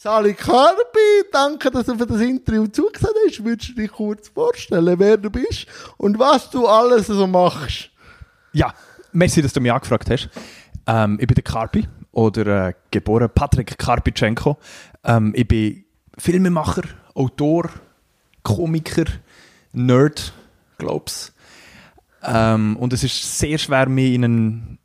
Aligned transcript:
Sali 0.00 0.32
Karbi, 0.32 1.26
danke, 1.32 1.72
dass 1.72 1.86
du 1.86 1.98
für 1.98 2.06
das 2.06 2.20
Interview 2.20 2.68
zugesagt 2.68 3.16
hast. 3.26 3.44
Würdest 3.44 3.70
du 3.70 3.72
dich 3.72 3.90
kurz 3.90 4.28
vorstellen, 4.28 4.96
wer 4.96 5.16
du 5.16 5.28
bist 5.28 5.66
und 5.96 6.20
was 6.20 6.48
du 6.50 6.68
alles 6.68 7.08
so 7.08 7.26
machst? 7.26 7.90
Ja, 8.52 8.72
merci, 9.10 9.42
dass 9.42 9.52
du 9.52 9.60
mich 9.60 9.72
angefragt 9.72 10.08
hast. 10.08 10.28
Ähm, 10.86 11.18
ich 11.20 11.26
bin 11.26 11.34
der 11.34 11.42
Karpi 11.42 11.88
oder 12.12 12.68
äh, 12.68 12.74
geboren 12.92 13.28
Patrick 13.34 13.76
Karpitschenko. 13.76 14.56
Ähm, 15.02 15.32
ich 15.34 15.48
bin 15.48 15.84
Filmemacher, 16.16 16.84
Autor, 17.14 17.68
Komiker, 18.44 19.06
Nerd, 19.72 20.32
glaub's. 20.78 21.34
Ähm, 22.22 22.76
und 22.76 22.92
es 22.92 23.02
ist 23.02 23.40
sehr 23.40 23.58
schwer, 23.58 23.88
mich 23.88 24.14
in 24.14 24.24
einen 24.24 24.78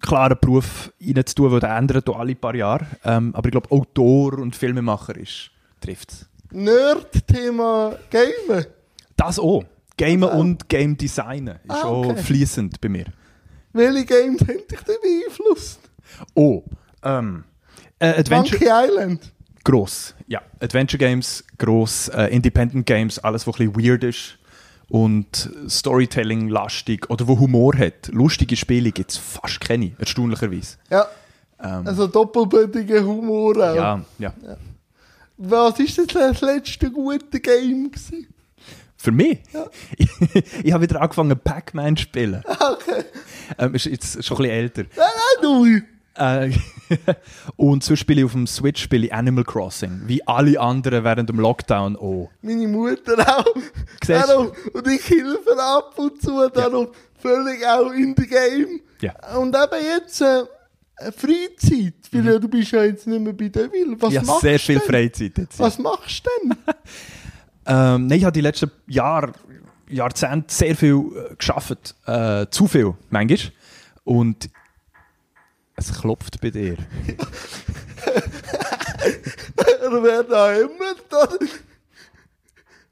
klaren 0.00 0.38
Beruf 0.40 0.92
reinzutun, 1.00 1.52
weil 1.52 1.60
der 1.60 1.76
ändert 1.76 2.08
alle 2.08 2.34
paar 2.34 2.54
Jahre. 2.54 2.86
Ähm, 3.04 3.34
aber 3.34 3.48
ich 3.48 3.52
glaube, 3.52 3.70
Autor 3.70 4.38
und 4.38 4.56
Filmemacher 4.56 5.16
ist, 5.16 5.50
trifft 5.80 6.12
es. 6.12 6.26
Nerd-Thema 6.52 7.96
Gamen? 8.10 8.66
Das 9.16 9.38
auch. 9.38 9.64
Gamen 9.96 10.24
ah. 10.24 10.38
und 10.38 10.68
Game 10.68 10.96
Designen 10.96 11.56
ist 11.56 11.70
ah, 11.70 11.88
okay. 11.88 12.12
auch 12.12 12.18
fließend 12.18 12.80
bei 12.80 12.88
mir. 12.88 13.04
Welche 13.72 14.04
Games 14.06 14.40
haben 14.40 14.66
dich 14.70 14.80
denn 14.80 14.96
beeinflusst? 15.02 15.80
Oh, 16.34 16.64
ähm, 17.02 17.44
äh, 17.98 18.08
Adventure... 18.08 18.58
Monkey 18.58 18.68
Island? 18.68 19.32
Gross, 19.62 20.14
ja. 20.26 20.40
Adventure 20.58 20.98
Games, 20.98 21.44
gross. 21.58 22.08
Äh, 22.08 22.34
Independent 22.34 22.86
Games, 22.86 23.18
alles, 23.18 23.46
was 23.46 23.60
ein 23.60 23.70
bisschen 23.70 23.86
weird 23.86 24.02
ist 24.02 24.39
und 24.90 25.50
Storytelling-lastig 25.68 27.08
oder 27.08 27.26
wo 27.26 27.38
Humor 27.38 27.76
hat. 27.78 28.08
Lustige 28.12 28.56
Spiele 28.56 28.90
gibt 28.90 29.12
es 29.12 29.16
fast 29.16 29.60
keine, 29.60 29.92
erstaunlicherweise. 29.98 30.76
Ja. 30.90 31.06
Ähm, 31.62 31.86
also 31.86 32.06
doppelbödiger 32.06 33.02
Humor 33.04 33.56
auch. 33.56 33.74
Ja, 33.74 34.04
ja, 34.18 34.34
ja. 34.42 34.56
Was 35.38 35.78
war 35.78 36.30
das 36.30 36.40
letzte 36.42 36.90
gute 36.90 37.40
Game? 37.40 37.90
Gewesen? 37.90 38.26
Für 38.96 39.12
mich? 39.12 39.38
Ja. 39.54 39.66
ich, 39.96 40.10
ich 40.64 40.72
habe 40.72 40.82
wieder 40.82 41.00
angefangen, 41.00 41.38
Pac-Man 41.38 41.96
zu 41.96 42.02
spielen. 42.02 42.42
Okay. 42.60 43.04
Ähm, 43.58 43.74
ist 43.74 43.86
jetzt 43.86 44.24
schon 44.24 44.36
ein 44.36 44.42
bisschen 44.42 44.56
älter. 44.56 44.82
Nein, 44.96 45.06
nein, 45.42 45.42
du! 45.42 45.99
Äh, 46.20 46.52
und 47.56 47.82
so 47.82 47.96
spiele 47.96 48.20
ich 48.20 48.24
auf 48.26 48.32
dem 48.32 48.46
Switch 48.46 48.82
spiele 48.82 49.06
ich 49.06 49.14
Animal 49.14 49.44
Crossing, 49.44 50.02
wie 50.04 50.26
alle 50.26 50.60
anderen 50.60 51.02
während 51.02 51.30
dem 51.30 51.40
Lockdown 51.40 51.96
auch. 51.96 52.30
Meine 52.42 52.68
Mutter 52.68 53.16
auch. 53.38 53.54
Siehst 54.04 54.30
auch 54.30 54.52
und 54.74 54.86
ich 54.86 55.08
helfe 55.08 55.58
ab 55.58 55.94
und 55.96 56.20
zu 56.20 56.46
dann 56.50 56.72
ja. 56.72 56.86
völlig 57.18 57.66
auch 57.66 57.90
in 57.92 58.14
the 58.18 58.26
game. 58.26 58.80
Ja. 59.00 59.14
Und 59.38 59.56
eben 59.56 59.84
jetzt 59.96 60.20
äh, 60.20 60.44
Freizeit, 61.10 61.94
weil 62.12 62.22
mhm. 62.22 62.40
du 62.42 62.48
bist 62.48 62.72
ja 62.72 62.84
jetzt 62.84 63.06
nicht 63.06 63.20
mehr 63.20 63.32
bei 63.32 63.48
Deville. 63.48 63.96
Was 63.98 64.12
ja, 64.12 64.22
machst 64.22 64.42
sehr 64.42 64.58
viel 64.58 64.78
denn? 64.78 64.88
Freizeit 64.88 65.38
jetzt. 65.38 65.58
Was 65.58 65.78
machst 65.78 66.26
du 66.26 66.48
denn? 66.48 66.56
ähm, 67.66 68.06
nein, 68.08 68.18
ich 68.18 68.24
habe 68.24 68.32
die 68.32 68.42
letzten 68.42 68.70
Jahre, 68.86 69.32
Jahrzehnte 69.88 70.52
sehr 70.52 70.76
viel 70.76 70.96
äh, 70.96 71.34
geschafft. 71.34 71.94
Äh, 72.04 72.46
zu 72.50 72.66
viel, 72.66 72.94
manchmal. 73.08 73.52
Und 74.04 74.50
es 75.80 76.00
klopft 76.00 76.40
bei 76.40 76.50
dir. 76.50 76.76
er 79.82 80.02
wäre 80.02 80.24
da 80.24 80.52
immer 80.54 80.94
da. 81.08 81.28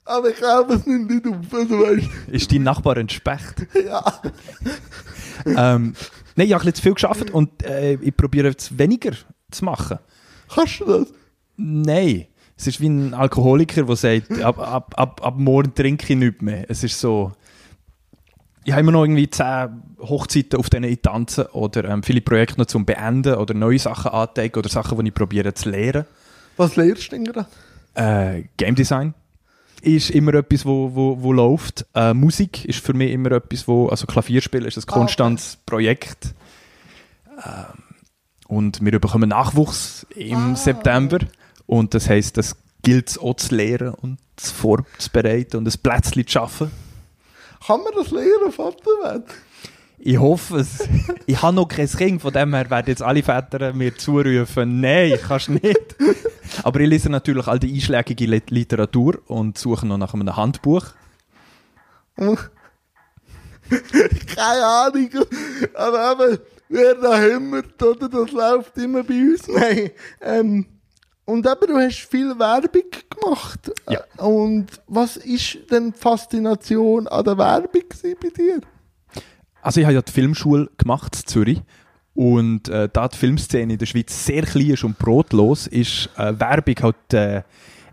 Aber 0.05 0.31
ich 0.31 0.37
glaube, 0.37 0.75
es 0.75 0.87
nimmt 0.87 1.11
nicht 1.11 1.27
auf. 1.27 1.53
Also, 1.53 1.79
weißt. 1.81 2.09
Ist 2.29 2.51
dein 2.51 2.63
Nachbar 2.63 2.97
ein 2.97 3.09
Specht? 3.09 3.67
ja. 3.85 4.23
ähm, 5.45 5.95
nein, 6.35 6.47
ich 6.47 6.55
habe 6.55 6.73
zu 6.73 6.83
viel 6.83 6.95
geschafft 6.95 7.31
und 7.31 7.63
äh, 7.63 7.95
ich 7.95 8.17
probiere 8.17 8.49
es 8.49 8.77
weniger 8.77 9.13
zu 9.51 9.65
machen. 9.65 9.99
Kannst 10.53 10.81
du 10.81 10.85
das? 10.87 11.09
Nein. 11.57 12.27
Es 12.57 12.67
ist 12.67 12.81
wie 12.81 12.89
ein 12.89 13.15
Alkoholiker, 13.15 13.85
der 13.85 13.97
sagt, 13.97 14.43
ab, 14.43 14.59
ab, 14.59 14.95
ab, 14.97 15.21
ab 15.23 15.35
morgen 15.37 15.75
trinke 15.75 16.13
ich 16.13 16.19
nicht 16.19 16.43
mehr. 16.43 16.65
Es 16.69 16.83
ist 16.83 16.99
so, 16.99 17.33
ich 18.65 18.73
habe 18.73 18.81
immer 18.81 18.93
noch 18.93 19.05
irgendwie 19.05 19.31
zehn 19.31 19.83
Hochzeiten, 20.01 20.59
auf 20.59 20.71
denen 20.71 20.91
ich 20.91 21.01
tanze 21.01 21.53
oder 21.55 21.85
ähm, 21.85 22.03
viele 22.03 22.21
Projekte 22.21 22.59
noch 22.59 22.67
zum 22.67 22.85
Beenden 22.85 23.35
oder 23.35 23.55
neue 23.55 23.79
Sachen 23.79 24.11
anteigen 24.11 24.59
oder 24.59 24.69
Sachen, 24.69 24.99
die 24.99 25.09
ich 25.09 25.15
probiere 25.15 25.55
zu 25.55 25.71
lernen. 25.71 26.05
Was 26.57 26.77
lernst 26.77 27.07
du 27.07 27.17
denn 27.17 27.25
gerade? 27.25 27.47
Äh, 27.95 28.45
Game 28.57 28.75
Design 28.75 29.15
ist 29.83 30.11
immer 30.11 30.35
etwas, 30.35 30.67
wo, 30.67 30.95
wo, 30.95 31.23
wo 31.23 31.33
läuft. 31.33 31.87
Äh, 31.95 32.15
Musik 32.15 32.65
ist 32.65 32.85
für 32.85 32.95
mich 32.95 33.13
immer 33.13 33.33
etwas, 33.33 33.69
wo, 33.69 33.89
also 33.89 34.07
Klavierspielen 34.07 34.67
ist 34.67 34.77
ein 34.77 34.87
konstantes 34.87 35.47
ah, 35.47 35.55
okay. 35.55 35.63
Projekt. 35.67 36.35
Ähm, 37.45 37.83
und 38.49 38.85
wir 38.85 38.99
bekommen 38.99 39.29
Nachwuchs 39.29 40.07
im 40.15 40.53
ah. 40.53 40.57
September 40.57 41.19
und 41.67 41.95
das 41.95 42.09
heißt, 42.09 42.37
das 42.37 42.57
gilt 42.83 43.11
es 43.11 43.19
auch 43.19 43.35
zu 43.35 43.55
lernen 43.55 43.95
und 43.95 44.19
vorzubereiten 44.41 45.59
und 45.59 45.69
ein 45.69 45.81
Plätzchen 45.83 46.27
zu 46.27 46.33
schaffen. 46.33 46.71
Kann 47.67 47.83
man 47.83 47.93
das 47.95 48.11
lernen, 48.11 48.53
Vater 48.53 48.91
werden? 49.03 49.25
Ich 49.99 50.19
hoffe 50.19 50.59
es. 50.59 50.87
ich 51.27 51.43
habe 51.43 51.57
noch 51.57 51.67
kein 51.67 51.89
Kind, 51.89 52.23
von 52.23 52.33
dem 52.33 52.55
her 52.55 52.71
werden 52.71 52.87
jetzt 52.87 53.03
alle 53.03 53.23
Väter 53.23 53.73
mir 53.73 53.97
zurufen, 53.97 54.81
nein, 54.81 55.19
kannst 55.27 55.49
nicht. 55.49 55.97
Aber 56.63 56.81
ich 56.81 56.89
lese 56.89 57.11
natürlich 57.11 57.49
all 57.49 57.59
die 57.59 57.75
einschlägige 57.75 58.27
Literatur 58.27 59.21
und 59.27 59.59
suche 59.59 59.87
noch 59.87 59.99
nach 59.99 60.15
einem 60.15 60.37
Handbuch. 60.37 60.85
Keine 64.37 64.65
Ahnung. 64.65 65.11
Aber 65.75 66.13
eben, 66.13 66.39
wer 66.69 66.95
da 66.95 67.19
hämmert, 67.19 67.83
oder, 67.83 68.09
das 68.09 68.33
läuft 68.33 68.77
immer 68.79 69.03
bei 69.03 69.15
uns. 69.15 69.49
Nein. 69.49 69.91
Ähm, 70.21 70.67
und 71.29 71.47
eben, 71.47 71.67
du 71.67 71.77
hast 71.77 72.09
viel 72.11 72.39
Werbung 72.39 72.91
gemacht. 73.11 73.71
Ja. 73.91 74.01
Und 74.17 74.69
was 74.87 75.19
ist 75.19 75.59
denn 75.71 75.93
die 75.93 75.99
Faszination 75.99 77.07
an 77.07 77.23
der 77.23 77.37
Werbung 77.37 77.83
bei 78.03 78.29
dir? 78.31 78.63
Also 79.61 79.81
ich 79.81 79.85
habe 79.85 79.97
ja 79.97 80.01
die 80.01 80.11
Filmschule 80.11 80.71
gemacht 80.79 81.17
in 81.17 81.27
Zürich. 81.27 81.61
Und 82.15 82.71
äh, 82.71 82.89
da 82.91 83.09
die 83.09 83.19
Filmszene 83.19 83.75
in 83.75 83.79
der 83.79 83.85
Schweiz 83.85 84.25
sehr 84.25 84.43
klein 84.43 84.71
ist 84.71 84.85
und 84.85 84.99
brotlos, 84.99 85.67
ist 85.67 86.09
äh, 86.17 86.33
Werbung 86.41 86.77
halt 86.81 87.13
äh, 87.13 87.43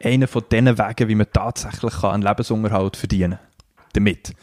einer 0.01 0.29
von 0.29 0.43
diesen 0.49 0.77
Wegen, 0.77 1.09
wie 1.09 1.15
man 1.15 1.27
tatsächlich 1.33 1.93
kann 1.93 2.11
einen 2.11 2.23
Lebensunterhalt 2.23 2.95
verdienen 2.95 3.31
kann. 3.31 3.39
Damit 3.91 4.33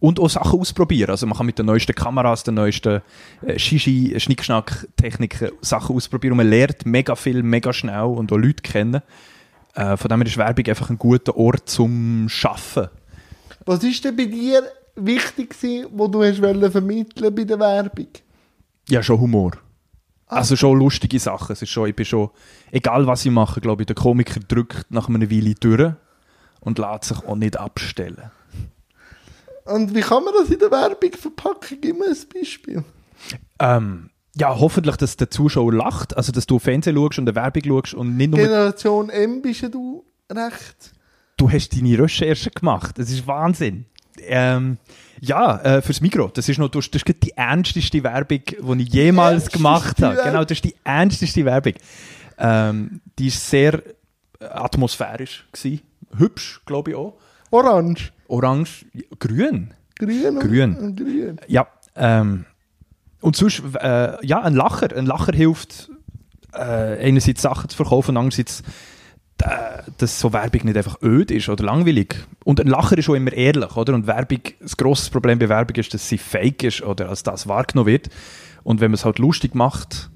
und 0.00 0.18
auch 0.18 0.30
Sachen 0.30 0.58
ausprobieren. 0.58 1.10
Also 1.10 1.26
man 1.26 1.36
kann 1.36 1.46
mit 1.46 1.58
den 1.58 1.66
neuesten 1.66 1.94
Kameras, 1.94 2.42
den 2.42 2.54
neuesten 2.54 3.02
äh, 3.46 3.58
Shishi, 3.58 4.18
Schnickschnack-Techniken 4.18 5.52
Sachen 5.60 5.94
ausprobieren 5.94 6.32
und 6.32 6.38
man 6.38 6.48
lernt 6.48 6.86
mega 6.86 7.14
viel, 7.14 7.42
mega 7.42 7.72
schnell 7.72 8.04
und 8.04 8.32
auch 8.32 8.38
Leute 8.38 8.62
kennen. 8.62 9.02
Äh, 9.74 9.96
von 9.96 10.08
dem 10.08 10.20
her 10.20 10.26
ist 10.26 10.36
Werbung 10.36 10.66
einfach 10.66 10.90
ein 10.90 10.98
guter 10.98 11.36
Ort 11.36 11.68
zum 11.68 12.28
Schaffen. 12.28 12.88
Was 13.66 13.84
ist 13.84 14.04
denn 14.04 14.16
bei 14.16 14.24
dir 14.24 14.62
wichtig 14.96 15.50
gewesen, 15.50 15.88
wo 15.92 16.08
du 16.08 16.24
hast 16.24 16.38
vermitteln 16.38 17.34
bei 17.34 17.44
der 17.44 17.60
Werbung? 17.60 18.08
Ja, 18.88 19.02
schon 19.02 19.20
Humor. 19.20 19.52
Ah. 20.26 20.36
Also 20.36 20.56
schon 20.56 20.78
lustige 20.78 21.18
Sachen. 21.18 21.52
Es 21.52 21.62
ist 21.62 21.68
schon, 21.68 21.88
ich 21.88 21.94
bin 21.94 22.06
schon, 22.06 22.30
egal 22.72 23.06
was 23.06 23.24
ich 23.24 23.30
mache, 23.30 23.60
glaube 23.60 23.82
ich, 23.82 23.86
der 23.86 23.96
Komiker 23.96 24.40
drückt 24.40 24.90
nach 24.90 25.08
einer 25.08 25.30
Weile 25.30 25.54
durch 25.54 25.92
und 26.60 26.78
lässt 26.78 27.04
sich 27.04 27.18
auch 27.18 27.36
nicht 27.36 27.58
abstellen. 27.58 28.30
Und 29.64 29.94
wie 29.94 30.00
kann 30.00 30.24
man 30.24 30.34
das 30.38 30.50
in 30.50 30.58
der 30.58 30.70
Werbung 30.70 31.12
verpacken? 31.12 31.78
Gib 31.80 31.98
mir 31.98 32.06
ein 32.06 32.16
Beispiel. 32.34 32.84
Ähm, 33.58 34.10
ja, 34.34 34.58
hoffentlich, 34.58 34.96
dass 34.96 35.16
der 35.16 35.30
Zuschauer 35.30 35.72
lacht, 35.72 36.16
also 36.16 36.32
dass 36.32 36.46
du 36.46 36.58
Fernsehen 36.58 36.96
schaust 36.96 37.18
und 37.18 37.28
eine 37.28 37.34
Werbung 37.34 37.62
schaust 37.64 37.94
und 37.94 38.16
nicht 38.16 38.30
nur... 38.30 38.40
Generation 38.40 39.10
M 39.10 39.42
bist 39.42 39.62
du 39.72 40.04
recht. 40.30 40.92
Du 41.36 41.50
hast 41.50 41.74
deine 41.76 41.98
Recherche 41.98 42.50
gemacht, 42.50 42.98
das 42.98 43.10
ist 43.10 43.26
Wahnsinn. 43.26 43.86
Ähm, 44.22 44.78
ja, 45.20 45.60
äh, 45.62 45.82
fürs 45.82 46.00
Mikro. 46.00 46.28
Das 46.28 46.48
ist 46.48 46.58
noch 46.58 46.68
das 46.68 46.86
ist 46.86 47.22
die 47.22 47.32
ernsteste 47.36 48.02
Werbung, 48.02 48.42
die 48.44 48.82
ich 48.82 48.92
jemals 48.92 49.50
gemacht 49.50 50.02
habe. 50.02 50.20
Genau, 50.22 50.42
das 50.42 50.58
ist 50.58 50.64
die 50.64 50.74
ernsteste 50.84 51.44
Werbung. 51.44 51.74
Ähm, 52.38 53.00
die 53.18 53.26
war 53.26 53.38
sehr 53.38 53.82
atmosphärisch. 54.40 55.46
Gewesen. 55.52 55.82
Hübsch, 56.16 56.62
glaube 56.66 56.90
ich 56.90 56.96
auch. 56.96 57.18
Orange. 57.50 58.12
Orange, 58.30 58.86
grün. 59.18 59.74
Grün. 59.98 60.38
Grün. 60.38 60.96
grün. 60.96 61.40
Ja. 61.48 61.66
Ähm, 61.96 62.46
und 63.20 63.36
sonst, 63.36 63.62
äh, 63.80 64.24
ja, 64.24 64.40
ein 64.40 64.54
Lacher. 64.54 64.96
Ein 64.96 65.06
Lacher 65.06 65.32
hilft, 65.32 65.90
äh, 66.54 67.06
einerseits 67.06 67.42
Sachen 67.42 67.68
zu 67.68 67.76
verkaufen, 67.76 68.16
andererseits, 68.16 68.62
äh, 69.42 69.82
dass 69.98 70.20
so 70.20 70.32
Werbung 70.32 70.64
nicht 70.64 70.76
einfach 70.76 71.02
öd 71.02 71.30
ist 71.30 71.48
oder 71.48 71.64
langweilig. 71.64 72.14
Und 72.44 72.60
ein 72.60 72.68
Lacher 72.68 72.96
ist 72.96 73.08
auch 73.10 73.14
immer 73.14 73.32
ehrlich, 73.32 73.76
oder? 73.76 73.94
Und 73.94 74.06
Werbung, 74.06 74.40
das 74.60 74.76
grosse 74.76 75.10
Problem 75.10 75.38
bei 75.38 75.48
Werbung 75.48 75.76
ist, 75.76 75.92
dass 75.92 76.08
sie 76.08 76.18
fake 76.18 76.62
ist 76.62 76.82
oder 76.82 77.08
als 77.08 77.22
das 77.22 77.46
wahrgenommen 77.48 77.88
wird. 77.88 78.08
Und 78.62 78.80
wenn 78.80 78.90
man 78.90 78.94
es 78.94 79.04
halt 79.04 79.18
lustig 79.18 79.54
macht, 79.54 80.08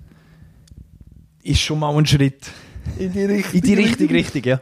ist 1.42 1.60
schon 1.60 1.80
mal 1.80 1.94
ein 1.94 2.06
Schritt 2.06 2.50
in 2.98 3.12
die 3.12 3.24
richtige, 3.24 3.56
in 3.58 3.62
die 3.62 3.74
richtige 3.74 4.14
Richtung, 4.14 4.42
ja. 4.44 4.60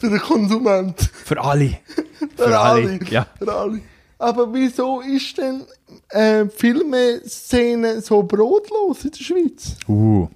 Für 0.00 0.08
den 0.08 0.18
Konsument. 0.18 0.98
Für 0.98 1.40
alle. 1.42 1.78
Für, 2.36 2.44
Für 2.44 2.58
alle. 2.58 2.90
alle. 2.90 3.00
Ja. 3.10 3.26
Für 3.38 3.52
alle. 3.52 3.80
Aber 4.18 4.52
wieso 4.52 5.00
ist 5.00 5.36
denn 5.36 5.66
äh, 6.08 6.46
Filmszene 6.46 8.00
so 8.00 8.22
brotlos 8.22 9.04
in 9.04 9.10
der 9.10 9.18
Schweiz? 9.18 9.76
Uh. 9.86 10.28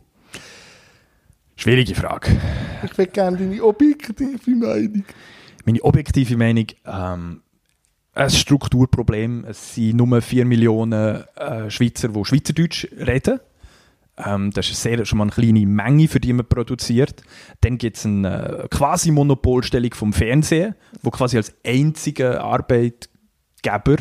Schwierige 1.57 1.95
Frage. 1.95 2.37
Ich 2.85 2.97
will 2.99 3.07
gerne 3.07 3.39
deine 3.39 3.63
objektive 3.63 4.51
Meinung. 4.51 5.05
Meine 5.65 5.83
objektive 5.83 6.37
Meinung, 6.37 6.67
ähm, 6.85 7.43
ein 8.13 8.31
Strukturproblem. 8.31 9.47
Es 9.49 9.75
sind 9.75 9.97
nur 9.97 10.21
4 10.21 10.45
Millionen 10.45 11.25
äh, 11.37 11.71
Schweizer, 11.71 12.09
die 12.09 12.25
Schweizerdeutsch 12.25 12.89
reden. 12.99 13.41
Ähm, 14.17 14.51
das 14.53 14.71
ist 14.71 14.83
sehr, 14.83 15.05
schon 15.05 15.19
mal 15.19 15.25
eine 15.25 15.33
kleine 15.33 15.67
Menge, 15.67 16.09
für 16.09 16.21
die 16.21 16.33
man 16.33 16.47
produziert. 16.47 17.23
Dann 17.61 17.79
gibt 17.79 17.97
es 17.97 18.07
eine 18.07 18.65
äh, 18.65 18.69
quasi 18.69 19.11
Monopolstellung 19.11 19.95
vom 19.95 20.13
Fernsehen, 20.13 20.75
wo 21.03 21.11
quasi 21.11 21.37
als 21.37 21.55
einziger 21.67 22.43
Arbeitgeber 22.43 23.97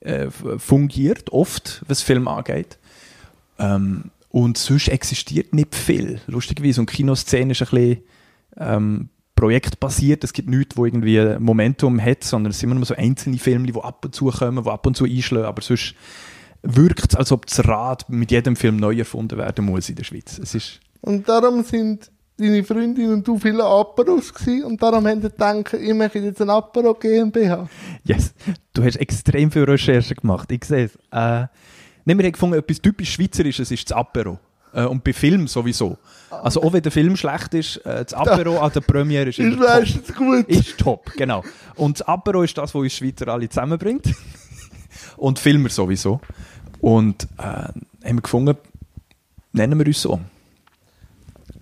äh, 0.00 0.28
fungiert, 0.30 1.32
oft, 1.32 1.82
was 1.86 2.02
Film 2.02 2.28
angeht. 2.28 2.78
Ähm, 3.58 4.10
und 4.30 4.58
sonst 4.58 4.88
existiert 4.88 5.54
nicht 5.54 5.74
viel, 5.74 6.20
lustigerweise. 6.26 6.80
Und 6.80 6.90
Kinoszene 6.90 7.52
ist 7.52 7.62
ein 7.62 7.68
bisschen 7.70 8.02
ähm, 8.56 9.08
projektbasiert. 9.36 10.24
Es 10.24 10.32
gibt 10.32 10.48
nichts, 10.48 10.76
wo 10.76 10.84
irgendwie 10.84 11.36
Momentum 11.38 12.00
hat, 12.00 12.24
sondern 12.24 12.50
es 12.50 12.58
sind 12.58 12.70
immer 12.70 12.76
nur 12.76 12.86
so 12.86 12.96
einzelne 12.96 13.38
Filme, 13.38 13.66
die 13.70 13.78
ab 13.78 14.04
und 14.04 14.14
zu 14.14 14.26
kommen, 14.26 14.64
die 14.64 14.70
ab 14.70 14.86
und 14.86 14.96
zu 14.96 15.04
einschlagen. 15.04 15.46
Aber 15.46 15.62
sonst 15.62 15.94
wirkt 16.64 17.12
es, 17.12 17.16
als 17.16 17.30
ob 17.30 17.46
das 17.46 17.66
Rad 17.66 18.08
mit 18.08 18.30
jedem 18.30 18.56
Film 18.56 18.76
neu 18.76 18.96
erfunden 18.96 19.38
werden 19.38 19.66
muss 19.66 19.88
in 19.88 19.96
der 19.96 20.04
Schweiz. 20.04 20.38
Es 20.38 20.54
ist 20.54 20.80
Und 21.02 21.28
darum 21.28 21.62
sind 21.62 22.10
deine 22.36 22.64
Freundin 22.64 23.12
und 23.12 23.26
du 23.26 23.38
viele 23.38 23.64
Aperos 23.64 24.32
gewesen 24.34 24.64
und 24.64 24.82
darum 24.82 25.06
haben 25.06 25.22
sie 25.22 25.30
gedacht, 25.30 25.74
ich 25.74 25.94
möchte 25.94 26.18
jetzt 26.18 26.40
ein 26.40 26.50
Apero 26.50 26.94
GmbH. 26.94 27.68
Yes. 28.04 28.34
Du 28.72 28.82
hast 28.82 28.96
extrem 28.96 29.50
viel 29.50 29.64
Recherche 29.64 30.14
gemacht, 30.14 30.50
ich 30.50 30.64
sehe 30.64 30.86
es. 30.86 30.96
Äh, 31.12 31.46
nein, 32.04 32.18
wir 32.18 32.24
haben 32.24 32.32
gefunden, 32.32 32.58
etwas 32.58 32.80
typisch 32.80 33.12
Schweizerisches 33.12 33.70
ist 33.70 33.90
das 33.90 33.96
Apero. 33.96 34.38
Äh, 34.72 34.86
und 34.86 35.04
bei 35.04 35.12
Film 35.12 35.46
sowieso. 35.46 35.96
Also 36.30 36.62
auch 36.62 36.72
wenn 36.72 36.82
der 36.82 36.90
Film 36.90 37.16
schlecht 37.16 37.54
ist, 37.54 37.76
äh, 37.86 38.04
das 38.04 38.14
Apero 38.14 38.58
an 38.58 38.72
der 38.72 38.80
Premiere 38.80 39.28
ist 39.28 39.38
Ist 39.38 39.58
meistens 39.58 40.14
gut. 40.14 40.48
Ist 40.48 40.78
top, 40.78 41.12
genau. 41.16 41.44
Und 41.76 42.00
das 42.00 42.08
Apero 42.08 42.42
ist 42.42 42.58
das, 42.58 42.74
was 42.74 42.82
uns 42.82 42.92
Schweizer 42.92 43.28
alle 43.28 43.48
zusammenbringt. 43.48 44.12
und 45.16 45.38
Filmer 45.38 45.68
sowieso. 45.68 46.20
Und 46.84 47.26
äh, 47.38 47.42
haben 47.42 47.76
wir 48.02 48.20
gefunden, 48.20 48.58
nennen 49.52 49.78
wir 49.78 49.86
uns 49.86 50.02
so. 50.02 50.20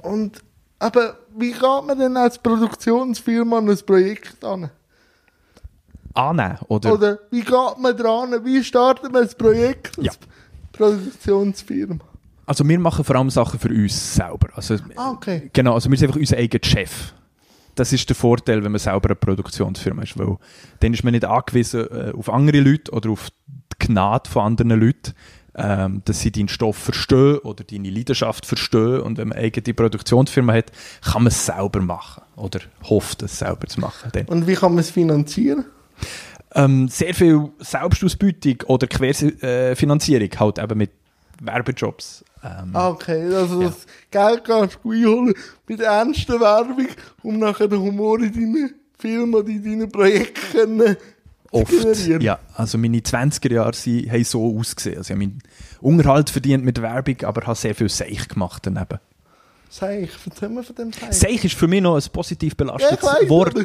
Und, 0.03 0.43
aber 0.81 1.17
wie 1.39 1.53
geht 1.53 1.63
man 1.87 1.97
denn 1.97 2.17
als 2.17 2.39
Produktionsfirma 2.39 3.59
an 3.59 3.71
ein 3.71 3.79
Projekt 3.87 4.45
an? 4.45 4.69
Annehmen, 6.15 6.59
oder? 6.67 6.93
Oder 6.95 7.19
wie 7.31 7.43
geht 7.43 7.79
man 7.79 7.97
dran? 7.97 8.45
Wie 8.45 8.65
startet 8.65 9.13
man 9.13 9.23
ein 9.23 9.31
Projekt 9.39 9.97
als 9.97 10.07
Ja. 10.07 10.13
Produktionsfirma? 10.73 12.01
Also 12.45 12.69
wir 12.69 12.79
machen 12.81 13.05
vor 13.05 13.15
allem 13.15 13.31
Sachen 13.31 13.61
für 13.61 13.69
uns 13.69 14.15
selber. 14.17 14.49
Also, 14.57 14.77
Ah, 14.97 15.13
okay. 15.13 15.51
Genau, 15.53 15.75
also 15.75 15.89
wir 15.89 15.97
sind 15.97 16.09
einfach 16.09 16.19
unser 16.21 16.37
eigener 16.37 16.65
Chef. 16.65 17.15
Das 17.77 17.93
ist 17.93 18.09
der 18.09 18.17
Vorteil, 18.17 18.65
wenn 18.65 18.73
man 18.73 18.81
selber 18.81 19.11
eine 19.11 19.15
Produktionsfirma 19.15 20.03
ist, 20.03 20.19
weil 20.19 20.37
dann 20.81 20.93
ist 20.93 21.05
man 21.05 21.13
nicht 21.13 21.25
angewiesen 21.25 21.87
äh, 21.93 22.13
auf 22.13 22.29
andere 22.29 22.59
Leute 22.61 22.91
oder 22.91 23.11
auf 23.11 23.29
die 23.81 23.87
Gnade 23.87 24.29
von 24.31 24.43
anderen 24.43 24.71
Leuten, 24.81 25.15
ähm, 25.55 26.03
dass 26.07 26.21
sie 26.21 26.31
deinen 26.33 26.49
Stoff 26.49 26.77
verstehen 26.77 27.39
oder 27.39 27.63
deine 27.65 27.91
Leidenschaft 27.91 28.47
verstehen 28.47 29.01
und 29.01 29.19
wenn 29.19 29.29
man 29.29 29.37
eine 29.39 29.47
eigene 29.47 29.75
Produktionsfirma 29.75 30.55
hat, 30.55 30.73
kann 31.03 31.25
man 31.25 31.27
es 31.29 31.45
selber 31.45 31.81
machen 31.81 32.23
oder 32.37 32.61
hofft 32.85 33.23
es 33.23 33.39
selber 33.39 33.67
zu 33.67 33.81
machen. 33.81 34.11
Dann. 34.13 34.27
Und 34.27 34.47
wie 34.47 34.55
kann 34.55 34.73
man 34.73 34.79
es 34.81 34.91
finanzieren? 34.91 35.67
Ähm, 36.55 36.89
sehr 36.89 37.15
viel 37.15 37.51
Selbstausbeutung 37.59 38.57
oder 38.67 38.87
Querfinanzierung, 38.87 40.29
halt 40.39 40.59
eben 40.59 40.79
mit 40.79 40.91
Werbejobs. 41.41 42.25
Ähm, 42.45 42.71
Ah, 42.75 42.89
okay. 42.89 43.35
Also 43.35 43.61
Ja. 43.63 43.69
das 43.69 43.87
Geld 44.11 44.45
kannst 44.45 44.79
du 44.83 44.93
einholen 44.93 45.35
mit 45.67 45.81
ernster 45.81 46.41
Werbung, 46.41 46.89
um 47.23 47.39
nachher 47.39 47.69
den 47.69 47.81
Humor 47.81 48.21
in 48.21 48.33
deinen 48.33 48.75
Filmen 48.99 49.35
oder 49.35 49.49
in 49.49 49.63
deinen 49.65 49.91
Projekten 49.91 50.41
können 50.53 50.97
Oft, 51.53 52.09
ja. 52.23 52.39
Also 52.55 52.79
meine 52.79 52.99
20er 52.99 53.53
Jahre 53.53 53.75
sie, 53.75 54.11
haben 54.11 54.25
so 54.25 54.59
ausgesehen. 54.59 54.97
Also 54.99 55.13
ich 55.13 55.21
habe 55.21 55.27
meinen 55.29 55.43
Unterhalt 55.81 56.31
verdient 56.31 56.65
mit 56.65 56.81
Werbung, 56.83 57.17
aber 57.25 57.47
habe 57.47 57.55
sehr 57.57 57.75
viel 57.75 57.89
Seich 57.91 58.27
gemacht 58.29 58.63
daneben. 58.65 58.99
Seich, 59.69 60.11
erzähl 60.27 60.49
mir 60.49 60.63
von 60.63 60.75
dem 60.77 60.93
Seich. 60.93 61.13
Seich 61.13 61.45
ist 61.45 61.55
für 61.55 61.69
mich 61.69 61.81
noch 61.83 61.97
ein 61.97 62.03
positiv 62.13 62.53
Ja, 62.53 62.65
belastetes 62.65 63.03
weiss, 63.03 63.29
Wort. 63.29 63.55
aber 63.55 63.65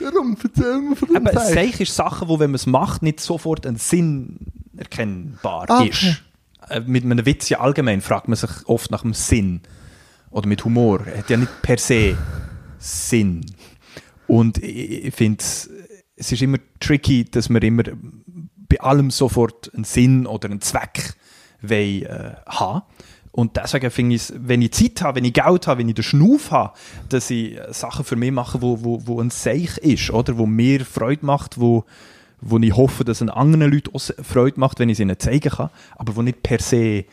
Darum 0.00 0.36
erzähl 0.42 0.80
mir 0.80 0.96
von 0.96 1.08
dem 1.08 1.16
Eben, 1.16 1.36
Seich. 1.38 1.54
Seich 1.54 1.80
ist 1.80 1.94
Sachen, 1.96 2.28
wo 2.28 2.38
wenn 2.38 2.50
man 2.50 2.56
es 2.56 2.66
macht, 2.66 3.02
nicht 3.02 3.20
sofort 3.20 3.66
ein 3.66 3.76
Sinn 3.76 4.38
erkennbar 4.76 5.66
Ah, 5.68 5.80
okay. 5.82 5.88
ist. 5.90 6.22
Äh, 6.68 6.80
Mit 6.86 7.04
einem 7.04 7.24
Witz 7.26 7.48
ja 7.48 7.60
allgemein 7.60 8.00
fragt 8.00 8.28
man 8.28 8.36
sich 8.36 8.50
oft 8.66 8.90
nach 8.90 9.02
dem 9.02 9.14
Sinn. 9.14 9.60
Oder 10.30 10.46
mit 10.48 10.64
Humor. 10.64 11.06
Er 11.06 11.18
hat 11.18 11.30
ja 11.30 11.36
nicht 11.36 11.62
per 11.62 11.78
se 11.78 12.16
Sinn. 12.78 13.44
Und 14.26 14.58
ich, 14.58 15.06
ich 15.06 15.14
finde, 15.14 15.38
es 15.42 15.70
es 16.18 16.32
ist 16.32 16.42
immer 16.42 16.58
tricky, 16.80 17.24
dass 17.24 17.48
wir 17.48 17.62
immer 17.62 17.84
bei 18.68 18.80
allem 18.80 19.10
sofort 19.10 19.72
einen 19.74 19.84
Sinn 19.84 20.26
oder 20.26 20.50
einen 20.50 20.60
Zweck 20.60 21.14
wollen, 21.62 22.02
äh, 22.02 22.34
haben. 22.46 22.82
Und 23.32 23.56
deswegen 23.56 23.90
finde 23.90 24.16
ich 24.16 24.22
es, 24.22 24.34
wenn 24.36 24.62
ich 24.62 24.72
Zeit 24.72 25.00
habe, 25.02 25.16
wenn 25.16 25.24
ich 25.24 25.32
Geld 25.32 25.66
habe, 25.66 25.78
wenn 25.78 25.88
ich 25.88 25.94
den 25.94 26.02
Schnuff 26.02 26.50
habe, 26.50 26.76
dass 27.08 27.30
ich 27.30 27.56
äh, 27.56 27.72
Sachen 27.72 28.04
für 28.04 28.16
mich 28.16 28.32
mache, 28.32 28.60
wo, 28.62 28.82
wo, 28.82 29.06
wo 29.06 29.20
ein 29.20 29.30
Seich 29.30 29.78
ist, 29.78 30.10
oder? 30.10 30.38
Wo 30.38 30.46
mir 30.46 30.84
Freude 30.84 31.24
macht, 31.24 31.60
wo, 31.60 31.84
wo 32.40 32.58
ich 32.58 32.74
hoffe, 32.74 33.04
dass 33.04 33.20
es 33.20 33.28
anderen 33.28 33.72
Leuten 33.72 33.94
auch 33.94 34.02
Freude 34.24 34.58
macht, 34.58 34.80
wenn 34.80 34.88
ich 34.88 34.96
es 34.96 35.00
ihnen 35.00 35.18
zeigen 35.18 35.50
kann, 35.50 35.70
aber 35.96 36.16
wo 36.16 36.22
nicht 36.22 36.42
per 36.42 36.58
se 36.58 36.76
äh, 36.76 37.04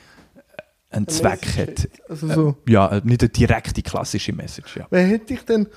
einen 0.90 1.08
Zweck 1.08 1.46
hat. 1.58 1.90
Also 2.10 2.28
so. 2.28 2.58
Ja, 2.68 2.88
äh, 2.88 3.02
nicht 3.04 3.22
eine 3.22 3.30
direkte 3.30 3.82
klassische 3.84 4.34
Message, 4.34 4.78
ja. 4.78 4.88
Wer 4.90 5.06
hätte 5.06 5.28
dich 5.28 5.44
denn 5.44 5.68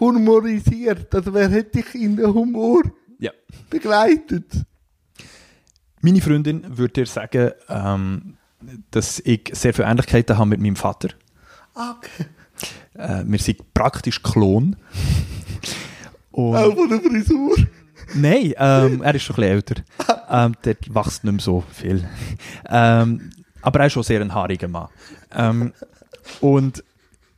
humorisiert? 0.00 1.14
Also 1.14 1.32
wer 1.32 1.48
hätte 1.48 1.82
dich 1.82 1.94
in 1.94 2.16
den 2.16 2.32
Humor 2.32 2.82
ja. 3.18 3.32
begleitet? 3.70 4.46
Meine 6.00 6.20
Freundin 6.20 6.76
würde 6.76 6.92
dir 6.94 7.06
sagen, 7.06 7.52
ähm, 7.68 8.36
dass 8.90 9.20
ich 9.20 9.50
sehr 9.52 9.74
viele 9.74 9.88
Ähnlichkeiten 9.88 10.38
habe 10.38 10.50
mit 10.50 10.60
meinem 10.60 10.76
Vater. 10.76 11.08
Ah, 11.74 11.96
okay. 11.96 12.26
Äh, 12.94 13.24
wir 13.26 13.38
sind 13.38 13.74
praktisch 13.74 14.22
Klon. 14.22 14.76
Und 16.30 16.56
Auch 16.56 16.74
von 16.74 16.88
der 16.88 17.00
Frisur. 17.00 17.56
Nein, 18.14 18.54
ähm, 18.56 19.02
er 19.02 19.14
ist 19.14 19.22
schon 19.22 19.36
ein 19.36 19.40
bisschen 19.40 19.42
älter. 19.42 19.74
Ähm, 20.28 20.54
dort 20.62 20.94
wächst 20.94 21.24
nicht 21.24 21.32
mehr 21.32 21.42
so 21.42 21.64
viel. 21.72 22.08
Ähm, 22.68 23.30
aber 23.62 23.80
er 23.80 23.86
ist 23.86 23.92
schon 23.92 24.02
sehr 24.02 24.20
ein 24.20 24.34
haariger 24.34 24.68
Mann. 24.68 24.88
Ähm, 25.32 25.72
und 26.40 26.84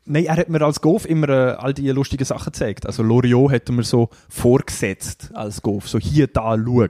nein, 0.09 0.25
er 0.27 0.37
hat 0.37 0.49
mir 0.49 0.61
als 0.63 0.81
Golf 0.81 1.05
immer 1.05 1.29
äh, 1.29 1.51
all 1.53 1.75
die 1.75 1.89
lustigen 1.91 2.25
Sachen 2.25 2.53
gezeigt. 2.53 2.87
Also 2.87 3.03
Loriot 3.03 3.53
hat 3.53 3.69
mir 3.69 3.85
so 3.85 4.09
vorgesetzt 4.29 5.31
als 5.35 5.63
Golf. 5.63 5.89
So 5.89 5.99
hier, 5.99 6.27
da, 6.27 6.57
schau. 6.57 6.89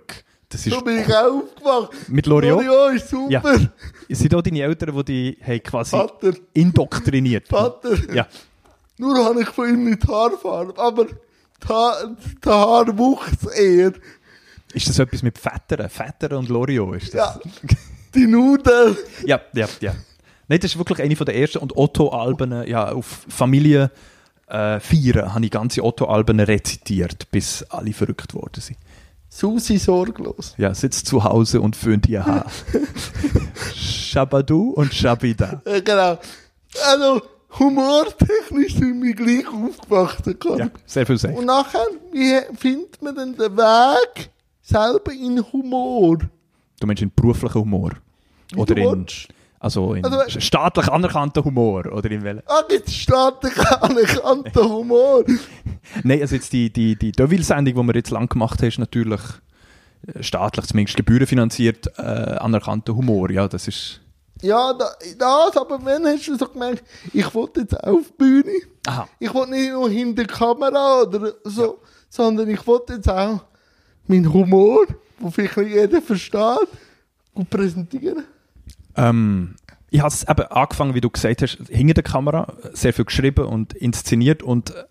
Das 0.50 0.66
ist 0.66 0.72
So 0.72 0.80
bin 0.80 1.00
ich 1.00 1.14
auch 1.14 1.42
aufgewacht. 1.42 2.08
mit 2.08 2.26
Loriot. 2.26 2.64
Loriot 2.64 2.94
ist 2.96 3.08
super. 3.10 3.30
Ja. 3.30 4.14
Sind 4.16 4.34
auch 4.34 4.40
deine 4.42 4.62
Eltern, 4.62 4.96
die 4.96 5.36
die 5.36 5.44
haben 5.44 5.62
quasi 5.62 5.90
Vater, 5.90 6.32
indoktriniert? 6.54 7.48
Vater. 7.48 8.14
Ja. 8.14 8.26
Nur 8.96 9.22
habe 9.24 9.42
ich 9.42 9.48
von 9.48 9.68
ihm 9.68 9.84
nicht 9.90 10.08
Haarfarbe, 10.08 10.80
aber 10.80 11.04
die, 11.04 11.68
Haar, 11.68 12.16
Haarwuchs 12.46 13.44
eher. 13.54 13.92
Ist 14.72 14.88
das 14.88 14.98
etwas 14.98 15.22
mit 15.22 15.38
Vettern? 15.38 15.88
Vettern 15.90 16.38
und 16.38 16.48
Loriot 16.48 16.96
ist 16.96 17.14
das? 17.14 17.34
Ja. 17.34 17.40
Die 18.14 18.26
Nudel. 18.26 18.96
Ja, 19.26 19.40
ja, 19.52 19.68
ja. 19.80 19.92
Nein, 20.48 20.60
das 20.60 20.72
ist 20.72 20.78
wirklich 20.78 21.00
eine 21.02 21.14
der 21.14 21.36
ersten. 21.36 21.58
Und 21.58 21.76
Otto-Alben, 21.76 22.66
ja, 22.66 22.90
auf 22.90 23.26
Familie 23.28 23.90
äh, 24.46 24.80
feiern 24.80 25.34
habe 25.34 25.44
ich 25.44 25.50
ganze 25.50 25.84
Otto-Alben 25.84 26.40
rezitiert, 26.40 27.30
bis 27.30 27.62
alle 27.64 27.92
verrückt 27.92 28.34
worden 28.34 28.60
sind. 28.60 28.78
Susi 29.28 29.76
sorglos. 29.78 30.54
Ja, 30.56 30.74
sitzt 30.74 31.06
zu 31.06 31.22
Hause 31.22 31.60
und 31.60 31.76
föhnt 31.76 32.08
ihr 32.08 32.24
Haar. 32.26 32.46
Shabadu 33.74 34.70
und 34.70 34.92
Shabida. 34.94 35.60
Ja, 35.66 35.80
genau. 35.80 36.18
Also, 36.86 37.22
humortechnisch 37.58 38.74
sind 38.74 39.02
wir 39.02 39.14
gleich 39.14 39.46
aufgewachsen. 39.46 40.38
Conny. 40.38 40.60
Ja, 40.60 40.70
sehr 40.86 41.06
viel 41.06 41.18
Sex. 41.18 41.38
Und 41.38 41.44
nachher, 41.44 41.86
wie 42.12 42.40
findet 42.56 43.02
man 43.02 43.14
denn 43.14 43.36
den 43.36 43.54
Weg 43.56 44.30
selber 44.62 45.12
in 45.12 45.44
Humor? 45.52 46.18
Du 46.80 46.86
meinst 46.86 47.02
in 47.02 47.12
beruflichen 47.14 47.54
Humor? 47.54 47.92
Wie 48.52 48.58
Oder 48.58 48.76
in, 48.78 48.84
willst. 48.84 49.28
Also 49.60 49.94
in 49.94 50.04
Also, 50.04 50.40
staatlich 50.40 50.88
anerkannten 50.88 51.44
Humor? 51.44 51.86
Oder 51.86 52.10
in 52.10 52.22
welchen? 52.22 52.42
Ah, 52.46 52.62
gibt 52.68 52.88
staatlich 52.90 53.58
anerkannten 53.80 54.68
Humor? 54.68 55.24
Nein, 56.04 56.20
also 56.20 56.36
jetzt 56.36 56.52
die, 56.52 56.72
die, 56.72 56.96
die 56.96 57.12
Deville-Sendung, 57.12 57.74
die 57.74 57.92
wir 57.92 57.94
jetzt 57.96 58.10
lang 58.10 58.28
gemacht 58.28 58.60
haben, 58.60 58.68
ist 58.68 58.78
natürlich 58.78 59.20
äh, 60.06 60.22
staatlich, 60.22 60.66
zumindest 60.66 60.96
gebührenfinanziert, 60.96 61.98
äh, 61.98 62.02
anerkannter 62.02 62.94
Humor. 62.94 63.30
Ja, 63.30 63.48
das 63.48 63.66
ist... 63.66 64.00
Ja, 64.40 64.72
da, 64.72 64.90
das, 65.18 65.56
aber 65.56 65.84
wenn 65.84 66.06
hast 66.06 66.28
du 66.28 66.36
so 66.36 66.46
gemerkt, 66.46 66.84
ich 67.12 67.34
wollte 67.34 67.62
jetzt 67.62 67.82
auf 67.82 68.04
die 68.06 68.16
Bühne, 68.16 68.52
Aha. 68.86 69.08
ich 69.18 69.34
wollte 69.34 69.50
nicht 69.50 69.72
nur 69.72 69.90
hinter 69.90 70.22
der 70.22 70.32
Kamera 70.32 71.02
oder 71.02 71.32
so, 71.42 71.80
sondern 72.08 72.48
ich 72.48 72.64
wollte 72.64 72.94
jetzt 72.94 73.10
auch 73.10 73.40
meinen 74.06 74.32
Humor, 74.32 74.86
den 75.18 75.32
vielleicht 75.32 75.56
nicht 75.56 75.74
jeder 75.74 76.00
versteht, 76.00 76.68
gut 77.34 77.50
präsentieren. 77.50 78.24
Ähm, 78.98 79.54
ich 79.90 80.00
habe 80.00 80.08
es 80.08 80.28
eben 80.28 80.42
angefangen, 80.50 80.94
wie 80.94 81.00
du 81.00 81.08
gesagt 81.08 81.40
hast, 81.42 81.58
hinter 81.68 81.94
der 81.94 82.02
Kamera, 82.02 82.52
sehr 82.72 82.92
viel 82.92 83.06
geschrieben 83.06 83.46
und 83.46 83.72
inszeniert 83.72 84.42
und 84.42 84.70
äh, 84.70 84.84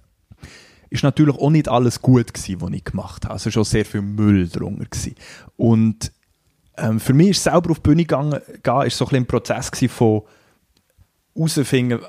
ist 0.90 1.04
natürlich 1.04 1.36
auch 1.36 1.50
nicht 1.50 1.68
alles 1.68 2.02
gut 2.02 2.34
gewesen, 2.34 2.62
was 2.62 2.72
ich 2.72 2.84
gemacht 2.84 3.26
habe. 3.26 3.34
Also 3.34 3.52
schon 3.52 3.64
sehr 3.64 3.86
viel 3.86 4.02
Müll 4.02 4.48
drunter 4.48 4.86
gewesen. 4.86 5.16
Und 5.58 6.12
ähm, 6.78 7.00
für 7.00 7.14
mich 7.14 7.30
ist 7.30 7.44
selber 7.44 7.72
auf 7.72 7.80
die 7.80 7.90
Bühne 7.90 8.04
gegangen, 8.04 8.40
gehen, 8.64 8.82
ist 8.84 8.98
so 8.98 9.06
ein, 9.06 9.10
bisschen 9.10 9.24
ein 9.24 9.28
Prozess 9.28 9.72
gewesen 9.72 9.90
von 9.90 10.22
herausfinden, 11.36 12.00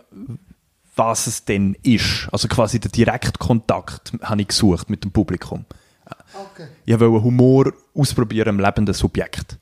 was 0.94 1.26
es 1.26 1.44
denn 1.44 1.76
ist. 1.82 2.28
Also 2.32 2.48
quasi 2.48 2.80
den 2.80 2.92
Direktkontakt 2.92 4.12
habe 4.22 4.40
ich 4.40 4.48
gesucht 4.48 4.88
mit 4.88 5.04
dem 5.04 5.10
Publikum. 5.10 5.64
Okay. 6.32 6.68
Ich 6.84 6.98
wollte 6.98 7.22
Humor 7.22 7.72
ausprobieren 7.94 8.48
am 8.48 8.60
lebenden 8.60 8.94
Subjekt. 8.94 9.58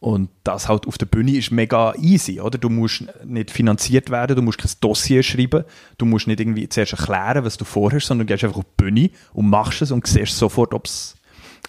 Und 0.00 0.30
das 0.44 0.68
halt 0.68 0.86
auf 0.86 0.96
der 0.96 1.06
Bühne 1.06 1.32
ist 1.32 1.50
mega 1.50 1.92
easy, 1.96 2.40
oder? 2.40 2.56
Du 2.56 2.68
musst 2.68 3.04
nicht 3.24 3.50
finanziert 3.50 4.10
werden, 4.10 4.36
du 4.36 4.42
musst 4.42 4.58
kein 4.58 4.70
Dossier 4.80 5.24
schreiben, 5.24 5.64
du 5.98 6.06
musst 6.06 6.28
nicht 6.28 6.38
irgendwie 6.38 6.68
zuerst 6.68 6.92
erklären, 6.92 7.44
was 7.44 7.56
du 7.56 7.64
vorhast, 7.64 8.06
sondern 8.06 8.26
du 8.26 8.32
gehst 8.32 8.44
einfach 8.44 8.58
auf 8.58 8.64
die 8.64 8.82
Bühne 8.84 9.10
und 9.32 9.50
machst 9.50 9.82
es 9.82 9.90
und 9.90 10.06
siehst 10.06 10.38
sofort, 10.38 10.72
ob 10.72 10.86
es 10.86 11.16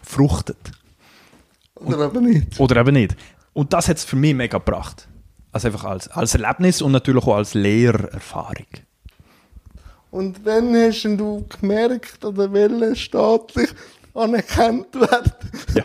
fruchtet. 0.03 0.57
Oder 1.73 2.05
aber 2.05 2.21
nicht. 2.21 2.59
Oder 2.59 2.81
eben 2.81 2.93
nicht. 2.93 3.15
Und 3.53 3.73
das 3.73 3.87
hat 3.87 3.97
es 3.97 4.03
für 4.03 4.15
mich 4.15 4.35
mega 4.35 4.59
gebracht. 4.59 5.07
Also 5.51 5.67
einfach 5.67 5.85
als, 5.85 6.07
als 6.09 6.35
Erlebnis 6.35 6.83
und 6.83 6.91
natürlich 6.91 7.23
auch 7.23 7.37
als 7.37 7.55
Lehrerfahrung. 7.55 8.67
Und 10.11 10.45
wann 10.45 10.75
hast 10.75 11.03
du 11.03 11.45
gemerkt, 11.59 12.23
oder 12.23 12.51
welcher 12.53 12.95
staatlich 12.95 13.69
anerkannt 14.13 14.93
wird? 14.93 15.35
Ja. 15.73 15.83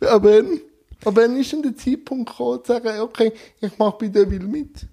Aber 0.08 0.30
wann? 0.30 0.60
Aber 1.06 1.22
wann 1.22 1.36
ist 1.36 1.52
denn 1.52 1.62
der 1.62 1.76
Zeitpunkt 1.76 2.30
gekommen, 2.30 2.58
zu 2.64 2.72
sagen, 2.72 3.00
okay, 3.00 3.32
ich 3.60 3.78
mache 3.78 3.96
bei 4.00 4.08
Deville 4.08 4.44
mit? 4.44 4.88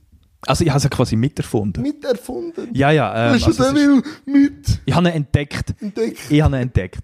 Also 0.45 0.63
ich 0.63 0.69
habe 0.69 0.77
es 0.77 0.83
ja 0.83 0.89
quasi 0.89 1.15
miterfunden. 1.15 1.81
Miterfunden? 1.81 2.69
Ja, 2.71 2.91
ja. 2.91 3.29
Ähm, 3.29 3.33
Hast 3.33 3.47
also 3.47 3.63
du 3.63 3.63
es 3.63 3.69
ist, 3.69 3.75
Deville 3.75 4.03
mit 4.25 4.81
ich 4.85 4.93
habe 4.93 5.07
ihn 5.07 5.13
entdeckt. 5.15 5.73
entdeckt? 5.81 6.19
Ich 6.29 6.41
habe 6.41 6.55
ihn 6.55 6.61
entdeckt. 6.61 7.01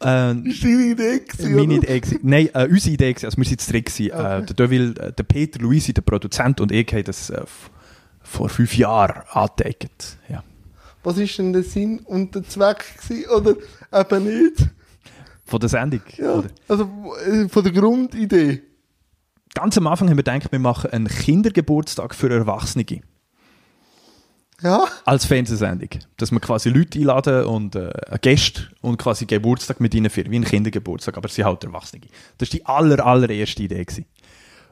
Ähm, 0.00 0.44
war 0.46 0.54
deine 0.62 0.84
Idee, 0.86 1.18
gewesen, 1.18 1.56
Meine? 1.56 1.74
Idee 1.74 2.00
gewesen. 2.00 2.20
Nein, 2.22 2.48
äh, 2.54 2.68
unsere 2.70 2.94
Idee 2.94 3.12
gewesen. 3.12 3.26
Also 3.26 3.36
wir 3.36 3.44
sind 3.44 3.60
zu 3.60 3.70
dritt 3.70 3.86
gewesen. 3.86 4.10
Äh, 4.12 4.46
der 4.46 4.54
Deville, 4.54 4.94
äh, 4.96 5.12
der 5.12 5.24
Peter 5.24 5.60
Luisi, 5.60 5.92
der 5.92 6.02
Produzent 6.02 6.60
und 6.62 6.72
ich 6.72 6.90
haben 6.90 7.04
das 7.04 7.28
äh, 7.28 7.42
vor 8.22 8.48
fünf 8.48 8.74
Jahren 8.78 9.24
angeteigt. 9.30 10.16
Ja. 10.30 10.42
Was 11.02 11.18
ist 11.18 11.36
denn 11.36 11.52
der 11.52 11.64
Sinn 11.64 11.98
und 12.00 12.34
der 12.34 12.44
Zweck 12.44 12.84
gewesen, 13.02 13.28
oder 13.30 13.56
eben 13.92 14.24
nicht? 14.24 14.68
Von 15.48 15.60
der 15.60 15.68
Sendung. 15.70 16.02
Ja, 16.18 16.34
Oder? 16.34 16.48
also 16.68 16.84
äh, 17.26 17.48
von 17.48 17.64
der 17.64 17.72
Grundidee. 17.72 18.62
Ganz 19.54 19.78
am 19.78 19.86
Anfang 19.86 20.08
haben 20.10 20.18
wir 20.18 20.22
gedacht, 20.22 20.52
wir 20.52 20.58
machen 20.58 20.90
einen 20.90 21.08
Kindergeburtstag 21.08 22.14
für 22.14 22.30
Erwachsene. 22.30 22.84
Ja, 24.60 24.86
Als 25.06 25.24
Fernsehsendung. 25.24 25.88
Dass 26.18 26.32
wir 26.32 26.40
quasi 26.40 26.68
Leute 26.68 26.98
einladen 26.98 27.44
und 27.46 27.76
äh, 27.76 27.92
Gäste 28.20 28.68
und 28.82 28.98
quasi 28.98 29.24
Geburtstag 29.24 29.80
mit 29.80 29.94
ihnen 29.94 30.10
feiern. 30.10 30.30
Wie 30.30 30.38
ein 30.38 30.44
Kindergeburtstag, 30.44 31.16
aber 31.16 31.28
sie 31.28 31.44
halt 31.44 31.64
Erwachsene. 31.64 32.02
Das 32.36 32.48
war 32.48 32.58
die 32.58 32.66
aller, 32.66 33.06
allererste 33.06 33.62
Idee. 33.62 33.84
Gewesen. 33.84 34.04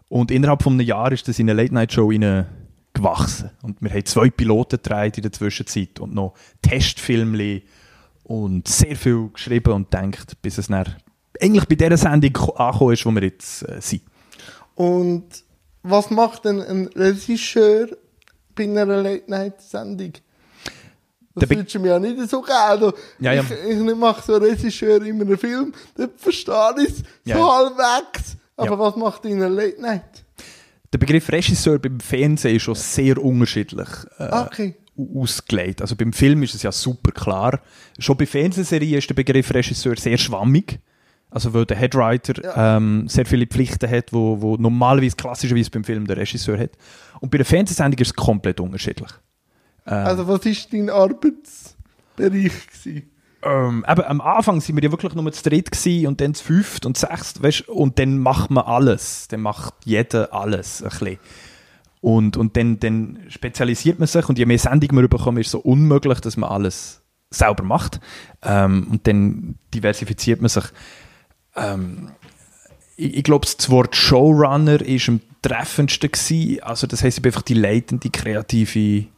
Und 0.09 0.31
innerhalb 0.31 0.63
von 0.63 0.75
einem 0.75 0.87
Jahr 0.87 1.11
ist 1.11 1.27
das 1.27 1.39
in 1.39 1.49
eine 1.49 1.63
Late-Night-Show 1.63 2.09
gewachsen. 2.93 3.51
Und 3.63 3.81
wir 3.81 3.91
haben 3.91 4.05
zwei 4.05 4.29
Piloten 4.29 4.81
gedreht 4.83 5.17
in 5.17 5.23
der 5.23 5.33
Zwischenzeit 5.33 6.01
und 6.01 6.15
noch 6.15 6.35
Testfilme 6.61 7.63
und 8.29 8.67
sehr 8.69 8.97
viel 8.97 9.29
geschrieben 9.33 9.73
und 9.73 9.91
gedacht, 9.91 10.41
bis 10.43 10.59
es 10.59 10.67
dann 10.69 10.97
eigentlich 11.41 11.67
bei 11.67 11.75
dieser 11.75 11.97
Sendung 11.97 12.33
ko- 12.33 12.53
angekommen 12.55 12.93
ist, 12.95 13.07
wo 13.07 13.11
wir 13.13 13.23
jetzt 13.23 13.63
äh, 13.69 13.81
sind. 13.81 14.03
und 14.75 15.25
was 15.89 16.11
macht 16.11 16.45
denn 16.45 16.61
ein 16.61 16.89
Regisseur 16.97 17.87
bei 18.57 18.65
einer 18.65 18.87
Late-Night-Sendung? 18.87 20.15
Das 21.37 21.49
würdest 21.51 21.75
du 21.75 21.79
mir 21.81 21.89
ja 21.91 21.99
nicht 22.01 22.29
so 22.29 22.41
geben. 22.41 22.53
Also, 22.57 22.93
Ja, 23.21 23.33
ja. 23.35 23.43
Ich, 23.43 23.77
ich 23.79 23.95
mache 23.95 24.23
so 24.27 24.35
einen 24.35 24.45
Regisseur 24.47 25.01
in 25.03 25.21
einem 25.21 25.39
Film, 25.39 25.73
dort 25.97 26.19
verstehe 26.21 26.75
ich 26.79 26.89
es 26.89 26.97
so 26.99 27.05
Ja, 27.25 27.37
ja. 27.39 27.57
halbwegs. 27.57 28.37
Aber 28.57 28.79
was 28.79 28.97
macht 28.97 29.25
in 29.27 29.35
einer 29.37 29.51
Late-Night? 29.51 30.25
Der 30.93 30.99
Begriff 30.99 31.31
Regisseur 31.31 31.79
beim 31.79 32.01
Fernsehen 32.01 32.57
ist 32.57 32.63
schon 32.63 32.75
sehr 32.75 33.23
unterschiedlich 33.23 33.89
äh, 34.19 34.29
Okay. 34.47 34.75
Au- 34.97 35.23
ausgelegt. 35.23 35.81
Also 35.83 35.97
beim 35.97 36.13
Film 36.13 36.43
ist 36.43 36.55
es 36.55 36.63
ja 36.63 36.73
super 36.73 37.13
klar. 37.13 37.61
Schon 37.99 38.17
bei 38.17 38.27
Fernsehserien 38.27 38.99
ist 38.99 39.09
der 39.09 39.15
Begriff 39.15 39.53
Regisseur 39.53 39.97
sehr 39.97 40.19
schwammig. 40.19 40.79
Also 41.31 41.53
weil 41.53 41.67
der 41.67 41.77
Headwriter 41.77 42.43
Ja. 42.43 42.77
ähm, 42.77 43.09
sehr 43.09 43.27
viele 43.27 43.47
Pflichten 43.47 43.91
hat, 43.91 44.13
wo, 44.13 44.41
wo 44.41 44.57
normalerweise 44.57 45.17
klassischerweise 45.17 45.71
beim 45.71 45.85
Film 45.85 46.07
der 46.07 46.17
Regisseur 46.17 46.59
hat. 46.59 46.71
Und 47.21 47.31
bei 47.31 47.39
der 47.39 47.45
Fernsehsendung 47.45 47.99
ist 48.01 48.09
es 48.09 48.15
komplett 48.15 48.61
unterschiedlich. 48.61 49.11
Also 49.85 50.27
was 50.27 50.45
ist 50.47 50.73
dein 50.73 50.89
Arbeitsbereich 50.91 52.53
gewesen? 52.67 53.11
Ähm, 53.43 53.85
eben, 53.89 54.03
am 54.03 54.21
Anfang 54.21 54.61
sind 54.61 54.75
wir 54.77 54.83
ja 54.83 54.91
wirklich 54.91 55.15
nur 55.15 55.31
zu 55.33 55.49
dritt 55.49 55.71
gewesen 55.71 56.07
und 56.09 56.21
dann 56.21 56.35
zu 56.35 56.43
fünft 56.43 56.87
und 56.87 56.97
zu 56.97 57.07
sechst, 57.07 57.43
weißt, 57.43 57.69
und 57.69 57.99
dann 57.99 58.19
macht 58.19 58.51
man 58.51 58.65
alles. 58.65 59.29
Dann 59.29 59.41
macht 59.43 59.75
jeder 59.85 60.33
alles 60.35 60.83
ein 60.83 60.89
bisschen. 60.89 61.19
Und, 62.07 62.37
und 62.37 62.57
dann, 62.57 62.79
dann 62.79 63.19
spezialisiert 63.27 63.99
man 63.99 64.07
sich 64.07 64.29
und 64.29 64.39
je 64.39 64.47
mehr 64.47 64.61
Sendungen 64.61 64.95
man 64.95 65.09
bekommt, 65.09 65.41
ist 65.41 65.47
es 65.47 65.51
so 65.51 65.59
unmöglich, 65.59 66.21
dass 66.21 66.37
man 66.37 66.49
alles 66.49 67.03
selber 67.31 67.65
macht. 67.65 67.99
Ähm, 68.43 68.87
und 68.93 69.09
dann 69.09 69.59
diversifiziert 69.75 70.41
man 70.41 70.49
sich. 70.49 70.67
Ähm, 71.57 72.13
ich, 72.97 73.17
ich 73.17 73.25
glaube, 73.25 73.45
das 73.45 73.71
Wort 73.71 73.97
Showrunner 73.97 74.83
ist 74.83 75.09
am 75.09 75.21
treffendsten 75.43 76.13
gewesen. 76.13 76.63
Also 76.63 76.87
das 76.87 77.03
heisst, 77.03 77.19
ich 77.19 77.23
bin 77.23 77.31
einfach 77.31 77.43
die 77.43 77.55
leitende, 77.55 78.09
kreative 78.09 79.09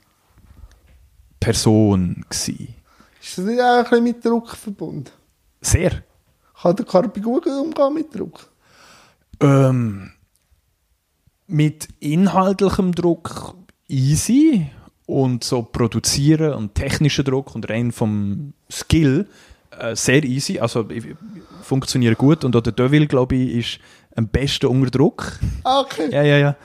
Person 1.40 2.24
gewesen. 2.30 2.74
Ist 3.20 3.36
das 3.36 3.44
nicht 3.44 3.60
auch 3.60 3.76
ein 3.76 3.84
bisschen 3.84 4.04
mit 4.04 4.24
Druck 4.24 4.56
verbunden? 4.56 5.10
Sehr. 5.60 6.04
Kann 6.62 6.74
der 6.74 6.86
Karpi 6.86 7.20
gut 7.20 7.44
umgehen 7.46 7.92
mit 7.92 8.14
Druck? 8.14 8.48
Ähm, 9.40 10.12
mit 11.48 11.88
inhaltlichem 11.98 12.92
Druck 12.92 13.54
easy 13.88 14.66
und 15.06 15.42
so 15.42 15.62
produzieren 15.62 16.52
und 16.52 16.74
technischen 16.74 17.24
Druck 17.24 17.54
und 17.54 17.68
rein 17.68 17.90
vom 17.90 18.52
Skill 18.70 19.26
äh, 19.78 19.96
sehr 19.96 20.22
easy. 20.24 20.58
Also 20.58 20.88
ich, 20.90 21.04
funktioniert 21.62 22.16
gut 22.18 22.44
und 22.44 22.54
auch 22.54 22.60
der 22.60 22.72
Deville, 22.72 23.06
glaube 23.06 23.36
ich, 23.36 23.54
ist 23.54 23.80
am 24.16 24.28
besten 24.28 24.66
unter 24.66 24.90
Druck. 24.90 25.38
Ah, 25.64 25.80
Okay. 25.80 26.10
Ja, 26.10 26.22
ja, 26.22 26.38
ja. 26.38 26.56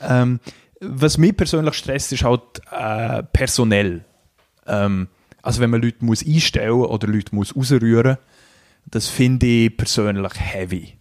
Ähm, 0.00 0.40
was 0.80 1.18
mich 1.18 1.36
persönlich 1.36 1.74
stresst, 1.74 2.12
ist 2.12 2.24
halt 2.24 2.42
äh, 2.70 3.22
personell. 3.32 4.04
Ähm, 4.66 5.08
also 5.42 5.60
wenn 5.60 5.70
man 5.70 5.82
Leute 5.82 6.04
muss 6.04 6.24
einstellen 6.24 6.72
oder 6.72 7.08
Leute 7.08 7.34
muss 7.34 7.56
rausrühren, 7.56 8.18
das 8.86 9.08
finde 9.08 9.46
ich 9.46 9.76
persönlich 9.76 10.32
heavy. 10.38 10.94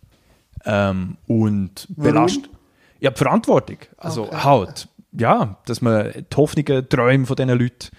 Ähm, 0.66 1.18
und 1.28 1.88
Warum? 1.96 2.28
Ja, 3.00 3.12
die 3.12 3.18
Verantwortung. 3.18 3.78
Also 3.98 4.24
Okay. 4.24 4.38
halt, 4.44 4.88
ja, 5.12 5.58
dass 5.66 5.82
man 5.82 6.12
die 6.14 6.36
Hoffnungen, 6.36 6.90
Träume 6.90 7.26
von 7.26 7.36
diesen 7.36 7.50
Leuten 7.50 7.90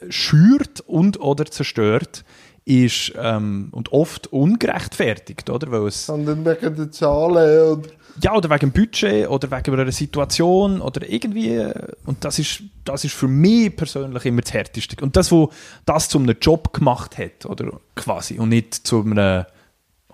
äh, 0.00 0.10
schürt 0.10 0.80
und 0.80 1.20
oder 1.20 1.46
zerstört, 1.46 2.24
ist 2.64 3.12
ähm, 3.16 3.68
und 3.70 3.92
oft 3.92 4.26
ungerechtfertigt, 4.32 5.48
oder? 5.50 5.70
Weil 5.70 5.86
es 5.86 6.06
Sondern 6.06 6.44
wegen 6.44 6.74
der 6.74 6.90
Zahlen 6.90 7.78
oder... 7.78 7.88
ja, 8.20 8.34
oder 8.34 8.50
wegen 8.50 8.58
dem 8.58 8.72
Budget 8.72 9.28
oder 9.28 9.48
wegen 9.52 9.78
einer 9.78 9.92
Situation 9.92 10.80
oder 10.80 11.08
irgendwie. 11.08 11.64
Und 12.06 12.24
das 12.24 12.40
ist, 12.40 12.64
das 12.84 13.04
ist 13.04 13.14
für 13.14 13.28
mich 13.28 13.76
persönlich 13.76 14.24
immer 14.24 14.42
das 14.42 14.52
Härteste. 14.52 14.96
Und 15.00 15.14
das, 15.14 15.30
wo 15.30 15.52
das 15.84 16.08
zu 16.08 16.18
einem 16.18 16.36
Job 16.40 16.72
gemacht 16.72 17.16
hat, 17.18 17.46
oder 17.46 17.70
quasi, 17.94 18.40
und 18.40 18.48
nicht 18.48 18.74
zu 18.74 19.02
einem 19.02 19.44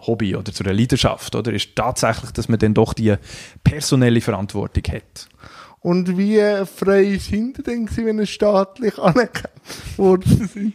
Hobby 0.07 0.37
oder 0.37 0.53
zu 0.53 0.65
einer 0.65 0.73
Leidenschaft, 0.73 1.35
oder, 1.35 1.53
ist 1.53 1.75
tatsächlich, 1.77 2.31
dass 2.33 2.49
man 2.49 2.59
dann 2.59 2.75
doch 2.75 2.93
die 2.95 3.15
personelle 3.65 4.21
Verantwortung 4.21 4.85
hat. 4.93 5.29
Und 5.81 6.17
wie 6.17 6.41
frei 6.65 7.19
sind 7.19 7.59
die 7.59 7.63
denn 7.63 7.89
wenn 7.97 8.21
es 8.21 8.31
staatlich 8.31 8.99
anerkannt 8.99 9.53
worden 9.97 10.49
sind? 10.53 10.75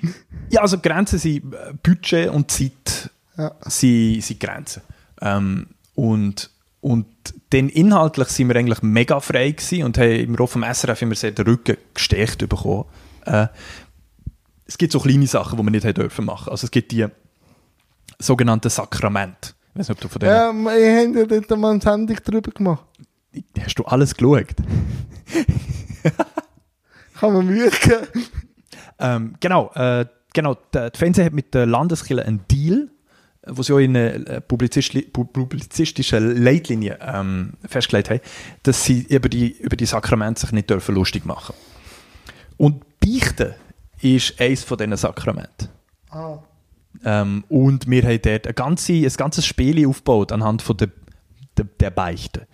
Ja, 0.50 0.62
also 0.62 0.78
Grenzen 0.80 1.18
sind 1.20 1.54
äh, 1.54 1.74
Budget 1.82 2.30
und 2.30 2.52
Zeit 2.52 3.10
Ja. 3.38 3.54
sind, 3.66 4.22
sind 4.22 4.40
Grenzen. 4.40 4.82
Ähm, 5.22 5.68
und, 5.96 6.50
und 6.82 7.08
dann 7.52 7.70
inhaltlich 7.70 8.28
sind 8.28 8.50
wir 8.50 8.58
eigentlich 8.58 8.82
mega 8.82 9.20
frei 9.22 9.52
gewesen 9.52 9.84
und 9.84 9.98
haben 9.98 10.12
im 10.12 10.36
Rohr 10.36 10.48
vom 10.48 10.64
SRF 10.64 11.02
immer 11.02 11.16
sehr 11.16 11.32
den 11.32 11.46
Rücken 11.46 11.78
gestärkt 11.94 12.40
bekommen. 12.48 12.86
Äh, 13.26 13.48
es 14.66 14.78
gibt 14.78 14.92
so 14.92 15.00
kleine 15.00 15.28
Sachen, 15.28 15.58
die 15.58 15.64
wir 15.64 15.72
nicht 15.72 15.86
haben 15.86 15.94
dürfen 15.94 16.26
machen. 16.26 16.50
Also 16.52 16.66
es 16.66 16.72
gibt 16.72 16.92
die 16.92 17.06
sogenannten 18.20 18.70
Sakramente. 18.70 19.54
Ich 19.74 19.80
weiß 19.80 19.90
nicht, 19.90 19.98
ob 19.98 20.02
du 20.02 20.08
von 20.08 20.20
denen... 20.20 20.32
Ja, 20.32 20.52
wir 20.54 21.02
haben 21.02 21.18
ja 21.18 21.26
dort 21.26 21.60
mal 21.60 21.72
eine 21.72 21.82
Sendung 21.82 22.18
drüber 22.24 22.52
gemacht. 22.52 22.86
Hast 23.60 23.78
du 23.78 23.84
alles 23.84 24.16
geschaut? 24.16 24.56
Kann 27.20 27.34
man 27.34 27.46
Mühe 27.46 27.70
geben. 27.70 28.08
Ähm, 29.00 29.36
genau, 29.40 29.72
äh, 29.74 30.06
genau 30.34 30.56
die, 30.56 30.90
die 30.94 30.98
Fernsehen 30.98 31.26
hat 31.26 31.34
mit 31.34 31.54
der 31.54 31.66
Landeskirche 31.66 32.26
einen 32.26 32.46
Deal, 32.50 32.90
wo 33.46 33.64
sie 33.64 33.74
auch 33.74 33.80
in 33.80 33.96
einer 33.96 34.42
publizistisch, 34.42 35.06
publizistischen 35.12 36.44
Leitlinie 36.44 37.00
ähm, 37.02 37.54
festgelegt 37.66 38.10
haben, 38.10 38.22
dass 38.64 38.84
sie 38.84 39.04
über 39.10 39.30
die, 39.30 39.52
über 39.60 39.76
die 39.76 39.86
Sakramente 39.86 40.42
sich 40.42 40.52
nicht 40.52 40.70
dürfen 40.70 40.96
lustig 40.96 41.26
machen 41.26 41.56
Und 42.58 42.84
Beichten 43.00 43.54
ist 44.02 44.40
eines 44.40 44.64
von 44.64 44.78
diesen 44.78 44.98
Sakramenten. 44.98 45.70
Ah. 46.10 46.40
Ähm, 47.04 47.44
und 47.50 47.90
wir 47.90 48.04
haben 48.04 48.22
dort 48.22 48.48
ein, 48.48 48.56
ganze, 48.56 48.94
ein 48.94 49.14
ganzes 49.16 49.46
Spiel 49.46 49.88
aufgebaut 49.88 50.32
anhand 50.32 50.62
von 50.62 50.78
der, 50.78 50.90
der, 51.58 51.66
der 51.80 51.90
Beichte. 51.92 52.48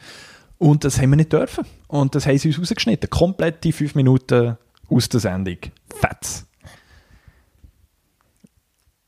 Und 0.58 0.84
das 0.84 1.00
haben 1.00 1.10
wir 1.10 1.18
nicht 1.18 1.34
dürfen. 1.34 1.66
Und 1.88 2.16
das 2.16 2.26
haben 2.26 2.38
sie 2.38 2.50
uns 2.50 2.60
rausgeschnitten. 2.60 3.10
Komplett 3.10 3.64
die 3.64 3.72
fünf 3.72 3.96
Minuten 3.96 4.58
aus 4.90 5.10
der 5.10 5.20
Sendung. 5.20 5.58
Fetz. 5.94 6.46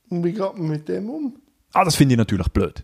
Und 0.09 0.23
wie 0.23 0.33
geht 0.33 0.57
man 0.57 0.67
mit 0.67 0.87
dem 0.87 1.09
um? 1.09 1.35
Ah, 1.73 1.83
das 1.83 1.95
finde 1.95 2.13
ich 2.13 2.17
natürlich 2.17 2.47
blöd. 2.49 2.83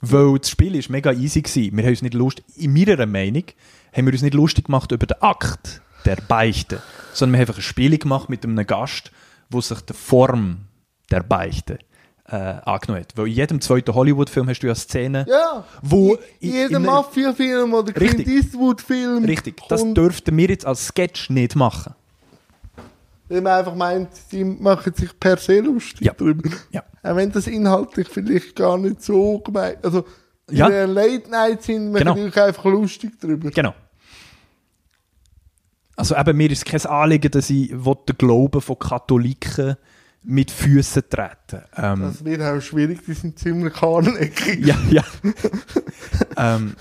Weil 0.00 0.38
das 0.38 0.50
Spiel 0.50 0.74
ist 0.76 0.90
mega 0.90 1.12
easy 1.12 1.42
gewesen. 1.42 1.76
Wir 1.76 1.84
haben 1.84 1.90
uns 1.90 2.02
nicht 2.02 2.14
lustig, 2.14 2.44
in 2.56 2.72
meiner 2.72 3.04
Meinung, 3.06 3.44
haben 3.92 4.06
wir 4.06 4.12
uns 4.12 4.22
nicht 4.22 4.34
lustig 4.34 4.66
gemacht 4.66 4.92
über 4.92 5.06
den 5.06 5.20
Akt 5.20 5.82
der 6.04 6.16
Beichte, 6.16 6.82
sondern 7.12 7.34
wir 7.34 7.38
haben 7.38 7.48
einfach 7.48 7.58
ein 7.58 7.62
Spiel 7.62 7.98
gemacht 7.98 8.28
mit 8.28 8.44
einem 8.44 8.66
Gast, 8.66 9.10
wo 9.50 9.60
sich 9.60 9.80
der 9.80 9.96
Form 9.96 10.67
der 11.10 11.22
Beichte 11.22 11.78
äh, 12.30 12.34
angenommen 12.36 13.02
hat. 13.04 13.16
Weil 13.16 13.28
in 13.28 13.32
jedem 13.34 13.60
zweiten 13.60 13.94
Hollywood-Film 13.94 14.48
hast 14.48 14.60
du 14.60 14.66
ja 14.66 14.74
Szenen, 14.74 15.26
Ja. 15.28 15.64
wo... 15.82 16.14
In 16.40 16.52
jedem 16.52 16.82
Mafia-Film 16.84 17.72
oder 17.74 17.92
Clint 17.92 18.18
Richtig. 18.18 18.28
Eastwood-Film. 18.28 19.24
Richtig, 19.24 19.62
das 19.68 19.82
dürften 19.94 20.36
wir 20.36 20.48
jetzt 20.48 20.66
als 20.66 20.88
Sketch 20.88 21.30
nicht 21.30 21.56
machen. 21.56 21.94
Weil 23.30 23.40
man 23.42 23.52
einfach 23.58 23.74
meint, 23.74 24.08
sie 24.30 24.42
machen 24.44 24.92
sich 24.94 25.18
per 25.18 25.36
se 25.38 25.60
lustig 25.60 26.06
Ja. 26.06 26.12
drüber. 26.14 26.50
Ja. 26.70 26.82
Auch 27.02 27.16
wenn 27.16 27.30
das 27.32 27.46
inhaltlich 27.46 28.08
vielleicht 28.08 28.56
gar 28.56 28.76
nicht 28.78 29.02
so 29.02 29.38
gemeint 29.40 29.84
Also, 29.84 30.04
Ja. 30.50 30.66
in 30.66 30.72
der 30.72 30.86
Late 30.86 31.30
Night 31.30 31.62
sind 31.62 31.92
wir 31.92 31.98
Genau. 32.00 32.12
natürlich 32.14 32.40
einfach 32.42 32.64
lustig 32.64 33.18
drüber. 33.20 33.50
Genau. 33.50 33.74
Also 35.96 36.16
eben, 36.16 36.36
mir 36.36 36.50
ist 36.50 36.64
kein 36.64 36.84
Anliegen, 36.86 37.30
dass 37.30 37.50
ich 37.50 37.68
den 37.70 38.18
Glauben 38.18 38.60
von 38.60 38.78
Katholiken 38.78 39.76
mit 40.28 40.50
Füßen 40.50 41.04
treten 41.08 41.64
ähm, 41.74 42.02
Das 42.02 42.22
wird 42.22 42.42
auch 42.42 42.60
schwierig, 42.60 43.00
die 43.06 43.14
sind 43.14 43.38
ziemlich 43.38 43.80
hartnäckig. 43.80 44.64
Ja, 44.64 44.76
ja. 44.90 45.02
ähm, 46.36 46.74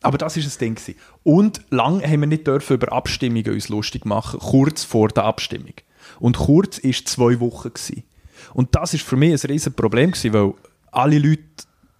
aber 0.00 0.16
das 0.16 0.36
ist 0.36 0.46
das 0.46 0.58
Ding. 0.58 0.76
gewesen. 0.76 0.96
Und 1.24 1.62
lang 1.70 2.02
haben 2.02 2.20
wir 2.20 2.28
nicht 2.28 2.46
dürfen 2.46 2.74
über 2.74 2.92
Abstimmungen 2.92 3.52
uns 3.52 3.68
lustig 3.68 4.04
machen, 4.04 4.38
kurz 4.38 4.84
vor 4.84 5.08
der 5.08 5.24
Abstimmung. 5.24 5.74
Und 6.20 6.38
kurz 6.38 6.78
ist 6.78 7.08
zwei 7.08 7.40
Wochen 7.40 7.70
gewesen. 7.70 8.04
Und 8.52 8.76
das 8.76 8.94
ist 8.94 9.02
für 9.02 9.16
mich 9.16 9.32
ein 9.32 9.50
riesen 9.50 9.72
Problem 9.72 10.12
gewesen, 10.12 10.32
weil 10.32 10.54
alle 10.92 11.18
Leute 11.18 11.42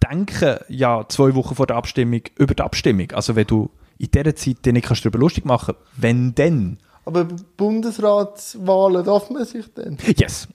denken 0.09 0.59
ja 0.69 1.03
zwei 1.09 1.35
Wochen 1.35 1.55
vor 1.55 1.67
der 1.67 1.75
Abstimmung 1.75 2.21
über 2.37 2.53
die 2.53 2.63
Abstimmung. 2.63 3.11
Also 3.11 3.35
wenn 3.35 3.47
du 3.47 3.69
in 3.97 4.11
dieser 4.11 4.35
Zeit 4.35 4.65
dich 4.65 4.73
nicht 4.73 4.85
kannst 4.85 5.03
darüber 5.03 5.19
lustig 5.19 5.43
machen, 5.43 5.75
wenn 5.97 6.33
denn? 6.35 6.77
Aber 7.03 7.25
Bundesratswahlen 7.57 9.03
darf 9.03 9.29
man 9.29 9.43
sich 9.43 9.65
dann. 9.73 9.97
Yes. 10.15 10.47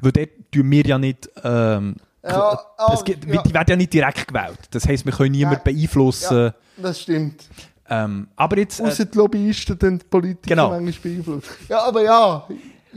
Weil 0.00 0.12
dort 0.12 0.28
tun 0.52 0.70
wir 0.70 0.84
ja 0.86 0.98
nicht. 0.98 1.28
Ähm, 1.42 1.96
Ja, 2.22 2.58
ah, 2.76 2.92
es 2.92 3.02
gibt, 3.04 3.24
ja. 3.24 3.42
Die 3.42 3.54
werden 3.54 3.70
ja 3.70 3.76
nicht 3.76 3.92
direkt 3.94 4.28
gewählt. 4.28 4.58
Das 4.72 4.86
heisst, 4.86 5.06
wir 5.06 5.12
können 5.12 5.32
niemanden 5.32 5.62
beeinflussen. 5.64 6.36
Ja, 6.36 6.54
das 6.76 7.00
stimmt. 7.00 7.44
Ähm, 7.88 8.28
aber 8.36 8.58
jetzt. 8.58 8.80
Äh, 8.80 8.84
Außer 8.84 9.04
die 9.06 9.16
Lobbyisten 9.18 9.98
die 9.98 10.04
Politiker 10.04 10.48
Genau. 10.48 10.70
manchmal 10.70 11.12
beeinflussen. 11.12 11.50
Ja, 11.68 11.82
aber 11.82 12.02
ja. 12.02 12.46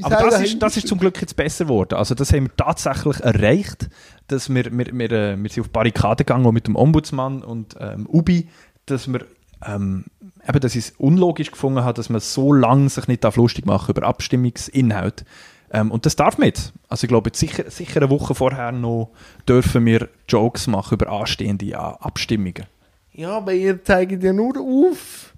aber 0.01 0.29
das 0.29 0.41
ist, 0.41 0.61
das 0.61 0.77
ist 0.77 0.87
zum 0.87 0.99
Glück 0.99 1.19
jetzt 1.21 1.35
besser 1.35 1.65
geworden. 1.65 1.95
Also 1.95 2.15
das 2.15 2.31
haben 2.33 2.45
wir 2.45 2.55
tatsächlich 2.57 3.19
erreicht, 3.21 3.89
dass 4.27 4.53
wir, 4.53 4.65
wir, 4.65 4.87
wir, 4.87 5.11
äh, 5.11 5.41
wir 5.41 5.49
sind 5.49 5.63
auf 5.63 5.69
Barrikaden 5.69 6.25
gegangen, 6.25 6.53
mit 6.53 6.67
dem 6.67 6.75
Ombudsmann 6.75 7.43
und 7.43 7.75
ähm, 7.79 8.05
Ubi, 8.07 8.49
dass 8.85 9.07
wir 9.07 9.25
ähm, 9.65 10.05
eben, 10.47 10.59
dass 10.59 10.75
ich 10.75 10.85
es 10.89 10.93
unlogisch 10.97 11.51
gefunden 11.51 11.83
habe, 11.83 11.93
dass 11.93 12.09
man 12.09 12.19
so 12.19 12.51
lange 12.53 12.89
sich 12.89 13.07
nicht 13.07 13.23
darf 13.23 13.35
lustig 13.37 13.65
machen 13.65 13.95
über 13.95 14.05
Abstimmungsinhalt. 14.05 15.25
Ähm, 15.73 15.91
und 15.91 16.05
das 16.05 16.15
darf 16.15 16.37
man 16.37 16.47
jetzt. 16.47 16.71
Also 16.87 17.05
ich 17.05 17.09
glaube, 17.09 17.29
jetzt 17.29 17.39
sicher, 17.39 17.69
sicher 17.69 18.01
eine 18.01 18.09
Woche 18.09 18.35
vorher 18.35 18.71
noch 18.71 19.09
dürfen 19.49 19.85
wir 19.85 20.07
Jokes 20.29 20.67
machen 20.67 20.95
über 20.95 21.11
anstehende 21.11 21.65
äh, 21.65 21.73
Abstimmungen. 21.75 22.65
Ja, 23.11 23.37
aber 23.37 23.53
ihr 23.53 23.83
zeigt 23.83 24.23
ja 24.23 24.33
nur 24.33 24.57
auf, 24.59 25.33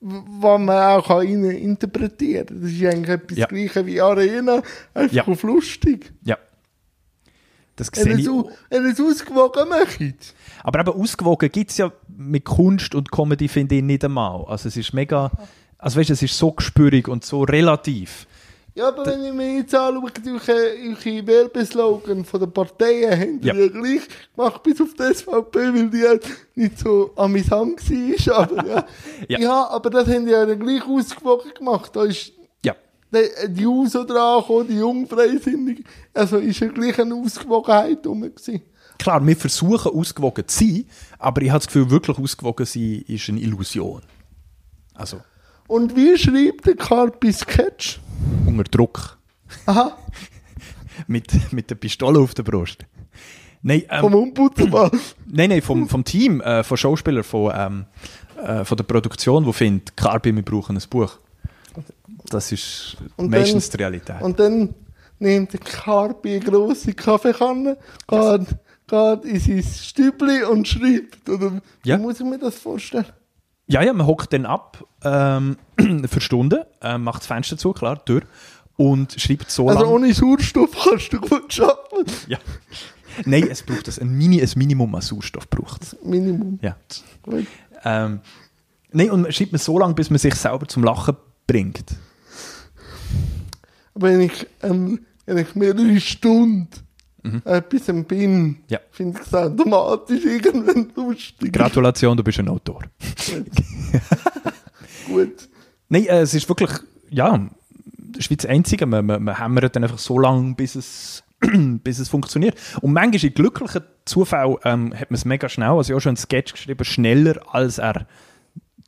was 0.00 0.60
man 0.60 0.70
auch 0.98 1.10
rein 1.10 1.44
interpretieren 1.44 2.46
kann. 2.46 2.60
Das 2.62 2.70
ist 2.70 2.84
eigentlich 2.84 3.08
etwas 3.08 3.38
Ja. 3.38 3.46
Gleiches 3.46 3.86
wie 3.86 4.00
Arena, 4.00 4.62
einfach 4.94 5.14
Ja. 5.14 5.26
auf 5.26 5.42
lustig. 5.42 6.12
Ja. 6.24 6.36
Das 7.76 7.88
sehe 7.94 8.12
ich. 8.14 8.26
es 8.26 8.32
wenn 8.70 8.86
es 8.86 9.00
ausgewogen 9.00 9.68
macht. 9.68 10.34
Aber 10.64 10.80
eben 10.80 11.00
ausgewogen 11.00 11.50
gibt 11.50 11.70
es 11.70 11.76
ja 11.78 11.92
mit 12.16 12.44
Kunst 12.44 12.94
und 12.96 13.12
Comedy, 13.12 13.46
finde 13.46 13.76
ich, 13.76 13.82
nicht 13.84 14.04
einmal. 14.04 14.44
Also 14.46 14.66
es 14.68 14.76
ist 14.76 14.92
mega, 14.92 15.30
also 15.78 15.98
weißt 16.00 16.08
du, 16.10 16.14
es 16.14 16.22
ist 16.22 16.36
so 16.36 16.50
gespürig 16.50 17.06
und 17.06 17.24
so 17.24 17.42
relativ. 17.42 18.26
Ja, 18.78 18.88
aber 18.88 19.06
wenn 19.06 19.24
ich 19.24 19.32
mir 19.32 19.56
jetzt 19.56 19.74
anschaue, 19.74 20.08
eure, 20.24 21.26
Werbeslogan 21.26 22.24
von 22.24 22.38
den 22.40 22.52
Parteien 22.52 23.10
haben 23.20 23.40
die 23.40 23.48
Ja. 23.48 23.54
ja 23.54 23.66
gleich 23.66 24.02
gemacht, 24.36 24.62
bis 24.62 24.80
auf 24.80 24.94
die 24.94 25.02
SVP, 25.14 25.58
weil 25.58 25.90
die 25.90 26.02
halt 26.06 26.24
nicht 26.54 26.78
so 26.78 27.10
amüsant 27.16 27.80
war. 27.90 28.38
Aber, 28.38 28.66
ja. 28.68 28.86
Ja. 29.28 29.38
ja. 29.40 29.68
aber 29.68 29.90
das 29.90 30.06
haben 30.06 30.26
die 30.26 30.30
ja 30.30 30.44
gleich 30.54 30.86
ausgewogen 30.86 31.50
gemacht. 31.58 31.90
Da 31.96 32.04
ist 32.04 32.30
Ja. 32.64 32.76
die, 33.12 33.52
die 33.52 33.66
User 33.66 34.04
dran 34.04 34.42
gekommen, 34.42 34.68
die 34.68 34.78
Jungfreisinnigen. 34.78 35.84
Also 36.14 36.36
ist 36.36 36.60
ja 36.60 36.68
gleich 36.68 37.00
eine 37.00 37.16
Ausgewogenheit 37.16 38.06
rum. 38.06 38.20
Gewesen. 38.22 38.62
Klar, 38.96 39.26
wir 39.26 39.36
versuchen 39.36 39.90
ausgewogen 39.92 40.46
zu 40.46 40.58
sein, 40.64 40.84
aber 41.18 41.42
ich 41.42 41.50
habe 41.50 41.58
das 41.58 41.66
Gefühl, 41.66 41.90
wirklich 41.90 42.16
ausgewogen 42.16 42.64
sein 42.64 43.04
ist 43.08 43.28
eine 43.28 43.40
Illusion. 43.40 44.02
Also 44.94 45.20
Und 45.66 45.96
wie 45.96 46.16
schreibt 46.16 46.64
der 46.66 46.76
Carpi 46.76 47.32
Sketch? 47.32 47.98
Unter 48.46 48.64
Druck. 48.64 49.18
Aha, 49.66 49.96
Mit, 51.06 51.52
mit 51.52 51.70
der 51.70 51.76
Pistole 51.76 52.18
auf 52.18 52.34
der 52.34 52.42
Brust. 52.42 52.84
Nein, 53.62 53.84
vom 54.00 54.12
ähm, 54.12 54.18
Ombudsmann. 54.18 54.90
nein, 55.26 55.50
nein 55.50 55.62
vom, 55.62 55.88
vom 55.88 56.04
Team, 56.04 56.40
äh, 56.40 56.62
von 56.64 56.76
Schauspielern, 56.76 57.24
von, 57.24 57.52
ähm, 57.54 57.84
äh, 58.42 58.64
von 58.64 58.76
der 58.76 58.84
Produktion, 58.84 59.44
die 59.44 59.52
findet, 59.52 59.96
Carpi, 59.96 60.34
wir 60.34 60.42
brauchen 60.44 60.76
ein 60.76 60.82
Buch. 60.90 61.18
Das 62.30 62.52
ist 62.52 62.96
Und 63.16 63.30
meistens 63.30 63.70
dann- 63.70 63.78
die 63.78 63.82
Realität. 63.84 64.22
Und 64.22 64.38
dann 64.38 64.74
nimmt 65.18 65.52
der 65.52 65.60
Carpi 65.60 66.36
eine 66.36 66.40
grosse 66.40 66.92
Kaffeekanne, 66.94 67.76
geht, 68.06 68.46
geht 68.86 69.24
in 69.24 69.40
sein 69.40 69.62
Stübli 69.62 70.42
und 70.44 70.66
schreibt. 70.68 71.28
Oder 71.28 71.60
Ja. 71.84 71.96
wie 71.98 72.02
muss 72.02 72.20
ich 72.20 72.26
mir 72.26 72.38
das 72.38 72.56
vorstellen? 72.58 73.06
Ja, 73.68 73.82
ja, 73.82 73.92
man 73.92 74.06
hockt 74.06 74.32
dann 74.32 74.46
ab 74.46 74.84
ähm, 75.04 75.56
für 76.06 76.20
Stunden, 76.20 76.60
äh, 76.80 76.96
macht 76.98 77.20
das 77.20 77.26
Fenster 77.26 77.56
zu, 77.58 77.72
klar, 77.72 78.02
Tür, 78.04 78.22
und 78.76 79.12
schreibt 79.20 79.50
so 79.50 79.68
Also 79.68 79.82
lang. 79.82 79.90
ohne 79.90 80.14
Sauerstoff 80.14 80.70
kannst 80.84 81.12
du 81.12 81.20
gut 81.20 81.60
arbeiten. 81.60 82.10
Ja. 82.28 82.38
Nein, 83.26 83.48
es 83.50 83.62
braucht 83.62 83.86
das, 83.88 83.98
ein, 83.98 84.10
Mini, 84.16 84.40
ein 84.40 84.50
Minimum 84.56 84.94
an 84.94 85.00
Sauerstoff 85.02 85.48
braucht. 85.50 85.96
Minimum. 86.04 86.58
Ja. 86.62 86.76
Gut. 87.22 87.46
Ähm, 87.84 88.20
nein, 88.92 89.10
und 89.10 89.22
man 89.22 89.32
schreibt 89.32 89.52
man 89.52 89.58
so 89.58 89.78
lange, 89.78 89.94
bis 89.94 90.08
man 90.08 90.18
sich 90.18 90.34
selber 90.34 90.66
zum 90.66 90.84
Lachen 90.84 91.16
bringt. 91.46 91.84
Aber 93.94 94.08
wenn 94.08 94.20
ich, 94.20 94.46
ähm, 94.62 95.00
wenn 95.26 95.38
ich 95.38 95.54
mehrere 95.54 96.00
Stunden 96.00 96.68
etwas 97.44 97.88
am 97.88 98.04
bin, 98.04 98.42
Mhm. 98.42 98.56
Ja. 98.68 98.78
finde 98.90 99.18
ich 99.20 99.26
es 99.26 99.34
automatisch 99.34 100.24
irgendwann 100.24 100.90
lustig. 100.96 101.52
Gratulation, 101.52 102.16
du 102.16 102.24
bist 102.24 102.38
ein 102.38 102.48
Autor. 102.48 102.82
Gut. 105.08 105.48
Nein, 105.88 106.06
äh, 106.06 106.20
es 106.20 106.34
ist 106.34 106.48
wirklich, 106.48 106.70
ja, 107.10 107.48
das 107.96 108.18
ist 108.24 108.30
wie 108.30 108.36
das 108.36 108.46
Einzige. 108.46 108.86
Man, 108.86 109.06
man, 109.06 109.22
man 109.22 109.38
hämmert 109.38 109.74
dann 109.76 109.84
einfach 109.84 109.98
so 109.98 110.18
lange, 110.18 110.54
bis 110.54 110.74
es, 110.74 111.22
bis 111.40 111.98
es 111.98 112.08
funktioniert. 112.08 112.56
Und 112.80 112.92
manchmal 112.92 113.24
in 113.24 113.34
glücklichen 113.34 113.82
Zufall 114.04 114.56
ähm, 114.64 114.92
hat 114.94 115.10
man 115.10 115.16
es 115.16 115.24
mega 115.24 115.48
schnell, 115.48 115.68
also 115.68 115.90
ich 115.90 115.92
habe 115.92 116.00
schon 116.00 116.10
einen 116.10 116.16
Sketch 116.16 116.52
geschrieben, 116.52 116.84
schneller 116.84 117.40
als 117.52 117.78
er 117.78 118.06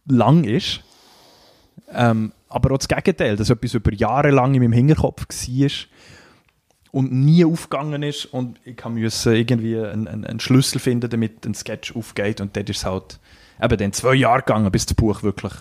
lang 0.06 0.44
ist. 0.44 0.80
Ähm, 1.92 2.32
aber 2.48 2.72
auch 2.74 2.78
das 2.78 2.88
Gegenteil, 2.88 3.36
dass 3.36 3.50
etwas 3.50 3.74
über 3.74 3.92
Jahre 3.92 4.30
lang 4.30 4.54
in 4.54 4.62
meinem 4.62 4.72
Hinterkopf 4.72 5.26
war 5.26 5.70
und 6.92 7.12
nie 7.12 7.44
aufgegangen 7.44 8.02
ist 8.02 8.26
und 8.26 8.58
ich 8.64 8.84
musste 8.84 9.36
irgendwie 9.36 9.78
einen, 9.78 10.08
einen, 10.08 10.24
einen 10.24 10.40
Schlüssel 10.40 10.80
finden, 10.80 11.08
damit 11.08 11.46
ein 11.46 11.54
Sketch 11.54 11.94
aufgeht 11.94 12.40
und 12.40 12.56
dort 12.56 12.68
ist 12.68 12.78
es 12.78 12.84
halt 12.84 13.18
eben 13.62 13.78
dann 13.78 13.92
zwei 13.92 14.14
Jahre 14.14 14.40
gegangen, 14.40 14.70
bis 14.72 14.86
das 14.86 14.94
Buch 14.94 15.22
wirklich 15.22 15.52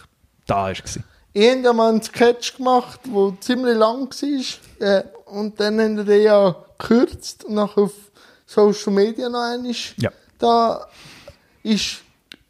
da 0.48 0.56
war. 0.56 0.72
Ich 0.72 1.66
habe 1.66 1.74
mal 1.74 1.90
einen 1.90 2.02
Sketch 2.02 2.58
gemacht, 2.58 3.02
der 3.06 3.34
ziemlich 3.40 3.78
lang 3.78 4.10
war. 4.10 4.88
Äh, 4.88 5.04
und 5.26 5.60
dann 5.60 5.80
haben 5.80 5.98
wir 5.98 6.04
den 6.04 6.24
ja 6.24 6.56
gekürzt 6.78 7.44
und 7.44 7.56
nachher 7.56 7.84
auf 7.84 7.94
Social 8.46 8.94
Media 8.94 9.30
noch 9.30 9.42
einmal. 9.42 9.76
Ja. 9.98 10.12
Da 10.40 10.88
ist 11.62 12.02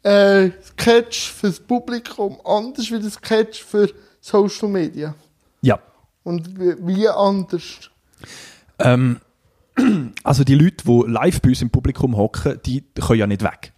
äh, 0.02 0.50
Sketch 0.62 1.30
fürs 1.32 1.60
Publikum 1.60 2.40
anders 2.44 2.90
wie 2.90 2.98
der 2.98 3.10
Sketch 3.10 3.62
für 3.62 3.90
Social 4.20 4.68
Media. 4.68 5.14
Ja. 5.60 5.78
Und 6.22 6.58
wie, 6.58 6.74
wie 6.86 7.08
anders? 7.08 7.90
Ähm, 8.82 9.20
also 10.24 10.44
die 10.44 10.54
Leute, 10.54 10.84
die 10.84 11.10
live 11.10 11.40
bei 11.40 11.50
uns 11.50 11.62
im 11.62 11.70
Publikum 11.70 12.16
hocken, 12.16 12.58
die 12.64 12.84
können 12.94 13.20
ja 13.20 13.26
nicht 13.26 13.42
weg. 13.42 13.72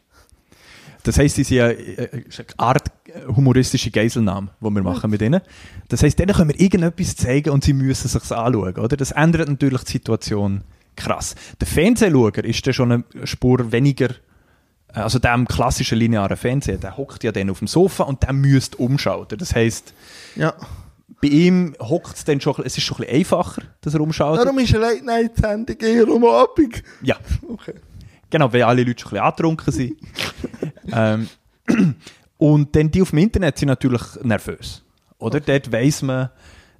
Das 1.04 1.18
heisst, 1.18 1.34
sie 1.36 1.44
sind 1.44 1.56
ja 1.56 1.68
äh, 1.68 2.22
ist 2.28 2.38
eine 2.38 2.48
Art 2.58 2.92
humoristische 3.26 3.90
Geiselnahme, 3.90 4.50
die 4.60 4.70
wir 4.70 4.82
machen 4.82 5.10
mit 5.10 5.20
ihnen. 5.20 5.40
Das 5.88 6.02
heisst, 6.02 6.18
denen 6.18 6.34
können 6.34 6.50
wir 6.50 6.60
irgendetwas 6.60 7.16
zeigen 7.16 7.50
und 7.50 7.64
sie 7.64 7.72
müssen 7.72 8.08
sich 8.08 8.22
anschauen, 8.30 8.76
oder? 8.76 8.96
Das 8.96 9.10
ändert 9.10 9.48
natürlich 9.48 9.82
die 9.82 9.92
Situation 9.92 10.62
krass. 10.96 11.34
Der 11.60 11.66
Fernsehschauer 11.66 12.36
ist 12.38 12.66
dann 12.66 12.74
schon 12.74 12.92
eine 12.92 13.26
Spur 13.26 13.72
weniger, 13.72 14.10
äh, 14.94 15.00
also 15.00 15.18
der 15.18 15.34
im 15.34 15.48
klassischen 15.48 15.98
linearen 15.98 16.36
Fernsehen, 16.36 16.80
der 16.80 16.96
hockt 16.96 17.24
ja 17.24 17.32
dann 17.32 17.50
auf 17.50 17.58
dem 17.58 17.68
Sofa 17.68 18.04
und 18.04 18.22
der 18.22 18.32
müsste 18.32 18.76
umschalten. 18.76 19.38
Das 19.38 19.54
heisst, 19.54 19.94
Ja. 20.36 20.54
Bei 21.20 21.28
ihm 21.28 21.74
hockt 21.80 22.16
es 22.16 22.24
dann 22.24 22.40
schon, 22.40 22.54
es 22.64 22.76
ist 22.76 22.84
schon 22.84 22.96
ein 22.98 23.00
bisschen 23.04 23.16
einfacher, 23.18 23.62
dass 23.80 23.94
er 23.94 24.00
umschaltet. 24.00 24.44
Darum 24.44 24.58
ist 24.58 24.74
eine 24.74 24.84
Late-Night-Sendung 24.84 25.76
eher 25.80 26.08
am 26.08 26.24
Abend. 26.24 26.82
Ja, 27.02 27.16
Okay. 27.48 27.74
genau, 28.30 28.52
weil 28.52 28.62
alle 28.62 28.84
Leute 28.84 29.00
schon 29.02 29.18
ein 29.18 29.32
bisschen 29.32 29.54
angetrunken 29.56 29.72
sind. 29.72 29.96
ähm, 30.92 31.28
und 32.38 32.74
dann 32.74 32.90
die 32.90 33.02
auf 33.02 33.10
dem 33.10 33.18
Internet 33.18 33.58
sind 33.58 33.68
natürlich 33.68 34.02
nervös. 34.22 34.82
Oder? 35.18 35.40
Dort 35.40 35.70
weiss 35.70 36.02
man, 36.02 36.30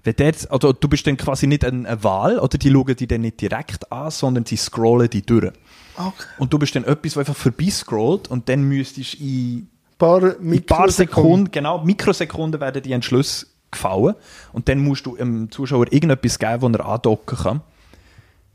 wenn 0.05 0.15
dort, 0.17 0.51
also 0.51 0.73
du 0.73 0.89
bist 0.89 1.07
dann 1.07 1.17
quasi 1.17 1.47
nicht 1.47 1.65
eine, 1.65 1.89
eine 1.89 2.03
Wahl, 2.03 2.39
oder 2.39 2.59
die 2.59 2.71
schauen 2.71 2.97
die 2.97 3.07
dann 3.07 3.21
nicht 3.21 3.41
direkt 3.41 3.91
an, 3.93 4.11
sondern 4.11 4.45
sie 4.45 4.57
scrollen 4.57 5.09
die 5.09 5.23
durch. 5.23 5.53
Okay. 5.97 6.25
Und 6.39 6.53
du 6.53 6.59
bist 6.59 6.75
dann 6.75 6.85
etwas, 6.85 7.17
was 7.17 7.29
einfach 7.29 7.37
vorbeiscrollt 7.37 8.29
und 8.29 8.49
dann 8.49 8.63
müsstest 8.63 9.21
du 9.21 9.25
in 9.25 9.69
Paar 9.99 10.41
in 10.41 10.53
ein 10.53 10.67
paar 10.67 10.91
Sekunden, 10.91 11.53
genau, 11.53 11.85
Mikrosekunden 11.85 12.61
werden 12.61 12.83
die 12.83 12.91
Entschlüsse 12.91 13.47
gefallen 13.73 14.15
und 14.53 14.69
dann 14.69 14.79
musst 14.79 15.07
du 15.07 15.17
dem 15.17 15.51
Zuschauer 15.51 15.93
irgendetwas 15.93 16.39
geben, 16.39 16.63
wo 16.63 16.69
er 16.69 16.87
andocken 16.87 17.39
kann. 17.39 17.61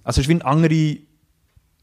Also 0.04 0.22
es 0.22 0.28
ist 0.28 0.30
wie 0.30 0.42
eine 0.42 0.46
andere 0.46 0.98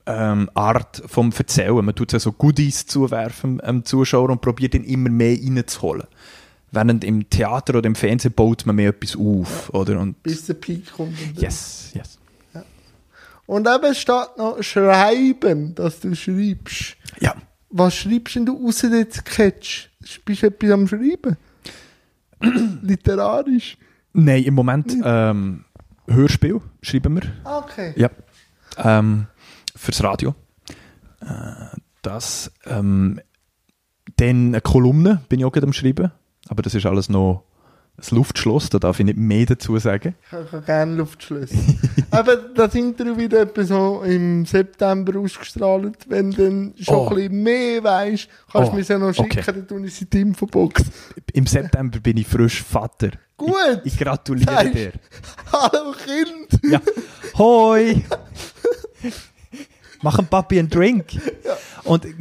ähm, 0.07 0.51
Art 0.55 1.03
vom 1.07 1.33
Erzählen. 1.37 1.85
Man 1.85 1.95
tut 1.95 2.13
ja 2.13 2.19
so 2.19 2.33
Goodies 2.33 2.87
zuwerfen 2.87 3.59
dem 3.59 3.85
Zuschauer 3.85 4.31
und 4.31 4.41
probiert 4.41 4.75
ihn 4.75 4.85
immer 4.85 5.11
mehr 5.11 5.37
reinzuholen. 5.37 6.07
Während 6.71 7.05
im 7.05 7.29
Theater 7.31 7.79
oder 7.79 7.87
im 7.87 7.95
Fernsehen 7.95 8.33
baut 8.33 8.67
man 8.67 8.77
mehr 8.77 8.91
etwas 8.91 9.17
auf, 9.17 9.73
oder? 9.73 10.01
Und 10.01 10.23
Bis 10.23 10.47
der 10.47 10.55
Peak 10.55 10.93
kommt. 10.93 11.17
Und, 11.21 11.41
yes, 11.41 11.93
yes. 11.95 12.19
und 13.47 13.69
eben 13.69 13.95
steht 13.95 14.37
noch 14.37 14.61
schreiben, 14.63 15.75
dass 15.75 16.01
du 16.01 16.15
schreibst. 16.17 16.97
Ja. 17.21 17.37
Was 17.71 17.95
schreibst 17.95 18.35
denn 18.35 18.47
du 18.47 18.67
außer 18.67 18.91
den 18.91 19.11
Sketch? 19.11 19.91
Bist 20.25 20.43
du 20.43 20.47
etwas 20.47 20.71
am 20.71 20.89
Schreiben? 20.89 21.37
Literarisch? 22.83 23.77
Nein, 24.13 24.45
im 24.45 24.55
Moment 24.55 24.95
ähm, 25.05 25.65
Hörspiel 26.07 26.61
schreiben 26.83 27.17
wir. 27.17 27.23
Okay. 27.45 27.93
Ja. 27.97 28.11
Ähm, 28.77 29.27
fürs 29.75 30.03
Radio. 30.03 30.35
Äh, 31.21 31.77
das. 32.03 32.53
Ähm, 32.67 33.21
dann 34.17 34.49
eine 34.49 34.61
Kolumne 34.61 35.23
bin 35.29 35.41
ich 35.41 35.47
auch 35.47 35.53
gerade 35.53 35.67
am 35.67 35.73
Schreiben. 35.73 36.13
Aber 36.49 36.63
das 36.63 36.75
ist 36.75 36.87
alles 36.87 37.09
noch 37.09 37.45
ein 37.97 38.17
Luftschloss, 38.17 38.71
da 38.71 38.79
darf 38.79 38.99
ich 38.99 39.07
nicht 39.07 39.17
mehr 39.19 39.47
dazu 39.47 39.79
sagen. 39.79 40.15
Ich 40.27 40.33
habe 40.33 40.63
gerne 40.63 40.97
Luftschlösser. 40.97 41.55
Aber 42.11 42.37
das 42.37 42.75
Interview 42.75 43.17
wird 43.17 43.33
etwa 43.35 43.63
so 43.65 44.03
im 44.03 44.45
September 44.47 45.19
ausgestrahlt. 45.21 45.99
Wenn 46.09 46.31
du 46.33 46.45
dann 46.45 46.75
schon 46.81 46.95
Oh. 46.97 47.09
ein 47.09 47.15
bisschen 47.15 47.43
mehr 47.43 47.85
weißt, 47.85 48.29
kannst 48.51 48.69
du 48.69 48.73
Oh, 48.73 48.77
mir 48.77 48.83
ja 48.83 48.99
noch 48.99 49.13
schicken, 49.15 49.39
okay. 49.39 49.43
dann 49.47 49.67
tue 49.69 49.87
ich 49.87 49.95
sie 49.95 50.05
in 50.05 50.11
die 50.11 50.21
Infobox. 50.23 50.83
Im 51.33 51.47
September 51.47 52.01
bin 52.01 52.17
ich 52.17 52.27
frisch 52.27 52.63
Vater. 52.63 53.11
Gut! 53.37 53.81
Ich 53.85 53.97
gratuliere 53.99 54.53
Sagst- 54.53 54.75
dir. 54.75 54.93
Hallo 55.53 55.93
Kind! 56.05 56.61
Ja. 56.73 56.81
Hoi! 57.39 58.03
Mach 60.03 60.17
dem 60.17 60.27
Papi 60.27 60.59
einen 60.59 60.69
Drink. 60.69 61.07
Und 61.85 62.07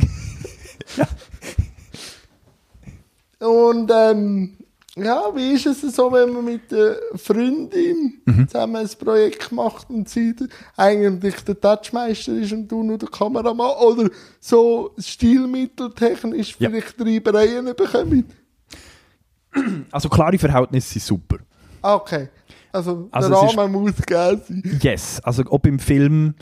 Und 3.39 3.91
ähm, 3.93 4.57
ja, 4.95 5.23
wie 5.35 5.53
ist 5.53 5.65
es 5.65 5.95
so, 5.95 6.11
wenn 6.11 6.31
man 6.33 6.45
mit 6.45 6.71
der 6.71 6.97
Freundin 7.15 8.21
Mhm. 8.25 8.47
zusammen 8.47 8.75
ein 8.77 8.89
Projekt 8.99 9.51
macht 9.51 9.89
und 9.89 10.07
sie 10.07 10.35
eigentlich 10.77 11.35
der 11.43 11.59
Touchmeister 11.59 12.33
ist 12.33 12.51
und 12.53 12.67
du 12.67 12.83
nur 12.83 12.97
der 12.97 13.09
Kameramann 13.09 13.71
oder 13.81 14.09
so 14.39 14.91
stilmitteltechnisch 14.97 16.55
Ja. 16.59 16.69
vielleicht 16.69 16.99
Reibereien 17.01 17.65
bekommen? 17.75 18.25
also 19.91 20.09
klare 20.09 20.37
Verhältnisse 20.37 20.93
sind 20.99 21.03
super. 21.03 21.37
Ah, 21.81 21.95
Okay. 21.95 22.29
Also, 22.71 23.07
Also 23.11 23.29
der 23.29 23.43
es 23.43 23.51
ist- 23.51 23.57
Rahmen 23.59 23.71
muss 23.71 23.95
gegeben 23.95 24.41
sein. 24.47 24.79
Yes, 24.81 25.19
also 25.23 25.43
ob 25.49 25.67
im 25.67 25.77
Film 25.77 26.33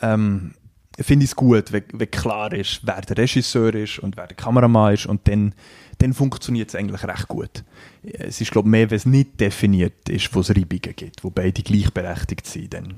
ähm, 0.00 0.54
finde 0.98 1.24
ich 1.24 1.30
es 1.30 1.36
gut, 1.36 1.72
wenn, 1.72 1.84
wenn 1.92 2.10
klar 2.10 2.52
ist, 2.52 2.80
wer 2.82 3.00
der 3.00 3.18
Regisseur 3.18 3.74
ist 3.74 3.98
und 3.98 4.16
wer 4.16 4.26
der 4.26 4.36
Kameramann 4.36 4.94
ist 4.94 5.06
und 5.06 5.26
dann, 5.28 5.54
dann 5.98 6.12
funktioniert 6.12 6.68
es 6.68 6.74
eigentlich 6.74 7.04
recht 7.04 7.28
gut. 7.28 7.64
Es 8.02 8.40
ist 8.40 8.50
glaube 8.50 8.68
ich 8.68 8.70
mehr, 8.70 8.90
wenn 8.90 8.96
es 8.96 9.06
nicht 9.06 9.40
definiert 9.40 10.08
ist, 10.08 10.34
wo 10.34 10.40
es 10.40 10.50
Reibungen 10.50 10.94
gibt, 10.96 11.24
wo 11.24 11.30
beide 11.30 11.62
gleichberechtigt 11.62 12.46
sind, 12.46 12.74
dann 12.74 12.94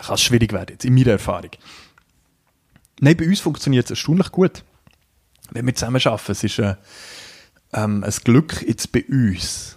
kann 0.00 0.14
es 0.14 0.22
schwierig 0.22 0.52
werden, 0.52 0.72
jetzt 0.72 0.84
in 0.84 0.94
meiner 0.94 1.12
Erfahrung. 1.12 1.50
Nein, 3.00 3.16
bei 3.16 3.26
uns 3.26 3.40
funktioniert 3.40 3.86
es 3.86 3.90
erstaunlich 3.90 4.30
gut, 4.32 4.64
wenn 5.50 5.66
wir 5.66 5.74
zusammen 5.74 6.00
arbeiten. 6.04 6.32
Es 6.32 6.44
ist 6.44 6.58
äh, 6.58 6.76
ähm, 7.72 8.04
ein 8.04 8.14
Glück 8.24 8.62
jetzt 8.66 8.92
bei 8.92 9.04
uns, 9.08 9.76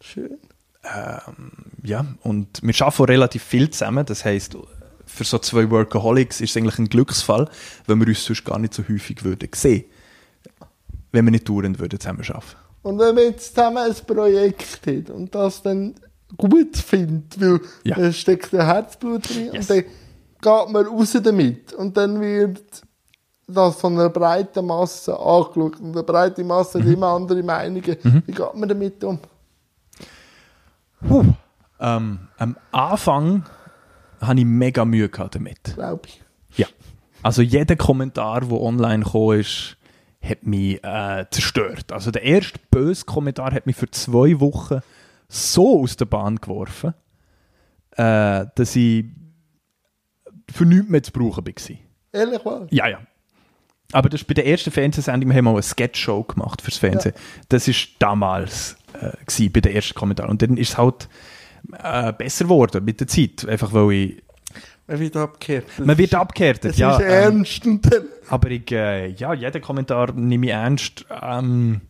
Schön. 0.00 0.38
ja, 1.82 2.06
und 2.22 2.60
wir 2.62 2.74
arbeiten 2.82 3.02
auch 3.02 3.08
relativ 3.08 3.42
viel 3.42 3.70
zusammen. 3.70 4.06
Das 4.06 4.24
heisst, 4.24 4.56
für 5.06 5.24
so 5.24 5.38
zwei 5.38 5.70
Workaholics 5.70 6.40
ist 6.40 6.50
es 6.50 6.56
eigentlich 6.56 6.78
ein 6.78 6.88
Glücksfall, 6.88 7.48
wenn 7.86 8.00
wir 8.00 8.08
uns 8.08 8.24
sonst 8.24 8.44
gar 8.44 8.58
nicht 8.58 8.74
so 8.74 8.82
häufig 8.88 9.24
würden 9.24 9.48
sehen 9.54 9.84
wenn 11.12 11.24
wir 11.26 11.30
nicht 11.30 11.48
dauernd 11.48 11.78
würden 11.78 12.00
zusammen 12.00 12.22
arbeiten. 12.28 12.56
Und 12.82 12.98
wenn 12.98 13.14
man 13.14 13.24
jetzt 13.24 13.54
zusammen 13.54 13.78
ein 13.78 13.94
Projekt 14.04 14.80
hat 14.84 15.10
und 15.10 15.32
das 15.32 15.62
dann 15.62 15.94
gut 16.36 16.76
findet, 16.76 17.40
weil 17.40 17.60
Ja. 17.84 17.94
da 17.96 18.12
steckt 18.12 18.52
ein 18.52 18.66
Herzblut 18.66 19.28
drin 19.30 19.50
Yes. 19.54 19.70
und 19.70 19.70
dann 19.70 19.84
geht 20.64 20.72
man 20.72 20.86
raus 20.86 21.16
damit 21.22 21.72
und 21.72 21.96
dann 21.96 22.20
wird 22.20 22.82
das 23.46 23.76
von 23.76 23.92
einer 23.92 24.08
breiten 24.10 24.66
Masse 24.66 25.16
angeschaut 25.16 25.78
und 25.80 25.92
eine 25.92 26.02
breite 26.02 26.42
Masse 26.42 26.78
Mhm. 26.78 26.82
hat 26.82 26.92
immer 26.92 27.06
andere 27.08 27.42
Meinungen. 27.44 27.96
Wie 28.26 28.32
geht 28.32 28.54
man 28.56 28.68
damit 28.68 29.04
um? 29.04 29.18
Ähm, 31.80 32.18
am 32.38 32.56
Anfang 32.72 33.44
hatte 34.26 34.40
ich 34.40 34.46
mega 34.46 34.84
Mühe 34.84 35.08
gehabt 35.08 35.34
damit. 35.34 35.74
Glaube 35.74 36.02
ich. 36.06 36.22
Ja. 36.56 36.66
Also 37.22 37.42
jeder 37.42 37.76
Kommentar, 37.76 38.40
der 38.42 38.60
online 38.60 39.04
gekommen 39.04 39.40
ist, 39.40 39.76
hat 40.22 40.46
mich 40.46 40.82
äh, 40.82 41.26
zerstört. 41.30 41.92
Also 41.92 42.10
der 42.10 42.22
erste 42.22 42.58
böse 42.70 43.04
Kommentar 43.04 43.52
hat 43.52 43.66
mich 43.66 43.76
für 43.76 43.90
zwei 43.90 44.40
Wochen 44.40 44.80
so 45.28 45.82
aus 45.82 45.96
der 45.96 46.06
Bahn 46.06 46.36
geworfen, 46.36 46.94
äh, 47.92 48.46
dass 48.54 48.76
ich 48.76 49.06
für 50.50 50.66
nichts 50.66 50.88
mehr 50.88 51.02
zu 51.02 51.12
brauchen 51.12 51.46
war. 51.46 51.76
Ehrlich 52.12 52.44
wahr? 52.44 52.66
Ja, 52.70 52.88
ja. 52.88 53.00
Aber 53.92 54.08
das 54.08 54.22
ist 54.22 54.26
bei 54.26 54.34
der 54.34 54.46
ersten 54.46 54.70
Fernsehsendung, 54.70 55.30
wir 55.30 55.36
haben 55.36 55.48
auch 55.48 55.52
eine 55.52 55.62
Sketch-Show 55.62 56.24
gemacht 56.24 56.62
fürs 56.62 56.78
Fernsehen. 56.78 57.14
Das 57.48 57.68
war 57.68 57.74
damals 57.98 58.76
äh, 58.94 59.12
gewesen, 59.24 59.52
bei 59.52 59.60
der 59.60 59.74
ersten 59.74 59.94
Kommentar. 59.94 60.28
Und 60.28 60.42
dann 60.42 60.56
ist 60.56 60.70
es 60.70 60.78
halt 60.78 61.08
äh, 61.82 62.12
besser 62.12 62.44
geworden 62.44 62.84
mit 62.84 63.00
der 63.00 63.06
Zeit. 63.06 63.46
Einfach 63.48 63.72
weil 63.72 63.92
ich... 63.92 64.22
Man 64.86 65.00
wird 65.00 65.16
abgekehrt. 65.16 65.64
Man 65.78 65.96
wird 65.96 66.10
ist- 66.12 66.14
abgehärtet, 66.14 66.72
Das 66.72 66.78
ja. 66.78 66.96
ist 66.96 67.00
ähm, 67.02 67.08
ernst 67.08 67.64
dann... 67.64 67.80
aber 68.28 68.50
ich, 68.50 68.70
äh, 68.70 69.08
ja, 69.12 69.32
jeden 69.32 69.62
Kommentar 69.62 70.12
nehme 70.12 70.46
ich 70.46 70.52
ernst. 70.52 71.06
Ähm, 71.22 71.80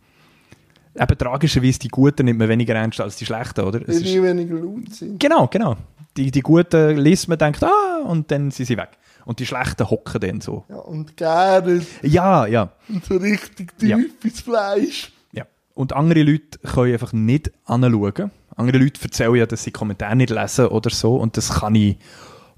eben 0.95 1.19
tragischerweise, 1.19 1.79
die 1.81 1.89
Guten 1.89 2.25
nimmt 2.27 2.39
man 2.39 2.49
weniger 2.49 2.75
ernst 2.75 3.01
als 3.01 3.17
die 3.17 3.27
Schlechten, 3.27 3.63
oder? 3.63 3.81
Es 3.89 3.97
ist, 3.97 4.07
die 4.07 4.23
weniger 4.23 4.55
laut 4.55 4.91
sind. 4.95 5.19
genau, 5.19 5.49
genau. 5.49 5.77
Die, 6.17 6.31
die 6.31 6.41
Guten 6.43 6.97
liest 6.99 7.27
man, 7.29 7.37
denkt, 7.39 7.65
ah, 7.65 8.03
und 8.07 8.31
dann 8.31 8.53
sind 8.53 8.67
sie 8.67 8.77
weg. 8.77 8.91
Und 9.25 9.41
die 9.41 9.47
Schlechten 9.47 9.91
hocken 9.91 10.21
dann 10.21 10.41
so. 10.41 10.65
Ja, 10.69 10.77
und 10.77 11.17
gerne 11.17 11.85
Ja, 12.03 12.47
ja. 12.47 12.71
und 12.89 13.05
so 13.05 13.17
richtig 13.17 13.77
tief 13.77 13.89
Ja. 13.89 13.99
ins 14.23 14.41
Fleisch. 14.41 15.13
Ja. 15.33 15.47
Und 15.75 15.95
andere 15.95 16.23
Leute 16.23 16.59
können 16.63 16.93
einfach 16.93 17.13
nicht 17.13 17.51
anschauen. 17.65 18.31
Andere 18.57 18.79
Leute 18.79 19.01
erzählen 19.03 19.35
ja, 19.35 19.47
dass 19.47 19.65
sie 19.65 19.71
Kommentare 19.71 20.17
nicht 20.17 20.31
lesen 20.31 20.67
oder 20.67 20.91
so. 20.91 21.17
Und 21.17 21.37
das 21.37 21.53
kann 21.61 21.75
ich 21.75 21.97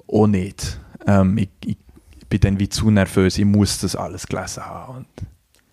auch 0.08 0.26
nicht. 0.26 0.78
Ähm, 1.06 1.38
ich, 1.38 1.48
ich 1.64 1.76
bin 2.28 2.40
dann 2.40 2.58
wie 2.58 2.68
zu 2.68 2.90
nervös. 2.90 3.38
Ich 3.38 3.44
muss 3.44 3.78
das 3.80 3.96
alles 3.96 4.26
gelesen 4.26 4.64
haben. 4.66 5.06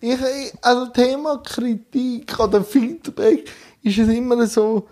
Ich, 0.00 0.18
also 0.62 0.86
Thema 0.92 1.38
Kritik 1.38 2.38
oder 2.38 2.62
Feedback 2.64 3.50
ist 3.82 3.98
es 3.98 4.08
immer 4.08 4.46
so, 4.46 4.88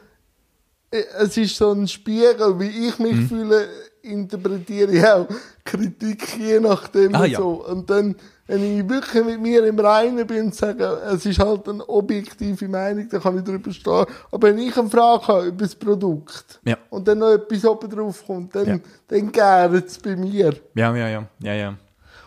äh, 0.90 1.02
es 1.18 1.36
ist 1.36 1.56
so 1.56 1.72
ein 1.72 1.86
Spiegel, 1.88 2.58
wie 2.58 2.88
ich 2.88 2.98
Mhm. 2.98 3.04
mich 3.06 3.28
fühle, 3.28 3.68
interpretiere 4.02 4.92
ich 4.92 5.06
auch 5.06 5.28
Kritik 5.64 6.38
je 6.38 6.60
nachdem 6.60 7.14
Ah, 7.14 7.22
und 7.24 7.30
ja. 7.30 7.38
so. 7.38 7.64
Und 7.66 7.88
dann 7.88 8.16
wenn 8.52 8.80
ich 8.80 8.86
wirklich 8.88 9.24
mit 9.24 9.40
mir 9.40 9.64
im 9.66 9.78
Reinen 9.78 10.26
bin 10.26 10.44
und 10.46 10.54
sage, 10.54 10.84
es 11.10 11.24
ist 11.24 11.38
halt 11.38 11.66
eine 11.68 11.88
objektive 11.88 12.68
Meinung, 12.68 13.08
dann 13.08 13.22
kann 13.22 13.38
ich 13.38 13.44
darüber 13.44 13.72
stehen. 13.72 14.04
Aber 14.30 14.48
wenn 14.48 14.58
ich 14.58 14.76
eine 14.76 14.90
Frage 14.90 15.26
habe 15.26 15.46
über 15.46 15.64
das 15.64 15.74
Produkt 15.74 16.60
Ja. 16.64 16.76
und 16.90 17.08
dann 17.08 17.18
noch 17.18 17.30
etwas 17.30 17.64
oben 17.64 17.88
drauf 17.88 18.22
kommt, 18.26 18.54
dann, 18.54 18.66
Ja. 18.66 18.78
dann 19.08 19.32
gärt 19.32 19.86
es 19.86 19.98
bei 19.98 20.16
mir. 20.16 20.52
Ja, 20.74 20.94
ja, 20.94 21.08
ja, 21.08 21.26
ja, 21.40 21.54
ja. 21.54 21.74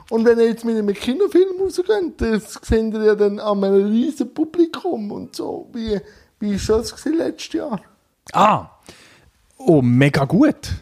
Und 0.09 0.25
wenn 0.25 0.39
ihr 0.39 0.47
jetzt 0.47 0.65
mit 0.65 0.75
einem 0.77 0.93
Kinofilm 0.95 1.59
rausgeht, 1.61 2.13
das 2.19 2.59
seht 2.63 2.93
ihr 2.93 3.03
ja 3.03 3.15
dann 3.15 3.39
an 3.39 3.63
einem 3.63 3.85
riesen 3.91 4.33
Publikum 4.33 5.11
und 5.11 5.35
so. 5.35 5.69
Wie, 5.73 5.99
wie 6.39 6.55
ist 6.55 6.67
das 6.69 7.05
letztes 7.05 7.53
Jahr? 7.53 7.79
Ah, 8.33 8.67
oh, 9.57 9.81
mega 9.81 10.25
gut. 10.25 10.73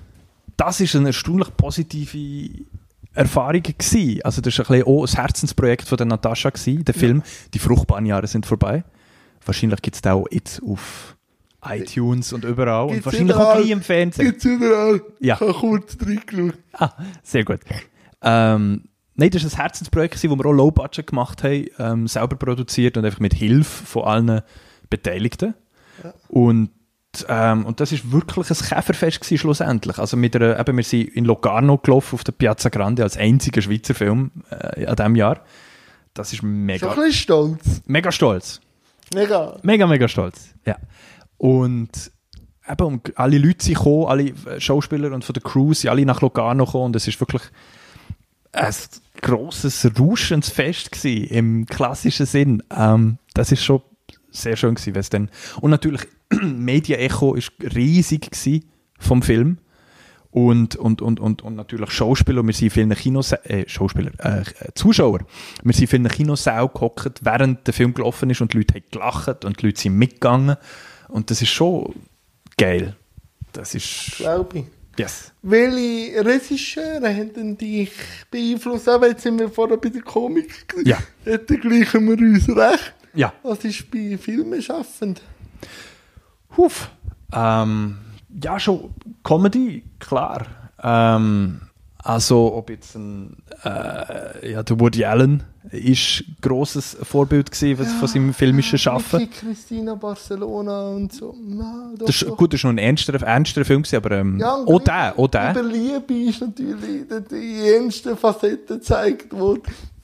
Das 0.55 0.79
ist 0.79 0.95
eine 0.95 1.07
erstaunlich 1.07 1.55
positive 1.57 2.65
Erfahrung 3.13 3.61
gewesen. 3.63 4.21
Also 4.23 4.41
das 4.41 4.57
war 4.57 4.65
ein 4.69 4.79
bisschen 4.79 4.87
auch 4.87 5.05
ein 5.07 5.15
Herzensprojekt 5.15 5.87
von 5.87 5.97
der 5.97 6.05
Natascha 6.07 6.49
gewesen, 6.49 6.85
der 6.85 6.93
Film 6.93 7.23
«Die 7.53 7.59
fruchtbaren 7.59 8.05
Jahre 8.05 8.27
sind 8.27 8.45
vorbei». 8.45 8.83
Wahrscheinlich 9.45 9.81
gibt 9.81 9.95
es 9.95 10.01
den 10.01 10.13
auch 10.13 10.25
jetzt 10.31 10.61
auf 10.63 11.15
iTunes 11.65 12.33
und 12.33 12.43
überall 12.45 12.83
und 12.83 12.89
Gibt's 12.93 13.05
wahrscheinlich 13.05 13.35
auch 13.35 13.41
überall. 13.41 13.57
gleich 13.57 13.71
im 13.71 13.81
Fernsehen. 13.81 14.25
Gibt's 14.25 14.45
überall. 14.45 15.01
Ja. 15.19 15.35
Ich 15.35 15.41
habe 15.41 15.53
kurz 15.53 15.97
reingeschaut. 16.01 16.57
Ah, 16.73 16.91
sehr 17.23 17.43
gut. 17.45 17.59
Ähm, 18.21 18.83
nein, 19.15 19.29
das 19.29 19.43
war 19.43 19.51
ein 19.51 19.57
Herzensprojekt, 19.57 20.29
wo 20.29 20.35
wir 20.35 20.45
auch 20.45 20.51
Low 20.53 20.71
Budget 20.71 21.07
gemacht 21.07 21.43
haben, 21.43 21.65
ähm, 21.79 22.07
selber 22.07 22.35
produziert 22.35 22.97
und 22.97 23.05
einfach 23.05 23.19
mit 23.19 23.33
Hilfe 23.33 23.85
von 23.85 24.03
allen 24.03 24.41
Beteiligten. 24.89 25.53
Und, 26.29 26.69
ähm, 27.27 27.65
und 27.65 27.79
das 27.79 27.91
ist 27.91 28.11
wirklich 28.11 28.49
ein 28.49 28.57
Käferfest 28.57 29.21
gewesen, 29.21 29.37
schlussendlich. 29.37 29.99
Also 29.99 30.17
mit 30.17 30.35
einer, 30.35 30.59
eben, 30.59 30.77
wir 30.77 30.83
sind 30.83 31.09
in 31.09 31.25
Locarno 31.25 31.77
gelaufen 31.77 32.15
auf 32.15 32.23
der 32.23 32.31
Piazza 32.31 32.69
Grande 32.69 33.03
als 33.03 33.17
einziger 33.17 33.61
Schweizer 33.61 33.93
Film 33.93 34.31
äh, 34.49 34.85
an 34.85 34.95
diesem 34.95 35.15
Jahr. 35.15 35.41
Das 36.13 36.33
ist 36.33 36.43
mega, 36.43 36.89
ein 36.89 36.95
bisschen 36.95 37.13
stolz. 37.13 37.81
mega 37.85 38.11
stolz. 38.11 38.61
Mega. 39.13 39.57
Mega, 39.63 39.87
mega 39.87 40.07
stolz. 40.07 40.53
Ja. 40.65 40.77
Und 41.37 42.11
eben, 42.69 42.85
und 42.85 43.17
alle 43.17 43.37
Leute 43.37 43.65
sind 43.65 43.75
gekommen, 43.75 44.07
alle 44.07 44.29
äh, 44.29 44.59
Schauspieler 44.59 45.11
und 45.11 45.23
von 45.23 45.33
der 45.33 45.43
Crew 45.43 45.73
sind 45.73 45.89
alle 45.89 46.05
nach 46.05 46.21
Locarno 46.21 46.65
gekommen 46.65 46.85
und 46.85 46.95
es 46.95 47.07
ist 47.07 47.19
wirklich 47.19 47.43
ein 48.53 48.73
grosses, 49.21 49.89
rauschendes 49.99 50.49
Fest 50.49 50.91
gewesen, 50.91 51.27
im 51.27 51.65
klassischen 51.65 52.25
Sinn. 52.25 52.63
Ähm, 52.75 53.17
das 53.33 53.51
ist 53.51 53.63
schon 53.63 53.81
sehr 54.33 54.55
schön 54.55 54.75
gewesen, 54.75 54.95
weil's 54.95 55.09
dann 55.09 55.29
und 55.61 55.71
natürlich 55.71 56.01
Media 56.41 56.97
Echo 56.97 57.35
ist 57.35 57.51
riesig 57.59 58.31
gewesen 58.31 58.65
vom 58.99 59.21
Film 59.21 59.57
und, 60.31 60.75
und, 60.75 61.01
und, 61.01 61.19
und, 61.19 61.43
und 61.43 61.55
natürlich 61.55 61.91
Schauspieler, 61.91 62.43
wir 62.43 62.53
sind 62.53 62.65
in 62.65 62.71
vielen 62.71 62.95
Kinos, 62.95 63.33
äh, 63.33 63.65
Schauspieler, 63.67 64.11
äh, 64.17 64.43
Zuschauer, 64.73 65.19
wir 65.63 65.73
sind 65.73 65.83
in 65.83 65.87
vielen 65.87 66.07
Kinosälen 66.07 66.69
gehockt, 66.73 67.19
während 67.23 67.67
der 67.67 67.73
Film 67.73 67.93
gelaufen 67.93 68.29
ist 68.31 68.41
und 68.41 68.53
die 68.53 68.57
Leute 68.57 68.73
haben 68.75 68.83
gelacht 68.91 69.45
und 69.45 69.61
die 69.61 69.67
Leute 69.67 69.79
sind 69.81 69.95
mitgegangen 69.95 70.57
und 71.09 71.29
das 71.29 71.41
ist 71.41 71.49
schon 71.49 71.93
geil. 72.57 72.95
Das 73.51 73.75
ist, 73.75 74.15
Glaube 74.17 74.57
ich. 74.59 74.65
yes. 74.97 75.31
Welche 75.43 76.25
Regisseure 76.25 77.15
haben 77.15 77.31
denn 77.33 77.55
dich 77.55 77.91
beeinflusst? 78.31 78.89
Aber 78.89 79.09
jetzt 79.09 79.21
sind 79.21 79.37
wir 79.39 79.49
vorher 79.49 79.77
bei 79.77 79.89
der 79.89 80.01
Komik. 80.01 80.67
gewesen. 80.67 80.89
Ja. 80.89 80.97
Dort 81.23 81.47
gleichen 81.47 82.07
wir 82.07 82.17
uns 82.17 82.49
recht. 82.49 82.95
Ja. 83.13 83.33
Was 83.43 83.63
ist 83.65 83.89
bei 83.91 84.17
Filmen 84.17 84.61
schaffend? 84.61 85.21
Huf. 86.57 86.89
Ähm, 87.31 87.97
ja, 88.43 88.59
schon 88.59 88.93
Comedy, 89.23 89.83
klar. 89.99 90.45
Ähm, 90.81 91.61
also, 91.99 92.53
ob 92.53 92.69
jetzt 92.69 92.95
ein, 92.95 93.37
äh, 93.63 94.51
ja, 94.51 94.61
der 94.63 94.79
Woody 94.79 95.05
Allen 95.05 95.43
ist 95.71 96.23
ein 96.27 96.35
grosses 96.41 96.97
Vorbild 97.01 97.49
gewesen 97.49 97.79
was 97.79 97.93
von 97.93 98.07
seinem 98.09 98.33
filmischen 98.33 98.77
Schaffen. 98.77 99.21
Vicky 99.21 99.45
Christina 99.45 99.95
Barcelona 99.95 100.89
und 100.89 101.13
so. 101.13 101.33
Na, 101.41 101.91
doch, 101.97 102.05
Das 102.07 102.15
ist, 102.21 102.27
doch. 102.29 102.35
gut, 102.35 102.53
das 102.53 102.63
war 102.63 102.73
noch 102.73 102.75
ein 102.81 102.85
ernsterer, 102.85 103.21
ernsterer 103.25 103.63
Film, 103.63 103.83
gewesen, 103.83 103.95
aber 103.95 104.11
ähm, 104.17 104.37
Ja, 104.39 104.53
auch 104.53 104.67
über- 104.67 104.79
der, 104.83 105.17
auch 105.17 105.27
der. 105.27 105.51
Über 105.51 105.63
Liebe 105.63 106.13
ist 106.29 106.41
natürlich 106.41 107.07
die, 107.07 107.35
die 107.35 107.69
ernste 107.73 108.17
Facette 108.17 108.73
gezeigt 108.79 109.31
worden. 109.31 109.63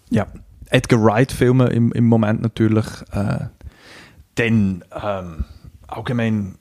Ja, 0.10 0.26
Edgar 0.70 1.04
Wright-Filme 1.04 1.68
im, 1.68 1.92
im 1.92 2.06
Moment 2.08 2.42
natürlich. 2.42 2.86
Äh, 3.12 3.48
dann 4.36 4.84
ähm, 5.04 5.46
allgemein 5.88 6.56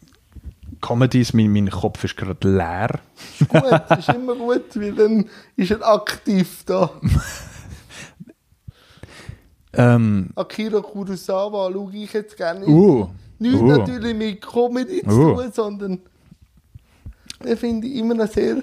Comedies, 0.80 1.32
mein, 1.32 1.52
mein 1.52 1.70
Kopf 1.70 2.04
ist 2.04 2.16
gerade 2.16 2.48
leer. 2.48 3.00
Ist 3.38 3.48
gut, 3.48 3.98
ist 3.98 4.08
immer 4.08 4.34
gut, 4.34 4.76
weil 4.76 4.92
dann 4.94 5.24
ist 5.56 5.70
er 5.70 5.86
aktiv 5.86 6.64
da. 6.66 6.90
Ähm, 9.74 10.30
Akira 10.34 10.80
Kurosawa 10.80 11.70
schaue 11.70 11.94
ich 11.94 12.12
jetzt 12.12 12.36
gerne. 12.36 12.66
uh, 12.66 13.08
Nicht 13.38 13.60
uh. 13.60 13.66
natürlich 13.66 14.16
mit 14.16 14.40
Comedy 14.40 15.02
zu 15.02 15.10
Uh. 15.10 15.34
tun, 15.36 15.52
sondern 15.52 16.00
den 17.44 17.56
finde 17.56 17.86
ich 17.86 17.96
immer 17.96 18.14
noch 18.14 18.28
sehr 18.28 18.62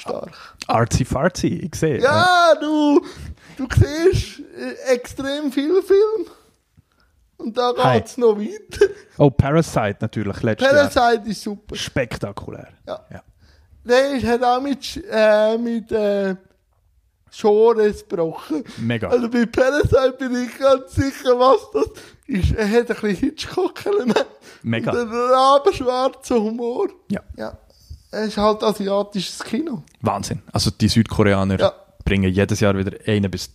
stark. 0.00 0.32
Artsy 0.66 1.04
Fartsy, 1.04 1.48
ich 1.70 1.74
sehe. 1.74 2.00
Ja, 2.00 2.54
du, 2.60 3.04
du 3.56 3.66
siehst 3.74 4.40
äh, 4.40 4.92
extrem 4.92 5.50
viele 5.52 5.82
Filme. 5.82 6.26
Und 7.36 7.56
da 7.56 7.72
geht 7.72 8.06
es 8.06 8.16
noch 8.16 8.38
weiter. 8.38 8.86
Oh, 9.18 9.30
Parasite 9.30 9.96
natürlich, 10.00 10.42
letztes 10.42 10.70
Jahr. 10.70 10.88
Parasite 10.88 11.30
ist 11.30 11.42
super. 11.42 11.76
Spektakulär. 11.76 12.68
Ja. 12.86 13.04
Ja. 13.10 13.22
Der 13.84 14.12
ist, 14.12 14.24
hat 14.24 14.42
auch 14.42 14.60
mit, 14.60 15.04
äh, 15.10 15.58
mit 15.58 15.92
äh, 15.92 16.36
Genres 17.30 18.06
gebrochen. 18.08 18.64
Mega. 18.78 19.08
Also 19.08 19.28
bei 19.28 19.44
Parasite 19.44 20.14
bin 20.18 20.44
ich 20.44 20.58
ganz 20.58 20.94
sicher, 20.94 21.38
was 21.38 21.70
das 21.72 21.90
ist. 22.26 22.52
Er 22.54 22.70
hat 22.70 22.90
ein 22.90 22.96
bisschen 22.96 23.16
Hitchcock-Element. 23.16 24.26
Mega. 24.62 24.92
Und 24.92 24.98
einen 24.98 25.12
rabenschwarzen 25.12 26.36
Humor. 26.40 26.88
Ja. 27.10 27.20
Ja. 27.36 27.58
Es 28.14 28.28
ist 28.28 28.36
halt 28.36 28.62
asiatisches 28.62 29.42
Kino. 29.44 29.82
Wahnsinn. 30.00 30.42
Also 30.52 30.70
die 30.70 30.88
Südkoreaner 30.88 31.58
Ja. 31.58 31.72
bringen 32.04 32.30
jedes 32.32 32.60
Jahr 32.60 32.76
wieder 32.76 32.96
eine 33.06 33.28
bis 33.28 33.50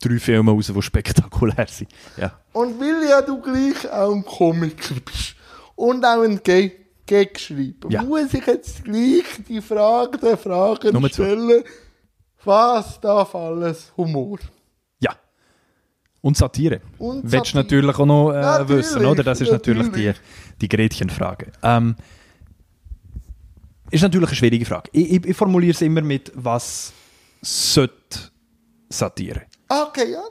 drei 0.00 0.18
Filme 0.18 0.50
raus, 0.52 0.70
die 0.74 0.82
spektakulär 0.82 1.66
sind. 1.68 1.90
Ja. 2.16 2.32
Und 2.52 2.78
weil 2.80 3.08
ja 3.08 3.22
du 3.22 3.40
gleich 3.40 3.90
auch 3.90 4.12
ein 4.14 4.24
Komiker 4.24 4.94
bist 5.04 5.34
und 5.74 6.04
auch 6.04 6.22
ein 6.22 6.40
Gag, 6.42 7.06
Gag 7.06 7.38
schreiber, 7.38 7.90
Ja. 7.90 8.02
muss 8.02 8.32
ich 8.34 8.46
jetzt 8.46 8.84
gleich 8.84 9.24
die 9.48 9.60
Frage 9.60 10.18
der 10.18 10.36
Fragen 10.38 10.92
Nummer 10.92 11.10
zwei. 11.10 11.24
stellen, 11.24 11.64
was 12.44 13.00
darf 13.00 13.34
alles 13.34 13.92
Humor? 13.96 14.38
ja. 15.00 15.14
Und 16.20 16.36
Satire. 16.38 16.80
Und 16.98 17.22
Willst 17.24 17.34
du 17.34 17.58
Satire. 17.58 17.62
natürlich 17.64 17.98
auch 17.98 18.06
noch 18.06 18.30
äh, 18.32 18.40
Natürlich, 18.40 18.70
wissen, 18.86 19.04
oder? 19.04 19.22
Das 19.22 19.40
ist 19.42 19.52
natürlich, 19.52 19.86
natürlich. 19.88 20.16
die, 20.58 20.60
die 20.62 20.68
Gretchenfrage. 20.68 21.52
Ähm, 21.62 21.96
ist 23.94 24.02
natürlich 24.02 24.28
eine 24.28 24.36
schwierige 24.36 24.64
Frage. 24.64 24.90
Ich, 24.92 25.12
ich, 25.12 25.26
ich 25.26 25.36
formuliere 25.36 25.72
es 25.72 25.82
immer 25.82 26.00
mit, 26.02 26.32
was 26.34 26.92
sollte 27.42 28.30
Satire? 28.88 29.42
Ah, 29.68 29.84
Okay, 29.84 30.12
ja. 30.12 30.22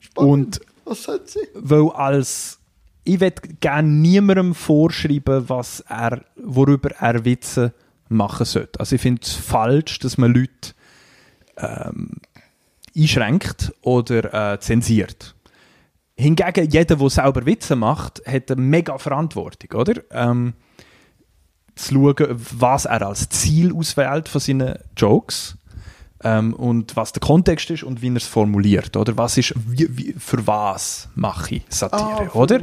Spannend. 0.00 0.30
Und 0.32 0.60
was 0.84 1.02
soll 1.02 1.20
sie? 1.24 1.40
weil 1.54 1.90
als 1.90 2.58
ich 3.04 3.20
will 3.20 3.32
gerne 3.60 3.88
niemandem 3.88 4.54
vorschreiben, 4.54 5.48
was 5.48 5.80
er, 5.88 6.24
worüber 6.36 6.90
er 6.98 7.24
Witze 7.24 7.72
machen 8.08 8.44
sollte. 8.44 8.80
Also 8.80 8.96
ich 8.96 9.02
finde 9.02 9.22
es 9.22 9.32
falsch, 9.32 10.00
dass 10.00 10.18
man 10.18 10.34
Leute 10.34 10.74
ähm, 11.56 12.16
einschränkt 12.96 13.72
oder 13.82 14.54
äh, 14.54 14.60
zensiert. 14.60 15.34
Hingegen, 16.16 16.68
jeder, 16.70 16.96
der 16.96 17.10
selber 17.10 17.46
Witze 17.46 17.76
macht, 17.76 18.22
hat 18.26 18.50
eine 18.50 18.60
mega 18.60 18.98
Verantwortung, 18.98 19.78
oder? 19.78 20.02
Ähm, 20.10 20.54
zu 21.76 21.94
schauen, 21.94 22.36
was 22.58 22.86
er 22.86 23.06
als 23.06 23.28
Ziel 23.28 23.72
auswählt 23.74 24.28
von 24.28 24.40
seinen 24.40 24.78
Jokes 24.96 25.56
ähm, 26.24 26.54
und 26.54 26.96
was 26.96 27.12
der 27.12 27.20
Kontext 27.20 27.70
ist 27.70 27.84
und 27.84 28.02
wie 28.02 28.08
er 28.08 28.16
es 28.16 28.26
formuliert, 28.26 28.96
oder? 28.96 29.16
Was 29.16 29.36
ist, 29.36 29.54
wie, 29.56 29.86
wie, 29.96 30.14
für 30.18 30.46
was 30.46 31.08
mache 31.14 31.56
ich 31.56 31.62
Satire, 31.68 32.02
Ah, 32.02 32.30
für 32.30 32.38
oder? 32.38 32.60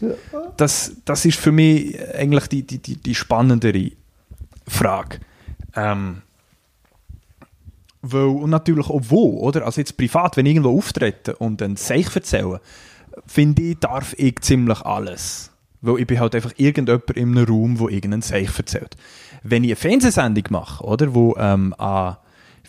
Ja. 0.00 0.14
das, 0.56 0.92
das 1.04 1.24
ist 1.24 1.38
für 1.38 1.52
mich 1.52 1.96
eigentlich 2.14 2.46
die, 2.48 2.62
die, 2.66 2.78
die, 2.78 2.96
die 2.96 3.14
spannendere 3.14 3.92
Frage. 4.66 5.20
Ähm, 5.76 6.22
weil, 8.02 8.24
und 8.24 8.48
natürlich 8.50 8.88
auch 8.88 9.02
wo, 9.08 9.40
oder? 9.40 9.66
Also 9.66 9.80
jetzt 9.82 9.96
privat, 9.98 10.36
wenn 10.38 10.46
ich 10.46 10.54
irgendwo 10.54 10.76
auftrete 10.76 11.36
und 11.36 11.60
ein 11.60 11.76
Seich 11.76 12.14
erzählen, 12.16 12.58
finde 13.26 13.62
ich, 13.62 13.78
darf 13.78 14.14
ich 14.16 14.40
ziemlich 14.40 14.80
alles. 14.80 15.49
Weil 15.82 16.00
ich 16.00 16.06
bin 16.06 16.20
halt 16.20 16.34
einfach 16.34 16.52
irgendjemand 16.56 17.10
in 17.12 17.36
einem 17.36 17.46
Raum, 17.46 17.78
wo 17.78 17.88
irgendein 17.88 18.22
Seich 18.22 18.56
erzählt. 18.56 18.96
Wenn 19.42 19.64
ich 19.64 19.70
eine 19.70 19.76
Fernsehsendung 19.76 20.44
mache, 20.50 20.84
oder, 20.84 21.14
wo 21.14 21.34
ähm, 21.38 21.74
an 21.78 22.16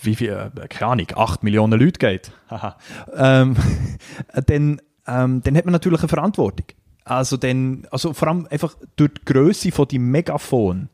wie 0.04 0.16
viel, 0.16 0.30
äh, 0.30 0.68
keine 0.68 0.92
Ahnung, 0.92 1.08
8 1.16 1.44
Millionen 1.44 1.80
Leute 1.80 2.00
geht, 2.00 2.32
ähm, 3.16 3.56
dann, 4.48 4.82
ähm, 5.08 5.42
dann 5.44 5.58
hat 5.58 5.66
man 5.66 5.74
natürlich 5.74 6.00
eine 6.00 6.10
Verantwortung. 6.10 6.66
Also, 7.04 7.38
dann, 7.38 7.88
also 7.92 8.14
vor 8.14 8.28
allem 8.28 8.48
einfach 8.50 8.76
durch 8.96 9.12
die 9.14 9.26
Größe 9.26 9.72
von 9.72 9.88
dem 9.88 10.10
Megafon 10.12 10.90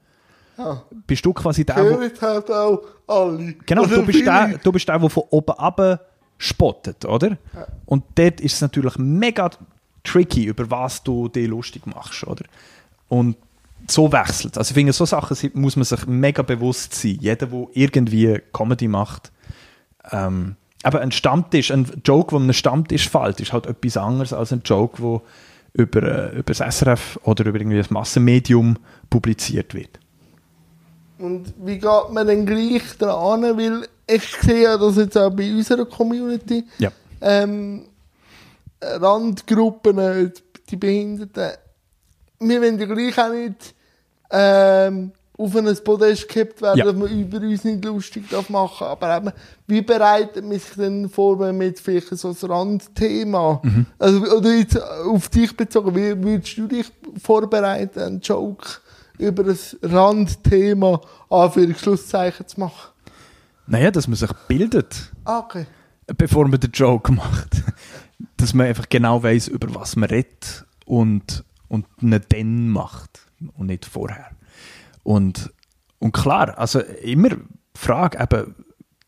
Ah. 0.58 0.82
bist 1.06 1.24
du 1.24 1.34
quasi 1.34 1.64
der, 1.64 1.76
wo, 1.76 1.82
Hören 1.82 2.12
halt 2.20 2.50
auch 2.52 2.82
alle. 3.06 3.54
Genau, 3.66 3.86
du 3.86 4.04
bist, 4.04 4.26
der, 4.26 4.58
du 4.58 4.72
bist 4.72 4.88
der, 4.88 4.98
der 4.98 5.10
von 5.10 5.24
oben 5.30 5.52
ab 5.52 6.02
spottet, 6.40 7.06
oder? 7.06 7.38
Und 7.86 8.04
dort 8.16 8.42
ist 8.42 8.54
es 8.56 8.62
natürlich 8.62 8.98
mega 8.98 9.50
tricky, 10.08 10.46
über 10.46 10.70
was 10.72 11.04
du 11.04 11.28
dich 11.28 11.48
lustig 11.48 11.86
machst, 11.86 12.26
oder? 12.26 12.46
Und 13.08 13.38
so 13.88 14.12
wechselt. 14.12 14.58
Also 14.58 14.72
ich 14.72 14.76
finde, 14.76 14.94
so 14.94 15.06
Sachen 15.06 15.38
muss 15.54 15.76
man 15.76 15.86
sich 15.86 16.06
mega 16.08 16.42
bewusst 16.42 16.94
sein. 16.94 17.18
Jeder, 17.22 17.48
der 17.48 17.68
irgendwie 17.74 18.42
Comedy 18.54 18.88
macht, 18.88 19.32
ähm, 20.12 20.56
aber 20.84 21.02
ein 21.02 21.12
Stammtisch, 21.12 21.72
ein 21.72 22.02
Joke, 22.06 22.32
der 22.32 22.40
einem 22.40 22.54
Stammtisch 22.54 23.10
fällt, 23.10 23.40
ist 23.40 23.54
halt 23.54 23.66
etwas 23.66 23.98
anderes 23.98 24.34
als 24.34 24.54
ein 24.54 24.62
Joke, 24.64 25.02
der 25.02 25.22
über, 25.74 26.04
äh, 26.04 26.38
über 26.38 26.54
das 26.54 26.60
SRF 26.60 27.20
oder 27.24 27.46
über 27.46 27.60
irgendwie 27.60 27.80
ein 27.80 27.86
Massenmedium 27.90 28.78
publiziert 29.10 29.74
wird. 29.74 30.00
Und 31.20 31.54
wie 31.64 31.80
geht 31.80 32.12
man 32.12 32.28
denn 32.28 32.46
gleich 32.46 32.98
dran? 32.98 33.42
Weil 33.42 33.88
ich 34.08 34.24
sehe 34.42 34.64
ja 34.64 34.78
das 34.78 34.98
jetzt 34.98 35.18
auch 35.18 35.32
bei 35.32 35.52
unserer 35.52 35.86
Community. 35.86 36.64
Ja. 36.78 36.92
Ähm, 37.22 37.86
Randgruppen, 38.82 39.98
äh, 39.98 40.30
die 40.70 40.76
Behinderten. 40.76 41.58
Wir 42.40 42.62
wollen 42.62 42.80
ja 42.80 42.86
gleich 42.86 43.18
auch 43.20 43.32
nicht 43.34 43.74
ähm, 44.30 45.12
auf 45.38 45.56
ein 45.56 45.78
Podest 45.84 46.28
gehabt 46.30 46.62
werden, 46.62 46.78
Ja. 46.80 46.86
dass 46.86 46.96
man 46.96 47.08
über 47.10 47.38
uns 47.38 47.64
nicht 47.64 47.86
lustig 47.86 48.28
darf 48.30 48.50
machen 48.50 48.88
Aber 48.88 49.18
eben, 49.18 49.32
wie 49.68 49.82
bereitet 49.82 50.44
man 50.44 50.54
sich 50.60 50.74
denn 50.76 51.10
vor, 51.10 51.40
wenn 51.40 51.58
man 51.58 51.68
jetzt 51.68 51.82
vielleicht 51.82 52.08
so 52.18 52.30
ein 52.30 52.52
Randthema, 52.52 53.62
Mhm. 53.64 53.86
also, 54.00 54.20
oder 54.36 54.54
jetzt 54.54 54.82
auf 54.82 55.30
dich 55.30 55.56
bezogen, 55.56 55.96
wie 55.96 56.24
würdest 56.24 56.58
du 56.58 56.68
dich 56.68 56.92
vorbereiten, 57.22 58.00
einen 58.00 58.20
Joke 58.22 58.68
über 59.20 59.44
ein 59.46 59.58
Randthema, 59.84 61.02
Anführungszeichen 61.30 62.48
zu 62.48 62.60
machen? 62.60 62.92
Naja, 63.68 63.92
dass 63.92 64.08
man 64.08 64.16
sich 64.16 64.32
bildet, 64.48 64.96
Ah, 65.24 65.40
okay. 65.40 65.66
bevor 66.18 66.48
man 66.48 66.60
den 66.60 66.72
Joke 66.72 67.12
macht. 67.12 67.50
Dass 68.38 68.54
man 68.54 68.68
einfach 68.68 68.90
genau 68.90 69.22
weiß, 69.22 69.48
über 69.48 69.74
was 69.76 69.96
man 69.96 70.10
redet 70.10 70.66
und, 70.86 71.44
und 71.68 72.02
nicht 72.02 72.34
dann 72.34 72.70
macht 72.70 73.28
und 73.56 73.68
nicht 73.68 73.86
vorher. 73.86 74.32
Und, 75.04 75.52
und 76.00 76.12
klar, 76.12 76.58
also 76.58 76.80
immer 76.80 77.30
die 77.30 77.38
Frage, 77.76 78.22
eben, 78.22 78.56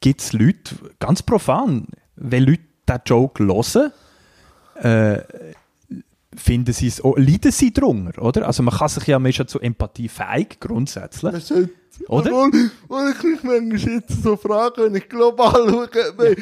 gibt 0.01 0.21
es 0.21 0.33
Leute, 0.33 0.75
ganz 0.99 1.21
profan, 1.23 1.87
wenn 2.15 2.43
Leute 2.43 2.63
diesen 2.87 3.01
Joke 3.05 3.43
hören, 3.45 3.91
äh, 4.75 5.23
finden 6.35 6.73
sie 6.73 6.87
es, 6.87 7.03
oh, 7.03 7.15
leiden 7.17 7.51
sie 7.51 7.73
drunter, 7.73 8.21
oder? 8.21 8.47
Also 8.47 8.63
man 8.63 8.73
kann 8.73 8.89
sich 8.89 9.05
ja, 9.07 9.19
man 9.19 9.29
ist 9.29 9.39
ja 9.39 9.47
zu 9.47 9.59
Empathie 9.59 10.07
fähig, 10.07 10.59
grundsätzlich. 10.59 11.31
Man 11.31 11.41
sollte, 11.41 11.73
Oder? 12.07 12.31
Obwohl, 12.31 12.71
obwohl 12.83 13.13
ich 13.15 13.23
mich 13.23 13.43
manchmal 13.43 13.93
jetzt 13.95 14.23
so 14.23 14.35
frage, 14.37 14.83
wenn 14.83 14.95
ich 14.95 15.09
global 15.09 15.89
schaue, 15.93 16.35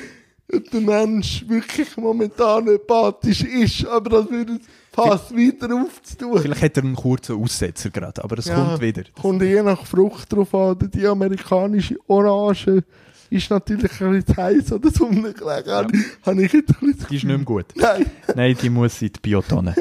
der 0.49 0.81
Mensch 0.81 1.45
wirklich 1.47 1.97
momentan 1.97 2.67
empathisch 2.67 3.41
ist, 3.43 3.85
aber 3.85 4.09
das 4.21 4.29
würde 4.29 4.59
fast 4.93 5.35
weiter 5.35 5.73
aufzutun. 5.75 6.41
Vielleicht 6.41 6.61
hat 6.61 6.77
er 6.77 6.83
einen 6.83 6.95
kurzen 6.95 7.41
Aussetzer 7.41 7.89
gerade, 7.89 8.23
aber 8.23 8.37
es 8.37 8.45
Ja, 8.45 8.55
kommt 8.55 8.81
wieder. 8.81 9.03
Kommt 9.21 9.41
je 9.41 9.61
nach 9.61 9.85
Frucht 9.85 10.31
drauf 10.31 10.53
an. 10.55 10.77
Die 10.93 11.05
amerikanische 11.05 11.97
Orange 12.07 12.83
ist 13.29 13.49
natürlich 13.49 14.01
ein 14.01 14.11
bisschen 14.13 14.37
heiß 14.37 14.71
oder 14.71 14.89
so. 14.89 15.11
Ja. 15.11 15.85
Habe 16.25 16.43
ich 16.43 16.53
jetzt 16.53 16.69
ein 16.69 16.75
bisschen 16.79 16.97
das 16.97 17.07
Die 17.09 17.15
ist 17.17 17.23
nicht 17.25 17.25
mehr 17.25 17.37
gut. 17.39 17.65
Nein. 17.75 18.05
Nein, 18.33 18.57
die 18.61 18.69
muss 18.69 19.01
in 19.01 19.11
die 19.11 19.19
Biotonne. 19.19 19.75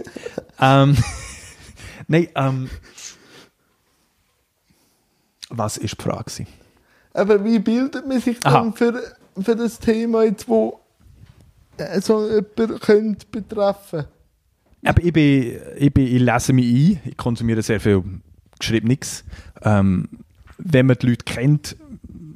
ähm, 0.60 0.96
nein, 2.08 2.28
ähm, 2.34 2.68
was 5.48 5.76
ist 5.76 5.96
die 5.98 6.02
Frage? 6.02 6.46
Aber 7.14 7.44
wie 7.44 7.58
bildet 7.60 8.06
man 8.06 8.20
sich 8.20 8.44
Aha. 8.44 8.58
dann 8.58 8.74
für, 8.74 9.00
für 9.40 9.56
das 9.56 9.78
Thema 9.78 10.24
jetzt, 10.24 10.48
wo 10.48 10.80
äh, 11.76 12.00
so 12.00 12.26
jemand 12.28 12.80
könnte 12.80 13.26
betreffen? 13.30 14.04
Aber 14.84 15.02
ich, 15.02 15.12
bin, 15.12 15.58
ich, 15.78 15.92
bin, 15.92 16.06
ich 16.06 16.20
lese 16.20 16.52
mich 16.52 16.66
ein, 16.66 17.00
ich 17.04 17.16
konsumiere 17.16 17.62
sehr 17.62 17.80
viel 17.80 18.02
Geschriebenes. 18.58 19.24
Ähm, 19.62 20.08
wenn 20.58 20.86
man 20.86 20.96
die 21.00 21.08
Leute 21.08 21.24
kennt, 21.24 21.76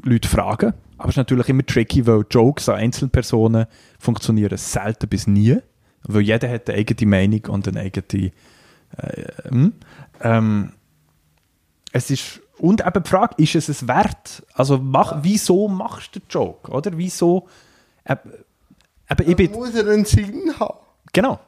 Leute 0.03 0.29
fragen. 0.29 0.75
Aber 0.99 1.09
es 1.09 1.15
ist 1.15 1.19
natürlich 1.19 1.49
immer 1.49 1.65
tricky, 1.65 2.07
weil 2.07 2.25
Jokes 2.31 2.69
an 2.69 2.77
Einzelpersonen 2.77 3.67
funktionieren 3.99 4.59
selten 4.59 5.09
bis 5.09 5.27
nie. 5.27 5.57
Weil 6.03 6.23
jeder 6.23 6.51
hat 6.51 6.69
eine 6.69 6.79
eigene 6.79 7.11
Meinung 7.11 7.47
und 7.47 7.69
eine 7.69 7.81
eigene. 7.81 8.33
Äh, 8.97 9.25
hm. 9.49 9.73
ähm, 10.21 10.73
es 11.93 12.11
ist. 12.11 12.41
Und 12.61 12.87
eben 12.87 13.03
die 13.03 13.09
Frage, 13.09 13.35
ist 13.43 13.55
es 13.55 13.69
es 13.69 13.89
wert? 13.89 14.43
Also, 14.55 14.79
mach, 14.79 15.19
wieso 15.23 15.67
machst 15.69 16.15
du 16.15 16.21
den 16.21 16.27
Joke? 16.29 16.71
Oder? 16.71 16.97
Wieso. 16.97 17.49
Äh, 18.05 18.17
eben, 19.11 19.31
ich 19.31 19.37
bin, 19.37 19.53
Muss 19.53 19.75
er 19.75 19.91
einen 19.91 20.05
Sinn 20.05 20.53
haben? 20.59 20.79
Genau. 21.13 21.41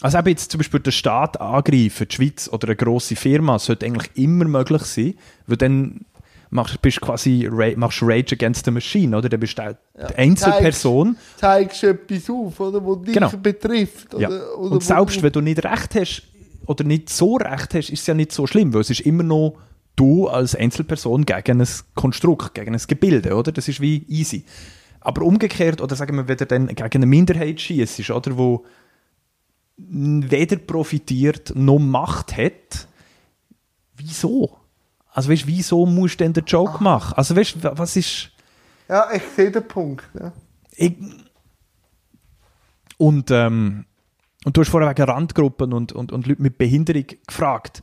Also 0.00 0.18
eben 0.18 0.28
jetzt 0.28 0.50
zum 0.52 0.58
Beispiel 0.58 0.78
den 0.80 0.92
Staat 0.92 1.40
angreifen, 1.40 2.06
die 2.08 2.14
Schweiz 2.14 2.48
oder 2.52 2.68
eine 2.68 2.76
grosse 2.76 3.16
Firma, 3.16 3.58
sollte 3.58 3.84
eigentlich 3.86 4.10
immer 4.14 4.44
möglich 4.44 4.82
sein, 4.82 5.14
weil 5.48 5.56
dann 5.56 6.04
machst, 6.50 6.80
bist 6.80 6.98
du 6.98 7.06
quasi 7.06 7.48
machst 7.76 7.98
Rage 8.00 8.34
Against 8.36 8.64
the 8.64 8.70
Machine, 8.70 9.16
oder? 9.16 9.28
Dann 9.28 9.40
bist 9.40 9.58
du 9.58 9.76
die 10.08 10.14
Einzelperson. 10.14 11.16
Zeigst 11.36 11.82
du 11.82 11.88
etwas 11.88 12.30
auf, 12.30 12.60
oder, 12.60 12.84
wo 12.84 12.94
dich 12.94 13.12
Genau. 13.12 13.28
betrifft? 13.42 14.14
Oder, 14.14 14.30
Ja. 14.30 14.44
oder 14.54 14.72
Und 14.72 14.84
selbst 14.84 15.20
wenn 15.20 15.32
du 15.32 15.40
nicht 15.40 15.64
recht 15.64 15.94
hast 15.96 16.22
oder 16.66 16.84
nicht 16.84 17.10
so 17.10 17.34
recht 17.34 17.74
hast, 17.74 17.90
ist 17.90 18.00
es 18.00 18.06
ja 18.06 18.14
nicht 18.14 18.30
so 18.30 18.46
schlimm, 18.46 18.72
weil 18.72 18.82
es 18.82 18.90
ist 18.90 19.00
immer 19.00 19.24
noch 19.24 19.56
du 19.98 20.28
als 20.28 20.54
Einzelperson 20.54 21.26
gegen 21.26 21.60
ein 21.60 21.68
Konstrukt, 21.94 22.54
gegen 22.54 22.74
ein 22.74 22.82
Gebilde, 22.86 23.34
oder? 23.34 23.52
Das 23.52 23.68
ist 23.68 23.80
wie 23.80 24.04
easy. 24.08 24.44
Aber 25.00 25.22
umgekehrt, 25.22 25.80
oder 25.80 25.96
sagen 25.96 26.16
wir, 26.16 26.28
wenn 26.28 26.36
du 26.36 26.46
dann 26.46 26.66
gegen 26.68 26.88
eine 26.94 27.06
Minderheit 27.06 27.60
schießt, 27.60 28.10
oder, 28.10 28.36
wo 28.36 28.64
weder 29.76 30.56
profitiert 30.56 31.52
noch 31.54 31.78
Macht 31.78 32.36
hat, 32.36 32.88
wieso? 33.96 34.58
Also 35.12 35.30
weißt, 35.30 35.46
wieso 35.46 35.86
musst 35.86 36.20
du 36.20 36.24
denn 36.24 36.32
den 36.32 36.44
Joke 36.44 36.82
machen? 36.82 37.14
Also 37.16 37.36
weißt, 37.36 37.62
wa- 37.62 37.72
was 37.76 37.96
ist... 37.96 38.30
Ja, 38.88 39.08
ich 39.14 39.22
sehe 39.36 39.50
den 39.50 39.66
Punkt. 39.66 40.04
Ja. 40.18 40.32
Ich, 40.76 40.94
und, 42.96 43.30
ähm, 43.30 43.84
und 44.44 44.56
du 44.56 44.60
hast 44.60 44.68
vorher 44.68 44.90
wegen 44.90 45.02
Randgruppen 45.02 45.72
und, 45.72 45.92
und, 45.92 46.10
und 46.10 46.26
Leuten 46.26 46.42
mit 46.42 46.58
Behinderung 46.58 47.04
gefragt. 47.26 47.82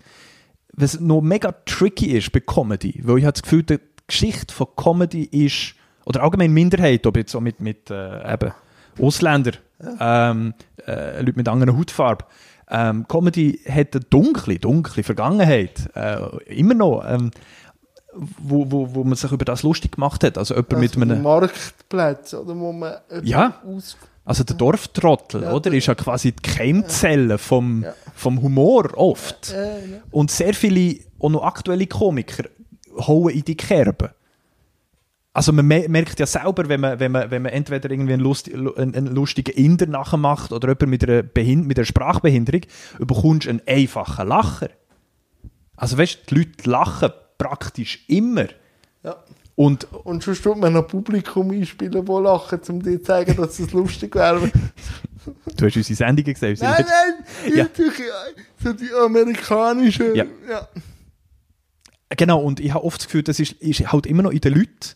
Was 0.77 0.99
noch 0.99 1.21
mega 1.21 1.53
tricky 1.65 2.17
ist 2.17 2.31
bei 2.31 2.41
Comedy, 2.41 3.01
weil 3.03 3.19
ich 3.19 3.23
habe 3.25 3.33
das 3.33 3.43
Gefühl, 3.43 3.63
die 3.63 3.79
Geschichte 4.07 4.53
von 4.53 4.67
Comedy 4.75 5.23
ist, 5.23 5.75
oder 6.05 6.21
allgemein 6.23 6.51
Minderheit, 6.51 7.05
ob 7.07 7.17
jetzt 7.17 7.31
so 7.31 7.39
mit, 7.41 7.59
mit 7.59 7.89
äh, 7.89 8.33
eben 8.33 8.51
Ausländer, 8.99 9.51
ähm, 9.99 10.53
äh, 10.85 11.19
Leute 11.21 11.37
mit 11.37 11.47
anderer 11.47 11.77
Hautfarbe, 11.77 12.25
ähm, 12.69 13.07
Comedy 13.07 13.59
hat 13.69 13.95
eine 13.95 14.03
dunkle, 14.09 14.57
dunkle 14.59 15.03
Vergangenheit, 15.03 15.89
äh, 15.95 16.17
immer 16.45 16.73
noch, 16.73 17.03
ähm, 17.07 17.31
wo, 18.13 18.69
wo, 18.71 18.95
wo 18.95 19.03
man 19.03 19.15
sich 19.15 19.31
über 19.31 19.45
das 19.45 19.63
lustig 19.63 19.93
gemacht 19.93 20.23
hat. 20.23 20.37
Also 20.37 20.55
jemand 20.55 20.79
mit 20.79 20.91
Also 20.93 21.01
einem... 21.01 21.21
Marktplatz, 21.21 22.33
oder, 22.33 22.57
wo 22.57 22.71
man 22.71 22.95
Ja. 23.23 23.61
aus 23.65 23.97
Also 24.25 24.43
der 24.43 24.55
Dorftrottel, 24.55 25.43
Ja, 25.43 25.51
oder? 25.53 25.69
der- 25.69 25.73
Ist 25.77 25.85
ja 25.85 25.95
quasi 25.95 26.31
die 26.31 26.41
Keimzelle 26.41 27.37
vom, 27.37 27.83
Ja. 27.83 27.93
vom 28.15 28.41
Humor 28.41 28.89
oft. 28.97 29.51
ja. 29.53 29.77
Und 30.11 30.31
sehr 30.31 30.53
viele, 30.55 30.97
auch 31.19 31.29
noch 31.29 31.43
aktuelle 31.43 31.85
Komiker, 31.87 32.45
hauen 32.97 33.29
in 33.33 33.43
die 33.45 33.55
Kerbe. 33.55 34.15
Also 35.31 35.51
man 35.51 35.67
me 35.67 35.85
merkt 35.89 36.17
ja 36.19 36.25
selber, 36.25 36.69
wenn 36.69 36.79
man, 36.79 36.99
wenn 36.99 37.11
man, 37.11 37.29
wenn 37.29 37.41
man 37.41 37.51
entweder 37.51 37.91
irgendwie 37.91 38.13
einen, 38.13 38.21
Lust, 38.23 38.49
einen, 38.51 39.07
lustigen 39.07 39.51
Inder 39.53 39.85
nachmacht 39.85 40.51
oder 40.53 40.69
jemand 40.69 40.87
mit 40.87 41.03
einer, 41.07 41.23
Behind 41.23 41.67
mit 41.67 41.77
einer 41.77 41.85
Sprachbehinderung, 41.85 42.61
überkommst 42.99 43.45
du 43.45 43.49
einen 43.49 43.61
einfachen 43.67 44.27
Lacher. 44.29 44.69
Also 45.75 45.97
weißt 45.97 46.19
du, 46.31 46.35
die 46.35 46.39
Leute 46.39 46.69
lachen 46.69 47.09
praktisch 47.37 48.05
immer. 48.07 48.45
Und 49.55 49.85
Und 50.03 50.23
schon 50.23 50.35
tut 50.35 50.57
man 50.57 50.73
noch 50.73 50.87
Publikum 50.87 51.49
einspielen, 51.51 52.05
wo 52.07 52.19
lachen, 52.19 52.59
um 52.69 52.83
dir 52.83 52.97
zu 52.97 53.03
zeigen, 53.03 53.37
dass 53.37 53.57
es 53.59 53.71
lustig 53.71 54.13
wäre. 54.15 54.51
du 55.57 55.65
hast 55.65 55.77
unsere 55.77 55.95
Sendungen 55.95 56.33
gesehen. 56.33 56.57
nein, 56.59 56.85
nein, 56.85 57.55
Ja. 57.55 57.67
so 58.61 58.73
die 58.73 58.91
amerikanische. 58.93 60.15
Ja. 60.15 60.25
ja. 60.49 60.67
Genau, 62.09 62.41
und 62.41 62.59
ich 62.59 62.73
habe 62.73 62.83
oft 62.83 62.99
das 62.99 63.07
Gefühl, 63.07 63.23
das 63.23 63.39
ist, 63.39 63.53
ist 63.53 63.91
halt 63.91 64.05
immer 64.05 64.23
noch 64.23 64.31
in 64.31 64.41
den 64.41 64.53
Leuten. 64.53 64.95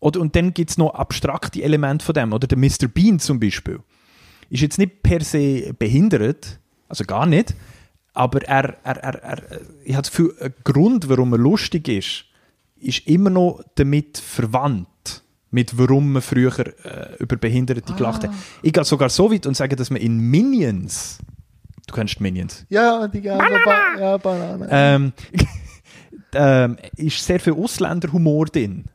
Oder, 0.00 0.20
und 0.20 0.34
dann 0.34 0.54
gibt 0.54 0.70
es 0.70 0.78
noch 0.78 0.94
abstrakte 0.94 1.62
Elemente 1.62 2.04
von 2.04 2.14
dem. 2.14 2.32
Oder 2.32 2.46
der 2.46 2.58
Mr. 2.58 2.88
Bean 2.92 3.18
zum 3.18 3.38
Beispiel. 3.38 3.80
Ist 4.50 4.60
jetzt 4.62 4.78
nicht 4.78 5.02
per 5.02 5.22
se 5.22 5.72
behindert, 5.78 6.58
also 6.88 7.04
gar 7.04 7.26
nicht, 7.26 7.54
aber 8.12 8.42
er, 8.42 8.76
er, 8.84 8.96
er, 8.98 9.22
er 9.22 9.60
ich 9.84 9.94
habe 9.94 10.02
das 10.02 10.10
Gefühl, 10.10 10.34
ein 10.40 10.54
Grund, 10.64 11.08
warum 11.08 11.32
er 11.32 11.38
lustig 11.38 11.88
ist, 11.88 12.24
ist 12.82 13.06
immer 13.06 13.30
noch 13.30 13.62
damit 13.74 14.18
verwandt. 14.18 14.88
Mit 15.54 15.76
warum 15.76 16.12
man 16.12 16.22
früher 16.22 16.58
äh, 16.60 17.16
über 17.18 17.36
Behinderte 17.36 17.92
gelacht 17.92 18.24
hat. 18.24 18.30
Ich 18.62 18.72
gehe 18.72 18.84
sogar 18.84 19.10
so 19.10 19.30
weit 19.30 19.46
und 19.46 19.54
sage, 19.54 19.76
dass 19.76 19.90
man 19.90 20.00
in 20.00 20.16
Minions, 20.18 21.18
du 21.86 21.94
kennst 21.94 22.20
Minions, 22.22 22.64
Ja, 22.70 23.06
die 23.06 23.20
gelbe 23.20 23.60
ba 23.62 23.98
ja, 24.00 24.16
Banane. 24.16 24.66
ähm, 24.70 25.12
ähm, 26.34 26.78
ist 26.96 27.22
sehr 27.22 27.38
viel 27.38 27.52
Ausländerhumor 27.52 28.46
drin. 28.46 28.86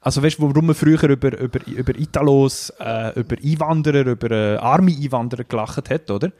Also 0.00 0.22
weißt 0.22 0.38
du, 0.38 0.42
warum 0.42 0.66
man 0.66 0.74
früher 0.74 1.02
über, 1.04 1.38
über, 1.38 1.66
über 1.66 1.98
Italos, 1.98 2.70
äh, 2.78 3.18
über 3.18 3.36
Einwanderer, 3.42 4.06
über 4.06 4.30
äh, 4.30 4.56
arme 4.58 4.92
Einwanderer 4.92 5.44
gelacht 5.44 5.88
hat, 5.88 6.10
oder? 6.10 6.30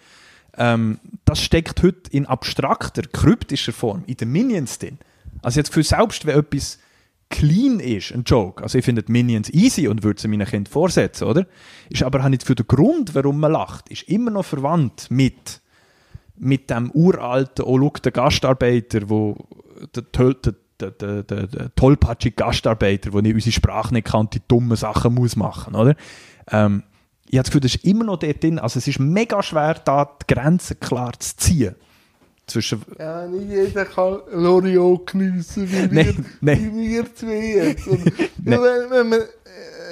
Ähm, 0.57 0.99
das 1.24 1.41
steckt 1.43 1.82
heute 1.82 2.11
in 2.11 2.26
abstrakter, 2.26 3.03
kryptischer 3.11 3.72
Form 3.72 4.05
in 4.07 4.16
den 4.16 4.30
Minions 4.32 4.78
drin. 4.78 4.99
Also 5.43 5.61
jetzt 5.61 5.72
für 5.72 5.82
selbst, 5.82 6.26
wenn 6.26 6.39
etwas 6.39 6.78
clean 7.30 7.80
ist, 7.80 8.12
ein 8.12 8.24
Joke, 8.24 8.62
also 8.62 8.78
ich 8.78 8.84
finde 8.84 9.05
Minions 9.09 9.51
easy 9.51 9.86
und 9.86 10.03
würde 10.03 10.20
sie 10.20 10.28
meinen 10.28 10.47
Kindern 10.47 10.72
vorsetzen, 10.72 11.24
oder? 11.24 11.47
Ist 11.91 12.03
aber 12.03 12.26
nicht 12.28 12.43
für 12.43 12.55
den 12.55 12.66
Grund, 12.66 13.14
warum 13.14 13.41
man 13.41 13.53
lacht, 13.53 13.89
ist 13.91 14.05
immer 14.05 14.30
noch 14.30 14.45
verwandt 14.45 15.11
mit, 15.11 15.61
mit 16.36 16.70
dem 16.70 16.91
uralten, 16.93 17.64
oh 17.64 17.91
der 17.91 18.12
Gastarbeiter, 18.12 19.11
wo 19.11 19.36
der, 19.95 20.03
der, 20.03 20.34
der, 20.80 20.91
der, 20.91 21.22
der, 21.22 21.47
der 21.47 21.74
tollpatschige 21.74 22.36
Gastarbeiter, 22.36 23.11
der 23.11 23.34
unsere 23.34 23.53
Sprache 23.53 23.93
nicht 23.93 24.07
kann 24.07 24.30
die 24.30 24.41
dummen 24.49 24.76
Sachen 24.76 25.14
muss 25.14 25.36
machen, 25.36 25.74
oder? 25.74 25.97
Ähm, 26.51 26.82
ich 27.30 27.36
habe 27.36 27.43
das 27.43 27.51
Gefühl, 27.51 27.61
das 27.61 27.74
ist 27.74 27.84
immer 27.84 28.05
noch 28.05 28.18
dort 28.18 28.43
drin. 28.43 28.59
Also 28.59 28.78
es 28.78 28.89
ist 28.89 28.99
mega 28.99 29.43
schwer, 29.43 29.74
da 29.74 30.16
die 30.22 30.34
Grenzen 30.34 30.80
klar 30.80 31.12
zu 31.18 31.36
ziehen. 31.36 31.74
Zwischen 32.49 32.83
Ja, 32.99 33.27
nicht 33.27 33.49
jeder 33.51 33.85
kann 33.85 34.15
L'Oreal 34.35 35.05
geniessen, 35.05 35.69
wie 35.71 35.73
wir, 35.93 36.05
Nein, 36.05 36.27
nein. 36.41 36.73
wie 36.75 36.89
wir 36.91 37.15
zwei 37.15 37.47
jetzt. 37.55 37.87
Und, 37.87 38.05
ja, 38.19 38.25
Nein. 38.45 38.61
wenn, 38.63 38.91
wenn 38.91 39.09
man, 39.11 39.21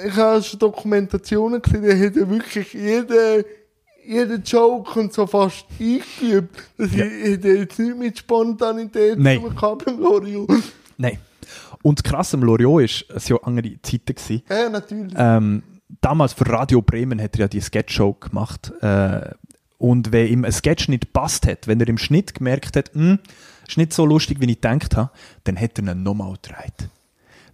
ich 0.07 0.15
habe 0.15 0.43
schon 0.43 0.59
Dokumentationen 0.59 1.61
gesehen, 1.61 1.83
da 1.83 1.95
hat 1.95 2.15
ja 2.15 2.29
wirklich 2.29 2.73
jeder, 2.73 3.43
jeder 4.05 4.35
Joke 4.37 4.99
und 4.99 5.13
so 5.13 5.25
fast 5.27 5.65
eingeübt. 5.79 6.55
Das 6.77 6.93
Ja. 6.95 7.05
hätte 7.05 7.47
jetzt 7.49 7.79
nicht 7.79 7.97
mit 7.97 8.17
Spontanität 8.17 9.17
Nein. 9.19 9.41
zu 9.41 9.49
tun 9.49 9.77
beim 9.85 9.99
L'Oreal. 9.99 10.61
Nein. 10.97 11.19
Und 11.83 12.03
krass 12.03 12.33
am 12.33 12.41
Loriot 12.43 12.81
ist, 12.83 13.05
es 13.15 13.29
waren 13.29 13.37
ja 13.41 13.47
andere 13.47 13.81
Zeiten. 13.83 14.15
Gewesen. 14.15 14.41
Ja, 14.49 14.69
natürlich. 14.69 15.13
Ähm, 15.15 15.63
damals 16.01 16.33
für 16.33 16.47
Radio 16.49 16.81
Bremen 16.81 17.21
hat 17.21 17.35
er 17.35 17.41
ja 17.41 17.47
die 17.47 17.61
Sketchshow 17.61 18.13
gemacht. 18.13 18.71
Äh, 18.81 19.29
und 19.77 20.11
wenn 20.11 20.27
ihm 20.27 20.45
ein 20.45 20.51
Sketch 20.51 20.87
nicht 20.87 21.13
passt 21.13 21.47
hat, 21.47 21.67
wenn 21.67 21.79
er 21.79 21.87
im 21.87 21.97
Schnitt 21.97 22.33
gemerkt 22.33 22.75
hat, 22.75 22.93
hm, 22.93 23.19
ist 23.67 23.77
nicht 23.77 23.93
so 23.93 24.05
lustig, 24.05 24.39
wie 24.39 24.49
ich 24.49 24.61
gedacht 24.61 24.95
habe, 24.95 25.11
dann 25.43 25.59
hat 25.59 25.77
er 25.77 25.85
ihn 25.85 26.03
nochmal 26.03 26.33
gedreht. 26.33 26.89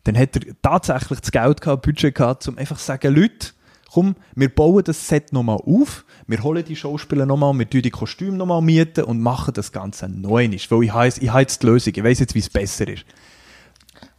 Dann 0.05 0.17
hat 0.17 0.36
er 0.36 0.55
tatsächlich 0.61 1.19
das 1.21 1.32
Geld 1.32 1.61
gehabt, 1.61 1.84
Budget 1.84 2.15
gehabt, 2.15 2.47
um 2.47 2.57
einfach 2.57 2.78
zu 2.78 2.86
sagen, 2.86 3.15
Leute, 3.15 3.49
komm, 3.91 4.15
wir 4.36 4.49
bauen 4.53 4.84
das 4.84 5.07
Set 5.07 5.32
nochmal 5.34 5.59
auf, 5.65 6.05
wir 6.28 6.41
holen 6.43 6.63
die 6.65 6.76
Schauspieler 6.76 7.26
nochmal, 7.26 7.57
wir 7.57 7.69
tun 7.69 7.82
die 7.82 7.89
Kostüme 7.89 8.38
nochmal 8.38 8.61
mieten 8.61 9.03
und 9.03 9.21
machen 9.21 9.53
das 9.53 9.71
Ganze 9.71 10.09
neu. 10.09 10.47
Weil 10.49 10.84
ich 10.84 10.93
heiss, 10.93 11.17
ich 11.19 11.30
habe 11.30 11.41
jetzt 11.41 11.61
die 11.63 11.67
Lösung, 11.67 11.93
ich 11.95 12.03
weiß 12.03 12.19
jetzt, 12.19 12.36
wie 12.36 12.39
es 12.39 12.49
besser 12.49 12.88
ist. 12.88 13.05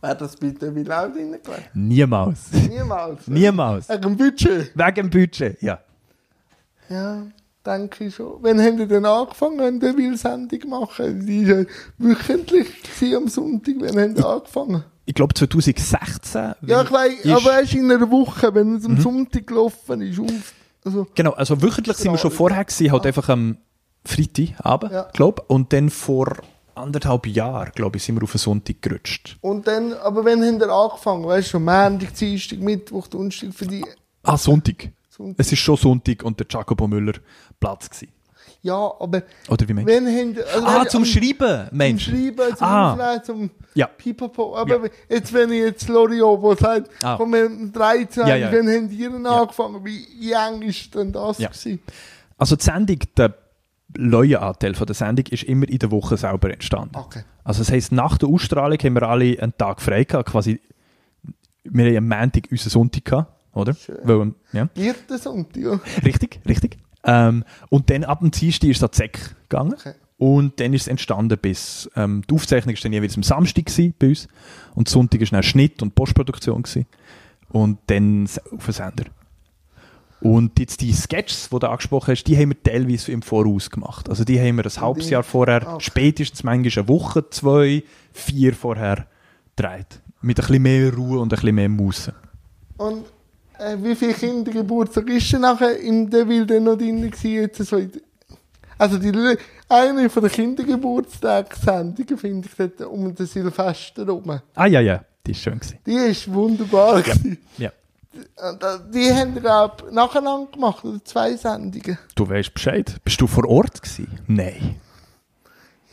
Wäre 0.00 0.16
das 0.16 0.36
bitte 0.36 0.74
wie 0.74 0.82
laut 0.82 1.14
reingelegt? 1.14 1.48
Niemals. 1.74 2.52
Niemals. 2.52 3.26
Niemals. 3.26 3.88
Wegen 3.88 4.02
dem 4.02 4.16
Budget. 4.16 4.72
Wegen 4.74 4.94
dem 4.94 5.11
Budget, 5.11 5.62
ja. 5.62 5.80
Ja, 6.88 7.22
denke 7.64 8.04
ich 8.06 8.14
schon. 8.14 8.38
Wann 8.40 8.60
haben 8.60 8.76
die 8.76 8.86
denn 8.86 9.04
angefangen, 9.04 9.60
eine 9.60 9.78
Deville-Sendung 9.78 10.60
zu 10.60 10.68
machen? 10.68 11.26
Die 11.26 11.48
war 11.48 11.58
ja 11.60 11.64
wöchentlich 11.98 12.68
am 13.16 13.28
Sonntag. 13.28 13.74
Wann 13.78 13.98
haben 14.00 14.14
die 14.14 14.22
angefangen? 14.24 14.84
Ich 15.06 15.14
glaube 15.14 15.34
2016. 15.34 16.54
Ja, 16.66 16.82
ich 16.82 16.90
weiß, 16.92 17.26
aber 17.26 17.60
erst 17.60 17.74
in 17.74 17.90
einer 17.90 18.10
Woche, 18.10 18.54
wenn 18.54 18.76
es 18.76 18.86
am 18.86 18.98
Sonntag 19.00 19.46
gelaufen 19.46 20.00
ist. 20.00 20.18
Auf, 20.18 20.30
also, 20.84 21.06
Genau, 21.14 21.32
also 21.32 21.60
wöchentlich 21.60 21.96
sind 21.96 22.12
wir 22.12 22.18
schon 22.18 22.30
vorher 22.30 22.64
gewesen, 22.64 22.90
halt 22.92 23.06
einfach 23.06 23.28
am 23.28 23.58
Freitagabend, 24.04 24.92
Ja. 24.92 25.08
glaube 25.12 25.42
Und 25.48 25.72
dann 25.72 25.90
vor 25.90 26.36
anderthalb 26.74 27.26
Jahren, 27.26 27.70
glaube 27.74 27.98
ich, 27.98 28.02
sind 28.04 28.16
wir 28.16 28.22
auf 28.24 28.32
einen 28.34 28.38
Sonntag 28.38 28.82
gerutscht. 28.82 29.36
und 29.42 29.66
dann, 29.66 29.92
aber 29.94 30.24
wann 30.24 30.42
haben 30.44 30.58
die 30.58 30.64
angefangen? 30.64 31.24
Weißt 31.24 31.48
du, 31.48 31.50
schon 31.52 31.64
Montag, 31.64 32.14
Dienstag, 32.14 32.58
Mittwoch, 32.58 33.06
Donnerstag 33.06 33.52
für 33.54 33.66
die 33.66 33.84
Ah, 34.22 34.36
Sonntag. 34.38 34.88
Sonntag. 35.10 35.36
Es 35.38 35.52
ist 35.52 35.58
schon 35.60 35.76
Sonntag 35.76 36.22
und 36.24 36.40
der 36.40 36.46
Jacopo 36.50 36.88
Müller 36.88 37.12
Platz 37.64 37.90
gewesen. 37.90 38.12
Ja, 38.62 38.76
aber 38.98 39.22
Oder 39.48 39.68
wie 39.68 39.74
meinst 39.74 39.90
du? 39.90 39.94
haben 39.96 40.36
also 40.54 40.66
Ah, 40.66 40.80
wenn- 40.80 40.88
zum 40.88 41.02
am- 41.02 41.06
Schreiben, 41.06 41.68
Zum 41.68 41.76
Mensch. 41.76 42.04
Schreiben, 42.04 42.56
zum 42.56 42.66
Ah. 42.66 42.92
Aufnehmen, 42.92 43.24
zum 43.24 43.50
Ja. 43.74 43.86
Pipapo. 43.88 44.56
Aber 44.56 44.88
jetzt, 45.08 45.32
wenn 45.34 45.52
ich 45.52 45.58
jetzt 45.60 45.88
L'Oreal, 45.90 46.40
wo 46.40 46.54
sagt, 46.54 46.88
Ah. 47.02 47.16
komm, 47.18 47.32
wir 47.34 47.44
haben 47.44 47.70
13, 47.72 48.26
Ja, 48.26 48.36
ja. 48.36 48.50
wann 48.52 48.66
haben 48.68 48.88
die 48.88 49.06
angefangen? 49.06 49.84
Wie, 49.84 50.32
eng 50.32 50.62
ist 50.62 50.94
denn 50.94 51.12
das 51.12 51.38
Ja. 51.38 51.48
gewesen? 51.48 51.80
Also 52.38 52.56
die 52.56 52.64
Sendung, 52.64 52.98
der 53.16 53.34
Leuenanteil 53.96 54.74
von 54.74 54.86
der 54.86 54.94
Sendung 54.94 55.26
ist 55.30 55.42
immer 55.44 55.68
in 55.68 55.78
der 55.78 55.90
Woche 55.90 56.16
selber 56.16 56.50
entstanden. 56.50 56.96
Okay. 56.96 57.22
Also 57.44 57.60
das 57.60 57.70
heisst, 57.70 57.92
nach 57.92 58.16
der 58.18 58.28
Ausstrahlung 58.30 58.78
haben 58.78 58.94
wir 58.94 59.02
alle 59.02 59.38
einen 59.40 59.56
Tag 59.58 59.82
frei 59.82 60.04
gehabt, 60.04 60.30
quasi, 60.30 60.58
wir 61.64 61.84
haben 61.96 62.10
am 62.12 62.18
Montag 62.20 62.48
unseren 62.50 62.70
Sonntag 62.70 63.04
gehabt, 63.04 63.32
oder? 63.54 63.74
Schön. 63.74 63.98
Weil, 64.02 64.32
ja. 64.52 64.68
Vierter 64.74 65.18
Sonntag, 65.18 65.56
ja. 65.62 65.78
Richtig, 66.04 66.40
richtig. 66.48 66.78
Ähm, 67.05 67.44
und 67.70 67.90
dann 67.90 68.05
ab 68.05 68.20
dem 68.20 68.30
Dienstag 68.30 68.68
ist 68.70 68.78
es 68.78 68.82
an 68.82 68.90
die 68.92 68.96
Säck 68.96 69.36
gegangen. 69.48 69.74
Okay. 69.74 69.94
Und 70.16 70.61
dann 70.61 70.72
ist 70.72 70.82
es 70.82 70.88
entstanden 70.88 71.36
bis, 71.38 71.90
ähm, 71.96 72.22
die 72.30 72.34
Aufzeichnung 72.34 72.74
ist 72.74 72.84
dann 72.84 72.92
jeweils 72.92 73.16
am 73.16 73.22
Samstag 73.22 73.66
gewesen 73.66 73.94
bei 73.98 74.09
uns. 74.09 74.28
Und 74.74 74.88
Sonntag 74.88 75.20
ist 75.20 75.32
dann 75.32 75.42
Schnitt 75.42 75.82
und 75.82 75.94
Postproduktion 75.94 76.62
gewesen. 76.62 76.86
Und 77.50 77.78
dann 77.88 78.28
auf 78.57 78.64
den 78.64 78.72
Sender. 78.72 79.05
Und 80.20 80.59
jetzt 80.59 80.80
die 80.80 80.92
Sketches, 80.92 81.50
die 81.50 81.59
du 81.59 81.68
angesprochen 81.68 82.12
hast, 82.12 82.24
die 82.24 82.36
haben 82.38 82.50
wir 82.50 82.62
teilweise 82.62 83.12
im 83.12 83.20
Voraus 83.20 83.68
gemacht. 83.68 84.09
Also 84.09 84.24
die 84.24 84.40
haben 84.40 84.57
wir 84.57 84.64
ein 84.64 84.80
halbes 84.80 85.11
Jahr 85.11 85.22
vorher, 85.22 85.66
Ah, 85.66 85.74
okay. 85.74 85.84
spätestens 85.84 86.42
manchmal 86.42 86.72
eine 86.78 86.88
Woche, 86.88 87.28
zwei, 87.28 87.82
vier 88.12 88.55
vorher 88.55 89.07
gedreht. 89.55 90.00
Mit 90.22 90.38
ein 90.40 90.46
bisschen 90.46 90.62
mehr 90.62 90.94
Ruhe 90.94 91.18
und 91.18 91.32
ein 91.32 91.36
bisschen 91.36 91.55
mehr 91.55 91.68
Muße. 91.68 92.14
Und 92.78 93.05
äh, 93.64 93.76
wie 93.82 93.94
viele 93.94 94.14
Kindergeburtstag 94.14 95.08
ist 95.08 95.32
denn 95.32 95.40
nachher 95.42 95.78
im 95.78 96.08
Deville 96.10 96.46
denn 96.46 96.64
noch 96.64 96.76
drin 96.76 97.10
gewesen? 97.10 97.32
Jetzt 97.32 97.64
so 97.64 97.76
in, 97.76 97.90
also 98.78 98.98
die, 98.98 99.36
eine 99.68 100.10
von 100.10 100.22
den 100.22 100.32
Kindergeburtstagssendungen 100.32 102.18
finde 102.18 102.48
ich 102.48 102.54
dort 102.56 102.80
um 102.90 103.14
den 103.14 103.26
Silvester 103.26 104.04
herum. 104.04 104.40
Ah 104.54 104.66
ja, 104.66 104.80
ja, 104.80 105.04
die 105.26 105.30
ist 105.32 105.40
schön 105.40 105.58
gewesen. 105.58 105.78
Die 105.86 105.94
ist 105.94 106.32
wunderbar. 106.32 107.02
gewesen. 107.02 107.38
Ja. 107.58 107.70
Und, 108.48 108.62
äh, 108.62 108.78
Die 108.92 109.12
haben 109.12 109.34
wir 109.34 109.72
nacheinander 109.90 110.50
gemacht, 110.52 110.84
oder 110.84 111.04
zwei 111.04 111.36
Sendungen. 111.36 111.98
Du 112.14 112.28
weißt 112.28 112.54
Bescheid. 112.54 112.96
Bist 113.02 113.20
du 113.20 113.26
vor 113.26 113.48
Ort 113.48 113.82
gewesen? 113.82 114.20
Nein. 114.26 114.76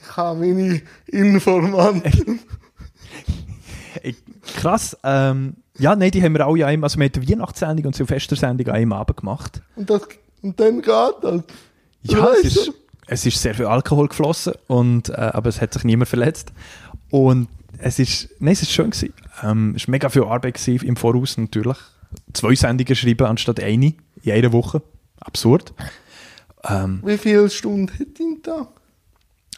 Ich 0.03 0.17
habe 0.17 0.39
meine 0.39 0.81
Informanten. 1.07 2.39
Krass. 4.57 4.97
Ähm, 5.03 5.55
ja, 5.77 5.95
nein, 5.95 6.11
die 6.11 6.21
haben 6.21 6.33
wir 6.33 6.45
alle 6.45 6.65
an 6.65 6.71
einem, 6.71 6.83
also 6.83 6.97
wir 6.99 7.05
haben 7.05 7.11
die 7.13 7.29
Weihnachtssendung 7.29 7.85
und 7.87 7.95
die 7.95 7.97
Silvestersendung 7.97 8.67
an 8.67 8.75
einem 8.75 8.93
Abend 8.93 9.17
gemacht. 9.17 9.61
Und, 9.75 9.89
das, 9.89 10.01
und 10.41 10.59
dann 10.59 10.81
geht 10.81 11.15
das. 11.21 11.43
Ja, 12.03 12.23
Weißt 12.23 12.45
es 12.45 12.55
ist, 12.55 12.73
es 13.07 13.25
ist 13.25 13.41
sehr 13.41 13.55
viel 13.55 13.65
Alkohol 13.65 14.07
geflossen, 14.07 14.53
und, 14.67 15.09
äh, 15.09 15.13
aber 15.13 15.49
es 15.49 15.61
hat 15.61 15.73
sich 15.73 15.83
niemand 15.83 16.09
verletzt. 16.09 16.51
Und 17.09 17.47
es 17.77 17.99
ist, 17.99 18.29
nein, 18.39 18.53
es 18.53 18.61
ist 18.61 18.71
schön 18.71 18.91
gewesen. 18.91 19.13
Ähm, 19.43 19.73
es 19.75 19.87
war 19.87 19.91
mega 19.91 20.09
viel 20.09 20.23
Arbeit 20.23 20.55
gewesen, 20.55 20.87
im 20.87 20.95
Voraus 20.95 21.37
natürlich. 21.37 21.77
Zwei 22.33 22.55
Sendungen 22.55 22.95
schreiben 22.95 23.27
anstatt 23.27 23.59
eine 23.59 23.93
in 24.23 24.31
einer 24.31 24.51
Woche. 24.51 24.81
Absurd. 25.19 25.73
Ähm, 26.67 27.01
Wie 27.03 27.17
viele 27.17 27.49
Stunden 27.49 27.91
hat 27.91 28.19
ihn 28.19 28.39
da? 28.43 28.67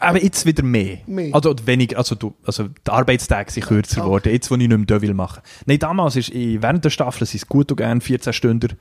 Aber 0.04 0.22
jetzt 0.24 0.46
wieder 0.46 0.64
mehr. 0.64 1.00
Mehr. 1.08 1.34
Also, 1.34 1.56
weniger, 1.66 1.98
also, 1.98 2.16
du, 2.16 2.34
also 2.46 2.68
die 2.68 2.92
Arbeitstage 2.92 3.52
sind 3.52 3.66
kürzer 3.66 4.02
Ah. 4.02 4.06
geworden, 4.06 4.32
jetzt 4.32 4.50
wo 4.52 4.56
ich 4.56 4.68
nicht 4.68 4.90
mehr 4.90 5.02
will 5.02 5.14
machen. 5.14 5.42
Nein, 5.66 5.80
damals 5.80 6.16
ist 6.16 6.30
ich, 6.30 6.62
während 6.62 6.84
der 6.86 6.90
Staffel 6.90 7.26
sind 7.26 7.42
es 7.42 7.48
gut 7.48 7.72
und 7.72 7.78
gern 7.78 8.02
14 8.02 8.34
Stunden 8.34 8.78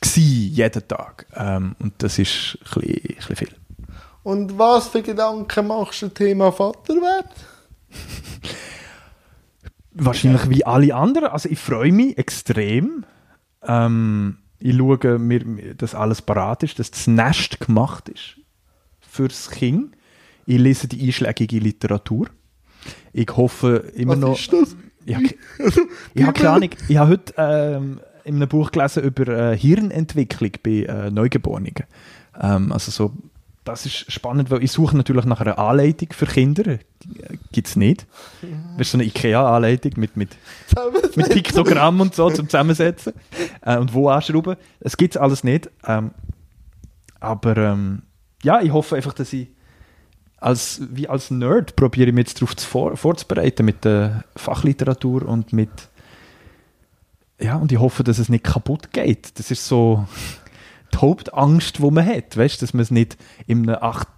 gewesen, 0.00 0.22
jeden 0.54 0.88
Tag. 0.88 1.26
Ähm, 1.34 1.76
und 1.78 1.94
das 1.98 2.18
ist 2.18 2.58
ein 2.74 2.80
bisschen, 2.80 2.94
ein 2.94 3.16
bisschen 3.16 3.36
viel. 3.36 3.54
Und 4.22 4.58
was 4.58 4.88
für 4.88 5.02
Gedanken 5.02 5.66
machst 5.66 6.02
du 6.02 6.06
zum 6.06 6.14
Thema 6.14 6.52
Vaterwert? 6.52 7.30
Wahrscheinlich 9.94 10.48
wie 10.48 10.64
alle 10.64 10.94
anderen. 10.94 11.28
Also 11.28 11.48
ich 11.48 11.58
freue 11.58 11.92
mich 11.92 12.16
extrem. 12.16 13.04
Ähm, 13.62 14.38
ich 14.58 14.76
schaue, 14.76 15.18
mir- 15.18 15.74
dass 15.74 15.94
alles 15.94 16.22
parat 16.22 16.62
ist, 16.62 16.78
dass 16.78 16.90
das 16.90 17.06
Nest 17.06 17.60
gemacht 17.60 18.08
ist 18.08 18.36
fürs 19.00 19.50
Kind. 19.50 19.94
Ich 20.46 20.58
lese 20.58 20.88
die 20.88 21.06
einschlägige 21.06 21.58
Literatur. 21.58 22.28
Ich 23.12 23.28
hoffe 23.36 23.92
immer 23.94 24.12
Was 24.12 24.18
noch... 24.18 24.38
ist 24.38 24.52
das? 24.52 24.76
Ich 25.04 25.14
habe 25.14 25.24
ich 26.14 26.24
hab 26.24 26.34
keine 26.34 26.50
Ahnung. 26.50 26.70
Ich 26.88 26.96
habe 26.96 27.10
heute 27.10 27.34
ähm, 27.36 28.00
in 28.24 28.36
einem 28.36 28.48
Buch 28.48 28.70
gelesen 28.70 29.02
über 29.02 29.26
äh, 29.52 29.56
Hirnentwicklung 29.56 30.52
bei 30.62 30.84
äh, 30.84 31.10
Neugeborenen. 31.10 31.74
Ähm, 32.40 32.72
also 32.72 32.90
so, 32.90 33.12
das 33.64 33.86
ist 33.86 34.10
spannend, 34.10 34.50
weil 34.50 34.62
ich 34.62 34.72
suche 34.72 34.96
natürlich 34.96 35.24
nach 35.24 35.40
einer 35.40 35.58
Anleitung 35.58 36.08
für 36.12 36.26
Kinder. 36.26 36.78
Gibt 37.52 37.68
es 37.68 37.76
nicht. 37.76 38.06
Das 38.76 38.86
ist 38.86 38.92
so 38.92 38.98
eine 38.98 39.04
IKEA-Anleitung 39.04 39.92
mit, 39.96 40.16
mit, 40.16 40.30
mit 41.16 41.28
Piktogramm 41.30 42.00
und 42.00 42.14
so 42.14 42.30
zum 42.30 42.48
Zusammensetzen 42.48 43.12
äh, 43.62 43.76
und 43.76 43.94
wo 43.94 44.08
anschrauben. 44.08 44.56
Es 44.80 44.96
gibt 44.96 45.16
alles 45.16 45.44
nicht. 45.44 45.70
Ähm, 45.86 46.10
aber 47.20 47.56
ähm, 47.56 48.02
ja, 48.42 48.60
ich 48.60 48.72
hoffe 48.72 48.96
einfach, 48.96 49.14
dass 49.14 49.32
ich 49.32 49.48
als, 50.42 50.80
wie 50.90 51.08
als 51.08 51.30
Nerd 51.30 51.76
probiere 51.76 52.08
ich 52.08 52.14
mich 52.14 52.28
jetzt 52.28 52.42
darauf 52.42 52.54
vor, 52.58 52.96
vorzubereiten 52.96 53.64
mit 53.64 53.84
der 53.84 54.24
Fachliteratur 54.36 55.26
und 55.26 55.52
mit 55.52 55.70
ja, 57.40 57.56
und 57.56 57.72
ich 57.72 57.78
hoffe, 57.78 58.04
dass 58.04 58.18
es 58.18 58.28
nicht 58.28 58.44
kaputt 58.44 58.92
geht. 58.92 59.36
Das 59.38 59.50
ist 59.50 59.66
so 59.66 60.06
die 60.94 60.98
Hauptangst, 60.98 61.78
die 61.78 61.90
man 61.90 62.06
hat, 62.06 62.36
weißt, 62.36 62.62
dass 62.62 62.72
man 62.74 62.82
es 62.82 62.90
nicht 62.90 63.16
in 63.46 63.68
einem 63.68 63.82
acht, 63.82 64.08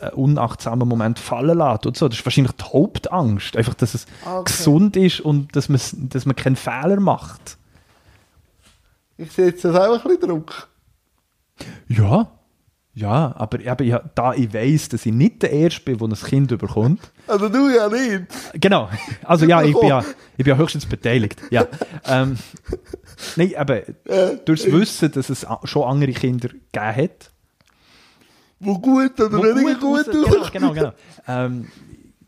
äh, 0.00 0.10
unachtsamen 0.10 0.86
Moment 0.86 1.18
fallen 1.18 1.56
lässt 1.56 1.86
und 1.86 1.96
so. 1.96 2.08
Das 2.08 2.18
ist 2.18 2.26
wahrscheinlich 2.26 2.52
die 2.52 2.64
Hauptangst, 2.64 3.56
einfach, 3.56 3.74
dass 3.74 3.94
es 3.94 4.06
Okay. 4.26 4.44
gesund 4.44 4.96
ist 4.96 5.20
und 5.20 5.56
dass, 5.56 5.68
man, 5.68 5.80
dass 5.94 6.26
man 6.26 6.36
keinen 6.36 6.56
Fehler 6.56 7.00
macht. 7.00 7.56
Ich 9.16 9.32
setze 9.32 9.72
das 9.72 9.80
auch 9.80 9.94
ein 10.04 10.10
bisschen 10.10 10.28
Druck. 10.28 10.68
Ja, 11.88 12.28
ja, 12.98 13.34
aber 13.36 13.60
eben, 13.60 13.86
ja, 13.86 14.02
da 14.14 14.32
ich 14.32 14.52
weiß, 14.54 14.88
dass 14.88 15.04
ich 15.04 15.12
nicht 15.12 15.42
der 15.42 15.50
Erste 15.52 15.82
bin, 15.82 15.98
der 15.98 16.08
ein 16.08 16.14
Kind 16.14 16.48
bekommt. 16.58 17.00
Also 17.26 17.48
du 17.50 17.68
ja 17.68 17.88
nicht. 17.88 18.24
Genau, 18.54 18.88
also 19.22 19.44
ja, 19.44 19.62
ich 19.62 19.78
bin 19.78 19.88
ja, 19.88 20.00
ich 20.38 20.44
bin 20.44 20.54
ja 20.54 20.56
höchstens 20.56 20.86
beteiligt. 20.86 21.40
Ja. 21.50 21.66
Ähm, 22.06 22.38
nein, 23.36 23.52
aber 23.56 23.82
durchs 24.46 24.64
Wissen, 24.72 25.12
dass 25.12 25.28
es 25.28 25.46
schon 25.64 25.82
andere 25.84 26.12
Kinder 26.12 26.48
gegeben 26.48 26.96
hat, 26.96 27.30
Wo 28.60 28.78
gut 28.78 29.20
oder 29.20 29.36
wo 29.38 29.42
weniger 29.44 29.74
gut 29.78 30.10
gut, 30.10 30.26
raus- 30.40 30.50
Genau, 30.52 30.72
genau, 30.72 30.72
genau. 30.72 30.92
Ähm, 31.28 31.66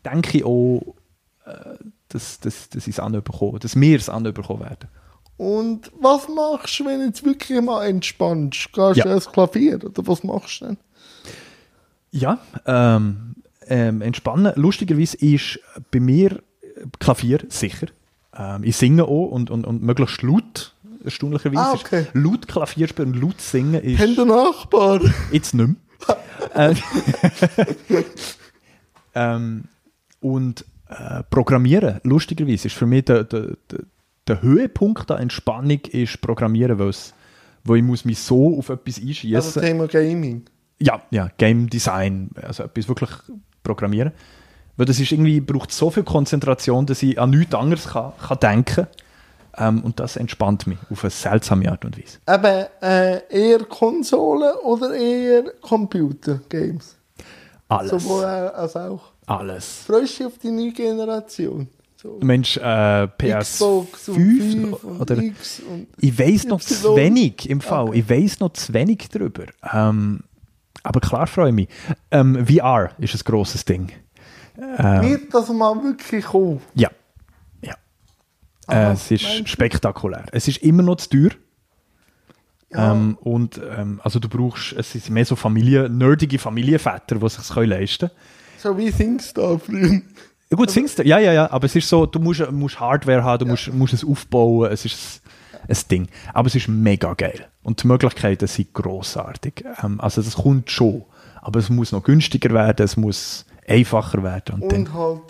denke 0.05 0.37
ich 0.39 0.45
auch, 0.45 0.95
äh, 1.47 1.77
dass, 2.11 2.41
dass, 2.41 2.69
dass 2.69 2.87
ich 2.87 2.95
es 2.95 3.01
anbekommen, 3.01 3.59
dass 3.61 3.75
wir 3.75 3.97
es 3.97 4.09
anbekommen 4.11 4.61
werden. 4.61 4.89
Und 5.39 5.91
was 6.01 6.29
machst 6.29 6.79
du, 6.81 6.85
wenn 6.87 6.99
du 7.01 7.07
jetzt 7.07 7.25
wirklich 7.25 7.61
mal 7.63 7.87
entspannst? 7.87 8.73
Gehst 8.73 8.97
Ja. 8.97 9.05
du 9.05 9.09
ans 9.11 9.31
Klavier 9.31 9.77
oder 9.83 10.07
was 10.07 10.23
machst 10.25 10.61
du 10.61 10.67
denn? 10.67 10.77
Ja, 12.11 12.39
ähm, 12.67 13.37
ähm, 13.69 14.03
entspannen. 14.03 14.53
Lustigerweise 14.57 15.17
ist 15.19 15.61
bei 15.91 16.01
mir 16.01 16.33
äh, 16.33 16.41
Klavier 16.99 17.39
sicher. 17.49 17.87
Ähm, 18.37 18.65
ich 18.65 18.77
singe 18.77 19.05
auch 19.05 19.29
und, 19.29 19.51
und, 19.51 19.65
und 19.65 19.83
möglichst 19.83 20.23
laut, 20.23 20.75
erstaunlicherweise. 21.05 21.63
Ah, 21.63 21.75
ist 21.75 21.85
okay. 21.85 22.07
Laut 22.15 22.49
Klavier 22.49 22.89
spielen 22.89 23.13
und 23.15 23.21
laut 23.23 23.41
singen 23.41 23.81
ist 23.83 24.01
Haben 24.01 24.17
der 24.17 24.25
Nachbar? 24.25 25.01
jetzt 25.31 25.55
nicht 25.55 25.69
mehr. 25.69 26.17
äh, 26.55 26.75
ähm, 29.15 29.65
und 30.21 30.65
äh, 30.89 31.23
Programmieren, 31.31 32.01
lustigerweise, 32.03 32.67
ist 32.69 32.77
für 32.77 32.87
mich 32.87 33.05
der, 33.05 33.25
der, 33.25 33.57
der, 33.71 33.81
der 34.29 34.43
Höhepunkt 34.43 35.11
der 35.11 35.19
Entspannung 35.19 35.81
ist 35.91 36.21
Programmieren, 36.21 36.79
weil 36.79 36.93
wo 37.65 37.75
ich 37.75 37.83
muss 37.83 38.05
mich 38.05 38.19
so 38.19 38.59
auf 38.59 38.69
etwas 38.69 38.97
Also 38.97 39.09
einschießen 39.09 39.63
Thema 39.63 39.87
Gaming. 39.87 40.45
ja, 40.81 41.03
ja, 41.11 41.29
Game 41.37 41.69
Design, 41.69 42.31
also 42.41 42.65
etwas 42.65 42.89
wirklich 42.89 43.11
programmieren. 43.63 44.13
Weil 44.77 44.87
das 44.87 45.01
ist 45.01 45.11
irgendwie, 45.11 45.41
braucht 45.41 45.73
so 45.73 45.91
viel 45.91 46.05
Konzentration, 46.05 46.87
dass 46.87 47.03
ich 47.03 47.21
an 47.21 47.31
nichts 47.31 47.55
anderes 47.55 47.89
kann, 47.89 48.13
kann 48.17 48.39
denken 48.39 48.87
ähm, 49.57 49.83
Und 49.83 49.99
das 49.99 50.17
entspannt 50.17 50.67
mich 50.69 50.79
auf 50.89 51.03
eine 51.03 51.11
seltsame 51.11 51.71
Art 51.71 51.85
und 51.85 51.99
Weise. 51.99 52.19
Eben 52.29 52.67
äh, 52.81 53.23
eher 53.29 53.65
Konsolen 53.65 54.55
oder 54.65 54.95
eher 54.95 55.51
Computer-Games? 55.61 56.97
Alles. 57.69 57.91
Sowohl 57.91 58.25
als 58.25 58.77
auch. 58.77 59.13
Alles. 59.27 59.83
Freust 59.85 60.21
du 60.21 60.25
dich 60.25 60.27
auf 60.27 60.39
die 60.39 60.51
neue 60.51 60.73
Generation? 60.73 61.69
So. 62.01 62.21
Mensch, 62.23 62.57
äh, 62.59 63.09
Xbox 63.09 64.09
und 64.09 64.19
PS5 64.19 64.53
5 64.53 64.85
und 64.85 65.01
oder 65.01 65.19
X 65.19 65.61
und 65.69 65.89
ich 65.99 66.17
weiß 66.17 66.45
noch 66.45 66.61
zu 66.61 66.95
wenig 66.95 67.51
im 67.51 67.61
Fall. 67.61 67.89
Okay. 67.89 67.99
Ich 67.99 68.09
weiß 68.09 68.39
noch 68.39 68.53
zu 68.53 68.73
wenig 68.73 69.09
darüber. 69.09 69.47
Ähm, 69.73 70.21
aber 70.85 71.01
klar 71.01 71.27
freue 71.27 71.49
ich 71.49 71.55
mich. 71.57 71.69
Ähm, 72.13 72.47
VR 72.47 72.93
ist 72.99 73.17
ein 73.17 73.21
grosses 73.25 73.65
Ding. 73.65 73.91
Ähm, 74.57 75.03
wird 75.03 75.35
das 75.35 75.49
mal 75.49 75.75
wirklich 75.83 76.25
kommen? 76.25 76.61
Ja. 76.75 76.89
ja. 77.63 77.75
Aha, 78.69 78.91
äh, 78.91 78.93
es 78.93 79.11
ist 79.11 79.49
spektakulär. 79.49 80.27
Es 80.31 80.47
ist 80.47 80.59
immer 80.59 80.85
noch 80.85 80.99
zu 80.99 81.09
teuer. 81.11 81.31
Ja. 82.71 82.93
Ähm, 82.93 83.19
und 83.23 83.61
ähm, 83.77 84.01
also 84.05 84.21
du 84.21 84.29
brauchst, 84.29 84.73
es 84.75 84.93
sind 84.93 85.11
mehr 85.11 85.25
so 85.25 85.35
Familie, 85.35 85.89
nerdige 85.89 86.39
Familienväter, 86.39 87.17
die 87.17 87.29
sich 87.29 87.57
leisten 87.57 88.09
können. 88.09 88.21
So 88.59 88.79
wie 88.79 88.93
SingStar 88.93 89.59
früher. 89.59 90.01
Ja, 90.51 90.57
gut, 90.57 90.71
singst 90.71 90.99
du? 90.99 91.03
Ja, 91.05 91.19
ja, 91.19 91.33
ja, 91.33 91.51
aber 91.51 91.67
es 91.67 91.77
ist 91.77 91.89
so, 91.89 92.07
du 92.07 92.19
musst, 92.21 92.51
musst 92.53 92.81
Hardware 92.81 93.23
haben, 93.23 93.41
du 93.41 93.47
musst, 93.47 93.73
musst 93.73 93.93
es 93.93 94.05
aufbauen, 94.05 94.71
es 94.73 94.85
ist 94.85 95.21
ein 95.69 95.77
Ding. 95.91 96.09
Aber 96.33 96.47
es 96.47 96.55
ist 96.55 96.69
mega 96.69 97.13
geil. 97.15 97.47
Und 97.63 97.83
die 97.83 97.87
Möglichkeiten 97.87 98.47
sind 98.47 98.73
grossartig. 98.73 99.65
Ähm, 99.83 100.01
also 100.01 100.23
das 100.23 100.37
kommt 100.37 100.71
schon. 100.71 101.05
Aber 101.43 101.59
es 101.59 101.69
muss 101.69 101.93
noch 101.93 102.03
günstiger 102.03 102.51
werden, 102.55 102.83
es 102.85 102.97
muss 102.97 103.45
einfacher 103.67 104.23
werden. 104.23 104.63
Und, 104.63 104.73
dann, 104.73 104.81
Und 104.87 104.95
halt 104.95 105.21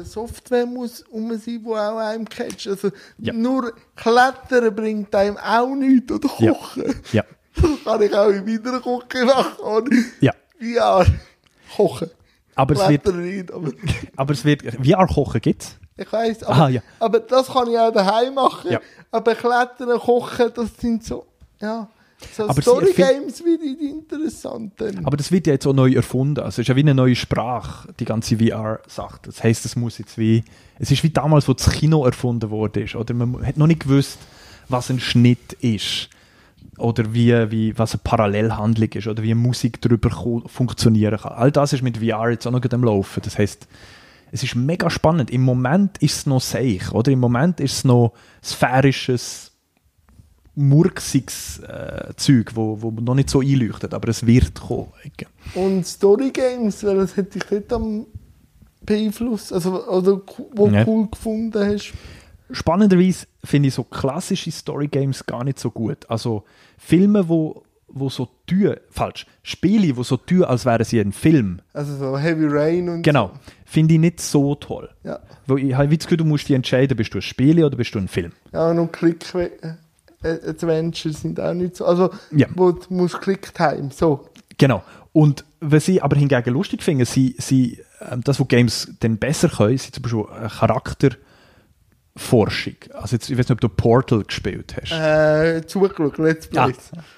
äh, 0.00 0.04
Software 0.04 0.66
muss 0.66 1.02
um 1.02 1.30
sein, 1.38 1.62
die 1.64 1.66
auch 1.68 1.98
einem 1.98 2.28
catcht. 2.28 2.66
Also 2.66 2.90
Ja. 3.18 3.32
nur 3.32 3.72
Klettern 3.94 4.74
bringt 4.74 5.14
einem 5.14 5.36
auch 5.36 5.74
nichts 5.76 6.10
oder 6.10 6.28
Ja. 6.40 6.52
Kochen. 6.52 6.94
ja, 7.12 7.24
Das 7.54 7.64
kann 7.84 8.02
ich 8.02 8.12
auch 8.14 8.28
in 8.30 8.44
meiner 8.44 8.80
Küche 8.80 9.24
machen. 9.24 10.12
Ja. 10.20 10.32
Ja, 10.60 11.04
kochen. 11.76 12.10
Aber 12.54 12.74
es 12.74 12.88
wird, 12.88 13.06
nicht, 13.14 13.52
aber 13.52 13.70
aber 14.16 14.32
es 14.32 14.44
wird, 14.44 14.62
VR-Kochen 14.62 15.40
gibt 15.40 15.62
es. 15.62 15.76
ich 15.96 16.12
weiss, 16.12 16.42
aber, 16.42 16.52
Aha, 16.54 16.68
ja. 16.68 16.82
aber 16.98 17.20
das 17.20 17.48
kann 17.48 17.68
ich 17.70 17.78
auch 17.78 17.92
daheim 17.92 18.34
machen. 18.34 18.72
Ja. 18.72 18.80
Aber 19.10 19.34
Klettern, 19.34 19.98
Kochen, 19.98 20.50
das 20.54 20.76
sind 20.78 21.04
so, 21.04 21.26
ja, 21.60 21.88
so 22.36 22.48
Aber 22.48 22.60
Story-Games 22.60 23.44
wie 23.44 23.58
die 23.58 23.90
interessant. 23.90 24.74
Dann. 24.76 25.04
Aber 25.04 25.16
das 25.16 25.32
wird 25.32 25.46
ja 25.46 25.54
jetzt 25.54 25.66
auch 25.66 25.72
neu 25.72 25.92
erfunden. 25.92 26.40
Also 26.40 26.48
es 26.48 26.58
ist 26.60 26.68
ja 26.68 26.76
wie 26.76 26.80
eine 26.80 26.94
neue 26.94 27.16
Sprache, 27.16 27.92
die 27.98 28.04
ganze 28.04 28.38
VR-Sache. 28.38 29.20
Das 29.22 29.42
heisst, 29.42 29.64
es 29.64 29.76
muss 29.76 29.98
jetzt 29.98 30.18
wie, 30.18 30.44
es 30.78 30.90
ist 30.90 31.02
wie 31.02 31.10
damals, 31.10 31.48
wo 31.48 31.54
das 31.54 31.70
Kino 31.70 32.04
erfunden 32.04 32.50
wurde. 32.50 32.86
Oder 32.94 33.14
man 33.14 33.44
hat 33.44 33.56
noch 33.56 33.66
nicht 33.66 33.80
gewusst, 33.80 34.18
was 34.68 34.90
ein 34.90 35.00
Schnitt 35.00 35.54
ist. 35.54 36.10
Oder 36.78 37.12
wie, 37.12 37.50
wie, 37.50 37.78
was 37.78 37.92
eine 37.92 38.00
Parallelhandlung 38.02 38.88
ist. 38.92 39.06
Oder 39.06 39.22
wie 39.22 39.34
Musik 39.34 39.80
darüber 39.80 40.10
funktionieren 40.46 41.18
kann. 41.18 41.32
All 41.32 41.52
das 41.52 41.72
ist 41.72 41.82
mit 41.82 41.98
VR 41.98 42.30
jetzt 42.30 42.46
auch 42.46 42.52
noch 42.52 42.62
am 42.70 42.84
Laufen. 42.84 43.20
Das 43.22 43.38
heisst, 43.38 43.68
es 44.32 44.42
ist 44.42 44.54
mega 44.54 44.88
spannend. 44.90 45.30
Im 45.30 45.42
Moment 45.42 45.98
ist 45.98 46.16
es 46.16 46.26
noch 46.26 46.40
seich, 46.40 46.92
oder? 46.92 47.10
Im 47.10 47.20
Moment 47.20 47.60
ist 47.60 47.72
es 47.72 47.84
noch 47.84 48.12
sphärisches, 48.42 49.52
murksiges 50.54 51.60
äh, 51.60 52.12
Zeug, 52.16 52.52
wo, 52.54 52.80
wo 52.80 52.90
noch 52.90 53.14
nicht 53.14 53.30
so 53.30 53.40
einleuchtet, 53.40 53.94
aber 53.94 54.08
es 54.08 54.26
wird 54.26 54.60
kommen. 54.60 54.92
Und 55.54 55.86
Story-Games, 55.86 56.84
welches 56.84 57.16
hätte 57.16 57.38
ich 57.38 57.44
dort 57.44 57.72
am 57.72 58.06
beeinflusst, 58.82 59.52
also, 59.52 59.86
oder 59.88 60.20
wo 60.54 60.68
Ja. 60.68 60.86
cool 60.86 61.08
gefunden 61.10 61.64
hast? 61.64 61.92
Spannenderweise 62.52 63.26
finde 63.44 63.68
ich 63.68 63.74
so 63.74 63.84
klassische 63.84 64.50
Story-Games 64.50 65.26
gar 65.26 65.44
nicht 65.44 65.58
so 65.58 65.70
gut. 65.70 66.08
Also 66.08 66.44
Filme, 66.78 67.28
wo, 67.28 67.62
wo 67.88 68.08
so 68.08 68.28
tun, 68.46 68.74
falsch, 68.90 69.26
Spiele, 69.42 69.96
wo 69.96 70.02
so 70.02 70.16
tun, 70.16 70.44
als 70.44 70.64
wären 70.64 70.84
sie 70.84 71.00
ein 71.00 71.12
Film. 71.12 71.60
Also 71.72 71.96
so 71.96 72.18
Heavy 72.18 72.46
Rain 72.48 72.88
und 72.88 73.02
Genau, 73.02 73.30
finde 73.64 73.94
ich 73.94 74.00
nicht 74.00 74.20
so 74.20 74.54
toll. 74.54 74.88
Ja, 75.04 75.20
Wo 75.46 75.56
ich 75.56 75.74
habe 75.74 75.88
das 75.96 76.06
Gefühl, 76.06 76.18
du 76.18 76.24
musst 76.24 76.48
dich 76.48 76.56
entscheiden, 76.56 76.96
bist 76.96 77.12
du 77.14 77.18
ein 77.18 77.22
Spiel 77.22 77.62
oder 77.64 77.76
bist 77.76 77.94
du 77.94 77.98
ein 77.98 78.08
Film. 78.08 78.32
ja 78.52 78.70
und 78.70 78.92
Click 78.92 79.24
äh, 79.34 79.76
Adventures 80.22 81.22
sind 81.22 81.40
auch 81.40 81.54
nicht 81.54 81.76
so, 81.76 81.86
also 81.86 82.10
Ja. 82.30 82.46
wo 82.54 82.72
du 82.72 82.82
musst 82.92 83.20
Click-Time, 83.20 83.90
so. 83.92 84.28
Genau. 84.58 84.82
Und 85.12 85.44
was 85.60 85.88
ich 85.88 86.02
aber 86.04 86.16
hingegen 86.16 86.52
lustig 86.54 86.82
finde, 86.82 87.04
sie, 87.04 87.34
sie, 87.38 87.80
ähm, 88.10 88.20
das, 88.22 88.38
was 88.38 88.48
Games 88.48 88.92
dann 89.00 89.16
besser 89.18 89.48
können, 89.48 89.76
sind 89.78 89.94
zum 89.94 90.02
Beispiel 90.02 90.24
äh, 90.44 90.48
Charakterforschung. 92.20 92.74
Also 92.94 93.16
jetzt, 93.16 93.30
ich 93.30 93.38
weiß 93.38 93.48
nicht, 93.48 93.52
ob 93.52 93.60
du 93.60 93.68
Portal 93.68 94.22
gespielt 94.24 94.76
hast. 94.80 94.92
Äh, 94.92 95.66
zugeschaut, 95.66 96.18
Let's 96.18 96.48
Ja, 96.52 96.66
Play. 96.66 96.74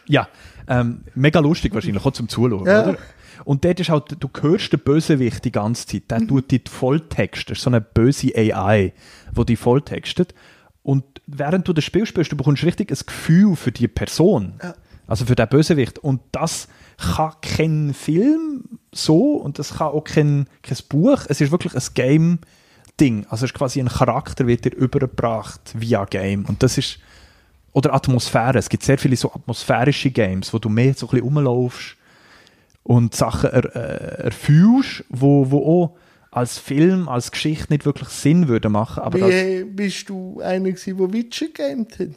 ja. 0.06 0.28
Ähm, 0.68 1.02
mega 1.14 1.40
lustig 1.40 1.74
wahrscheinlich, 1.74 2.04
auch 2.04 2.12
zum 2.12 2.28
Zuschauen, 2.28 2.66
Ja. 2.66 2.82
oder? 2.88 2.98
Und 3.44 3.64
dort 3.64 3.80
ist 3.80 3.90
halt, 3.90 4.16
du 4.20 4.28
hörst 4.40 4.72
den 4.72 4.80
Bösewicht 4.80 5.44
die 5.44 5.50
ganze 5.50 5.86
Zeit, 5.86 6.10
der 6.10 6.26
tut 6.26 6.50
dich 6.52 6.62
volltexten. 6.68 7.52
Das 7.52 7.58
ist 7.58 7.64
so 7.64 7.70
eine 7.70 7.80
böse 7.80 8.32
AI, 8.36 8.92
die 9.36 9.44
dich 9.46 9.58
volltextet. 9.58 10.32
Und 10.84 11.04
während 11.26 11.66
du 11.66 11.72
das 11.72 11.82
Spiel 11.84 12.06
spielst, 12.06 12.30
du 12.30 12.36
bekommst 12.36 12.62
richtig 12.64 12.92
ein 12.92 12.98
Gefühl 13.04 13.56
für 13.56 13.72
die 13.72 13.88
Person. 13.88 14.54
Ja. 14.62 14.74
Also 15.08 15.24
für 15.26 15.34
den 15.34 15.48
Bösewicht. 15.48 15.98
Und 15.98 16.20
das 16.30 16.68
kann 16.96 17.32
kein 17.42 17.94
Film 17.94 18.78
so 18.92 19.34
und 19.34 19.58
das 19.58 19.74
kann 19.78 19.88
auch 19.88 20.04
kein, 20.04 20.46
kein 20.62 20.78
Buch. 20.88 21.22
Es 21.28 21.40
ist 21.40 21.50
wirklich 21.50 21.74
ein 21.74 21.94
Game-Ding. 22.98 23.26
Also 23.28 23.44
es 23.44 23.50
ist 23.52 23.54
quasi 23.58 23.80
ein 23.80 23.88
Charakter, 23.88 24.46
wird 24.46 24.64
dir 24.64 24.74
übergebracht 24.74 25.60
via 25.74 26.04
Game. 26.04 26.44
Und 26.44 26.62
das 26.62 26.78
ist 26.78 26.98
oder 27.72 27.94
Atmosphäre. 27.94 28.58
Es 28.58 28.68
gibt 28.68 28.82
sehr 28.82 28.98
viele 28.98 29.16
so 29.16 29.32
atmosphärische 29.32 30.10
Games, 30.10 30.52
wo 30.52 30.58
du 30.58 30.68
mehr 30.68 30.92
so 30.94 31.06
ein 31.06 31.10
bisschen 31.10 31.24
rumlaufst 31.24 31.96
und 32.82 33.14
Sachen 33.14 33.50
er, 33.50 33.64
äh, 33.74 34.24
erfühlst, 34.24 35.04
wo, 35.08 35.50
wo 35.50 35.58
auch 35.58 35.96
als 36.30 36.58
Film, 36.58 37.08
als 37.08 37.30
Geschichte 37.30 37.72
nicht 37.72 37.84
wirklich 37.86 38.08
Sinn 38.08 38.48
würde 38.48 38.68
machen. 38.68 39.02
Aber 39.02 39.18
Wie 39.18 39.64
bist 39.64 40.08
du 40.08 40.40
einer 40.40 40.70
gewesen, 40.70 40.98
der 40.98 41.12
Witcher 41.12 41.46
gamet 41.48 41.98
hat? 41.98 42.08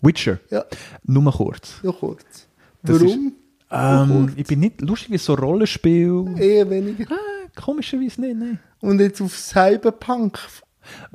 Witcher, 0.00 0.38
Ja, 0.50 0.64
nur 1.04 1.32
kurz. 1.32 1.74
ja 1.82 1.90
kurz. 1.92 2.46
Das 2.82 3.00
Warum? 3.00 3.32
Ähm, 3.70 4.32
ich 4.36 4.46
bin 4.46 4.60
nicht 4.60 4.80
lustig 4.80 5.10
wie 5.10 5.18
so 5.18 5.34
Rollenspiel. 5.34 6.34
Eher 6.38 6.68
weniger. 6.70 7.06
Ah, 7.10 7.37
komischerweise 7.62 8.20
nicht, 8.20 8.36
nein. 8.36 8.58
Und 8.80 9.00
jetzt 9.00 9.20
auf 9.20 9.36
Cyberpunk 9.36 10.38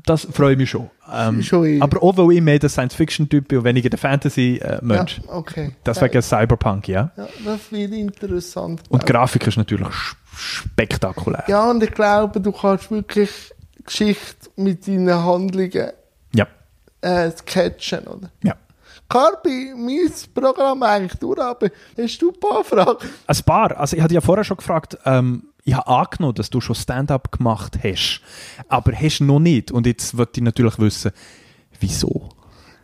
Das 0.05 0.27
freue 0.31 0.51
ich 0.53 0.57
mich 0.57 0.69
schon. 0.69 0.89
Ähm, 1.11 1.41
Schon 1.41 1.81
aber 1.81 2.01
auch, 2.03 2.15
weil 2.17 2.31
ich 2.37 2.41
mehr 2.41 2.59
der 2.59 2.69
Science-Fiction-Typ 2.69 3.47
bin 3.47 3.57
und 3.59 3.63
weniger 3.65 3.89
der 3.89 3.99
Fantasy-Mensch. 3.99 5.21
Ja, 5.25 5.33
okay. 5.33 5.75
Deswegen 5.85 6.21
Cyberpunk, 6.21 6.87
ja. 6.87 7.11
Ja, 7.17 7.27
das 7.45 7.71
wird 7.71 7.91
interessant. 7.93 8.81
Und 8.89 9.01
die 9.03 9.11
Grafik 9.11 9.45
ist 9.47 9.57
natürlich 9.57 9.87
spektakulär. 10.35 11.43
ja, 11.47 11.69
und 11.69 11.83
ich 11.83 11.91
glaube, 11.91 12.39
du 12.39 12.51
kannst 12.51 12.89
wirklich 12.91 13.29
Geschichte 13.85 14.49
mit 14.55 14.87
deinen 14.87 15.13
Handlungen 15.23 15.91
Ja. 16.33 16.47
äh, 17.01 17.31
sketchen, 17.31 18.07
oder? 18.07 18.29
ja. 18.43 18.55
Carpi, 19.09 19.73
mein 19.75 20.09
Programm 20.33 20.81
eigentlich 20.81 21.19
durch, 21.19 21.39
aber 21.39 21.67
hast 21.97 22.21
du 22.21 22.31
ein 22.31 22.39
paar 22.39 22.63
Fragen? 22.63 23.07
Ein 23.27 23.37
paar. 23.45 23.77
Also 23.77 23.95
ich 23.97 24.01
hatte 24.01 24.13
ja 24.13 24.21
vorher 24.21 24.43
schon 24.43 24.57
gefragt, 24.57 24.97
ähm, 25.05 25.43
ich 25.63 25.73
habe 25.73 25.87
angenommen, 25.87 26.35
dass 26.35 26.49
du 26.49 26.59
schon 26.61 26.75
Stand-up 26.75 27.31
gemacht 27.31 27.79
hast, 27.83 28.21
aber 28.67 28.93
hast 28.93 29.21
noch 29.21 29.39
nicht. 29.39 29.71
Und 29.71 29.87
jetzt 29.87 30.17
wollte 30.17 30.39
ich 30.39 30.43
natürlich 30.43 30.77
wissen, 30.79 31.11
wieso? 31.79 32.29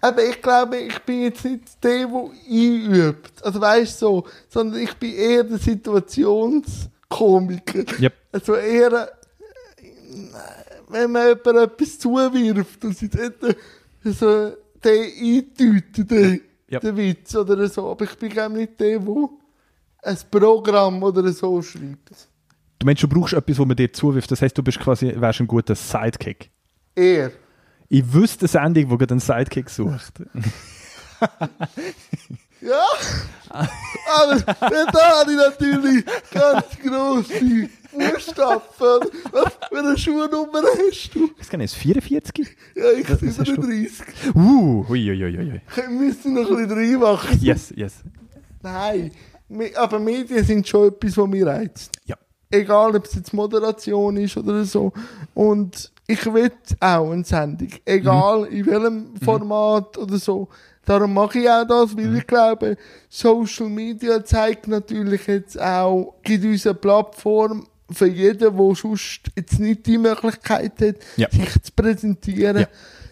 Aber 0.02 0.24
ich 0.24 0.42
glaube, 0.42 0.78
ich 0.78 0.98
bin 1.00 1.24
jetzt 1.24 1.44
nicht 1.44 1.84
der, 1.84 2.08
der 2.08 2.30
einübt. 2.50 3.44
Also 3.44 3.60
weißt 3.60 4.02
du 4.02 4.06
so, 4.06 4.24
sondern 4.48 4.80
ich 4.82 4.94
bin 4.96 5.14
eher 5.14 5.44
der 5.44 5.58
Situationskomiker. 5.58 7.84
Yep. 8.00 8.14
Also 8.32 8.56
eher, 8.56 9.12
wenn 10.88 11.12
man 11.12 11.28
jemandem 11.28 11.64
etwas 11.64 12.00
zuwirft 12.00 12.86
und 12.86 12.98
sie 12.98 13.10
so 14.06 14.54
den 14.82 15.12
eintüten, 15.22 16.08
den, 16.08 16.40
Yep. 16.72 16.82
den 16.82 16.98
Witz 16.98 17.36
oder 17.36 17.68
so. 17.68 17.90
Aber 17.90 18.06
ich 18.06 18.16
bin 18.18 18.30
glaube 18.30 18.56
nicht 18.56 18.80
der, 18.80 19.00
der 19.00 19.30
ein 20.04 20.18
Programm 20.32 21.04
oder 21.04 21.30
so 21.34 21.62
schreibt. 21.62 22.29
Du 22.80 22.86
meinst, 22.86 23.04
du 23.04 23.08
brauchst 23.10 23.34
etwas, 23.34 23.60
wo 23.60 23.66
man 23.66 23.76
dir 23.76 23.92
zuwirft. 23.92 24.32
Das 24.32 24.42
heißt, 24.42 24.58
du 24.58 24.64
bist 24.64 24.80
quasi, 24.80 25.14
wärst 25.16 25.42
ein 25.42 25.48
guter 25.48 25.76
Sidekick. 25.76 26.50
Eher. 26.96 27.32
Ich 27.90 28.14
wüsste 28.14 28.42
eine 28.42 28.48
Sendung, 28.48 28.90
die 28.90 28.98
gerade 28.98 29.14
einen 29.14 29.20
Sidekick 29.20 29.70
sucht. 29.70 30.14
Ja, 32.62 32.84
aber 33.50 34.36
da 34.42 35.20
habe 35.20 35.32
ich 35.32 35.38
natürlich 35.38 36.06
ganz 36.32 36.66
grosse 36.84 37.70
Fußstapfen. 37.90 39.10
Was 39.32 39.54
für 39.70 39.80
eine 39.80 39.98
Schuhnummer 39.98 40.62
hast 40.64 41.16
du? 41.16 41.30
Was 41.38 41.48
kann 41.48 41.62
ich, 41.62 41.72
44? 41.72 42.48
Ja, 42.76 42.92
ich 42.92 43.08
bin 43.08 43.30
hast 43.30 43.40
du? 43.40 43.46
37. 43.46 44.36
Uh, 44.36 44.86
hui, 44.90 45.06
hui, 45.06 45.38
hui. 45.38 45.62
Ich 45.78 45.90
müsste 45.90 46.32
noch 46.32 46.50
ein 46.50 46.68
bisschen 46.68 46.72
reinmachen. 46.72 47.40
Yes, 47.42 47.74
yes. 47.76 48.04
Nein, 48.62 49.12
aber 49.76 50.00
Medien 50.00 50.44
sind 50.44 50.68
schon 50.68 50.90
etwas, 50.90 51.18
was 51.18 51.28
mich 51.30 51.46
reizt. 51.46 51.99
Egal, 52.54 52.95
ob 52.95 53.06
es 53.06 53.14
jetzt 53.14 53.32
Moderation 53.34 54.18
ist 54.18 54.36
oder 54.36 54.64
so. 54.66 54.91
Und 55.36 55.91
ich 56.08 56.26
will 56.34 56.52
auch 56.80 57.12
eine 57.12 57.24
Sendung. 57.24 57.70
Egal 57.86 58.45
in 58.45 58.66
welchem 58.66 59.16
Format 59.24 59.95
oder 60.00 60.18
so. 60.18 60.47
Darum 60.84 61.14
mache 61.14 61.38
ich 61.38 61.47
auch 61.50 61.68
das, 61.68 61.95
weil 61.95 62.18
ich 62.18 62.26
glaube, 62.26 62.76
Social 63.08 63.70
Media 63.70 64.24
zeigt 64.26 64.68
natürlich 64.68 65.28
jetzt 65.28 65.62
auch, 65.62 66.16
gibt 66.24 66.43
uns 66.43 66.66
eine 66.66 66.74
Plattform 66.74 67.68
für 67.91 68.08
jeden, 68.08 68.39
der 68.39 68.52
sonst 68.76 69.22
jetzt 69.36 69.60
nicht 69.60 69.86
die 69.86 70.00
Möglichkeit 70.00 70.74
hat, 70.82 70.95
Ja. 71.18 71.30
sich 71.30 71.62
zu 71.62 71.72
präsentieren, 71.76 72.58
Ja. 72.62 72.68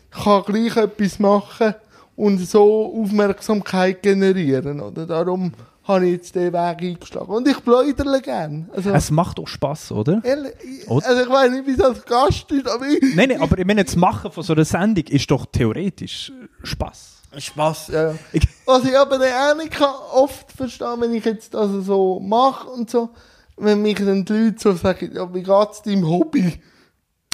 kann 0.09 0.43
gleich 0.47 0.75
etwas 0.77 1.19
machen 1.19 1.75
und 2.15 2.39
so 2.39 2.91
Aufmerksamkeit 2.99 4.01
generieren. 4.01 4.79
Oder? 4.81 5.05
Darum 5.05 5.51
habe 5.87 6.05
ich 6.05 6.11
jetzt 6.13 6.35
den 6.35 6.51
Weg 6.51 6.81
eingeschlagen. 6.81 7.27
Und 7.29 7.47
ich 7.47 7.63
plaudere 7.63 8.21
gerne. 8.21 8.67
Also, 8.73 8.89
Es 8.91 9.09
macht 9.09 9.39
auch 9.39 9.47
Spass, 9.47 9.91
oder? 9.91 10.21
ehrlich, 10.23 10.53
also 10.89 11.21
ich 11.21 11.29
weiß 11.29 11.51
nicht, 11.51 11.65
wie 11.67 11.71
es 11.71 11.79
als 11.81 12.03
Gast 12.05 12.51
ist, 12.51 12.67
aber 12.67 12.85
ich... 12.87 13.15
Nein, 13.15 13.29
nein, 13.29 13.41
aber 13.41 13.57
ich 13.57 13.65
meine, 13.65 13.85
das 13.85 13.95
Machen 13.95 14.31
von 14.31 14.43
so 14.43 14.53
einer 14.53 14.65
Sendung 14.65 15.05
ist 15.05 15.29
doch 15.31 15.45
theoretisch 15.45 16.31
Spass. 16.63 17.13
Spaß, 17.37 17.87
ja. 17.89 18.15
Ich- 18.33 18.47
Was 18.65 18.83
ich 18.85 18.97
aber 18.97 19.17
dann 19.17 19.31
auch 19.31 19.57
nicht 19.57 19.71
kann 19.71 19.93
oft 20.13 20.51
verstehen, 20.51 20.95
wenn 20.99 21.13
ich 21.13 21.23
jetzt 21.25 21.53
das 21.53 21.69
so 21.85 22.19
mache 22.19 22.67
und 22.69 22.89
so, 22.89 23.09
wenn 23.57 23.81
mich 23.81 23.95
dann 23.97 24.25
die 24.25 24.33
Leute 24.33 24.55
so 24.59 24.73
sagen, 24.73 25.11
ja, 25.13 25.33
wie 25.33 25.43
geht's 25.43 25.81
deinem 25.81 26.07
Hobby? 26.07 26.59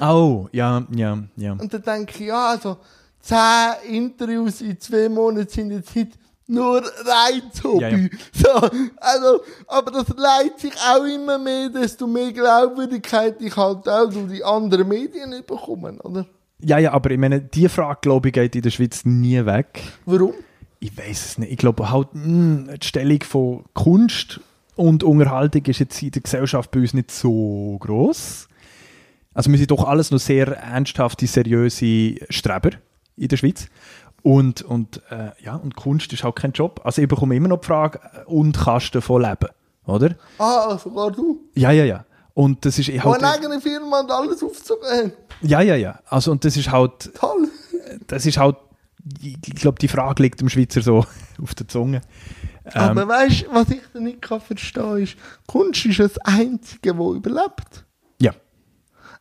Oh, 0.01 0.47
ja, 0.51 0.85
ja, 0.95 1.17
ja. 1.37 1.51
Und 1.53 1.73
dann 1.73 1.81
denke 1.83 2.13
ich, 2.19 2.27
ja, 2.27 2.49
also 2.49 2.77
zehn 3.19 3.95
Interviews 3.95 4.61
in 4.61 4.79
zwei 4.79 5.07
Monaten 5.09 5.47
sind 5.49 5.71
jetzt 5.71 5.95
nicht 5.95 6.11
nur 6.47 6.77
reines 6.81 7.63
Hobby. 7.63 7.81
Ja, 7.81 7.89
ja. 7.89 8.09
So, 8.33 8.69
also, 8.97 9.41
aber 9.67 9.91
das 9.91 10.09
leitet 10.17 10.59
sich 10.59 10.73
auch 10.75 11.03
immer 11.03 11.37
mehr, 11.37 11.69
desto 11.69 12.07
mehr 12.07 12.31
Glaubwürdigkeit 12.31 13.41
ich 13.41 13.55
halt 13.55 13.87
auch 13.87 14.09
durch 14.09 14.31
die 14.31 14.43
anderen 14.43 14.87
Medien 14.87 15.31
bekomme, 15.45 15.93
oder? 16.03 16.25
Ja, 16.59 16.77
ja, 16.77 16.91
aber 16.93 17.11
ich 17.11 17.17
meine, 17.17 17.41
die 17.41 17.67
Frage, 17.67 17.99
glaube 18.01 18.29
ich, 18.29 18.33
geht 18.33 18.55
in 18.55 18.61
der 18.61 18.69
Schweiz 18.69 19.03
nie 19.05 19.45
weg. 19.45 19.81
Warum? 20.05 20.33
Ich 20.79 20.97
weiß 20.97 21.25
es 21.25 21.37
nicht. 21.37 21.51
Ich 21.51 21.57
glaube 21.57 21.91
halt, 21.91 22.09
mh, 22.13 22.77
die 22.77 22.87
Stellung 22.87 23.21
von 23.23 23.65
Kunst 23.73 24.39
und 24.75 25.03
Unterhaltung 25.03 25.63
ist 25.65 25.79
jetzt 25.79 26.01
in 26.01 26.11
der 26.11 26.21
Gesellschaft 26.21 26.71
bei 26.71 26.79
uns 26.79 26.93
nicht 26.93 27.11
so 27.11 27.77
groß. 27.79 28.47
Also 29.33 29.49
wir 29.49 29.57
sind 29.57 29.71
doch 29.71 29.85
alles 29.85 30.11
noch 30.11 30.19
sehr 30.19 30.47
ernsthafte, 30.57 31.27
seriöse 31.27 32.15
Streber 32.29 32.71
in 33.17 33.27
der 33.27 33.37
Schweiz. 33.37 33.67
Und, 34.23 34.61
und, 34.61 35.01
äh, 35.11 35.31
ja, 35.43 35.55
und 35.55 35.75
Kunst 35.75 36.11
ist 36.13 36.23
halt 36.23 36.37
kein 36.37 36.53
Job. 36.53 36.81
Also 36.83 37.01
ich 37.01 37.07
bekomme 37.07 37.35
immer 37.35 37.49
noch 37.49 37.59
die 37.59 37.67
Frage, 37.67 37.99
äh, 38.13 38.23
und 38.25 38.57
kannst 38.57 38.95
du 38.95 38.99
davon 38.99 39.21
leben? 39.21 39.49
Oder? 39.85 40.15
Ah, 40.37 40.77
sogar 40.77 41.11
du. 41.11 41.41
Ja, 41.55 41.71
ja, 41.71 41.83
ja. 41.83 42.05
Und 42.33 42.65
das 42.65 42.79
ist 42.79 42.87
ich 42.87 43.03
Wo 43.03 43.11
halt... 43.11 43.21
eine 43.21 43.33
eigene 43.33 43.59
Firma 43.61 43.99
und 43.99 44.09
alles 44.09 44.41
aufzugehen. 44.41 45.11
Ja, 45.41 45.61
ja, 45.61 45.75
ja. 45.75 45.99
Also 46.05 46.31
und 46.31 46.43
das 46.45 46.55
ist 46.57 46.71
halt... 46.71 47.13
Toll. 47.15 47.49
Das 48.07 48.25
ist 48.25 48.37
halt... 48.37 48.55
Ich 49.21 49.55
glaube, 49.55 49.77
die 49.79 49.89
Frage 49.89 50.23
liegt 50.23 50.39
dem 50.39 50.47
Schweizer 50.47 50.81
so 50.81 51.05
auf 51.43 51.53
der 51.55 51.67
Zunge. 51.67 52.01
Ähm, 52.73 52.81
Aber 52.81 53.07
weißt 53.09 53.43
du, 53.43 53.53
was 53.53 53.69
ich 53.71 53.81
da 53.93 53.99
nicht 53.99 54.21
kann 54.21 54.39
verstehen 54.39 54.99
ist, 55.03 55.17
Kunst 55.45 55.85
ist 55.85 55.99
das 55.99 56.17
Einzige, 56.19 56.93
das 56.95 57.15
überlebt. 57.15 57.85
ja. 58.19 58.31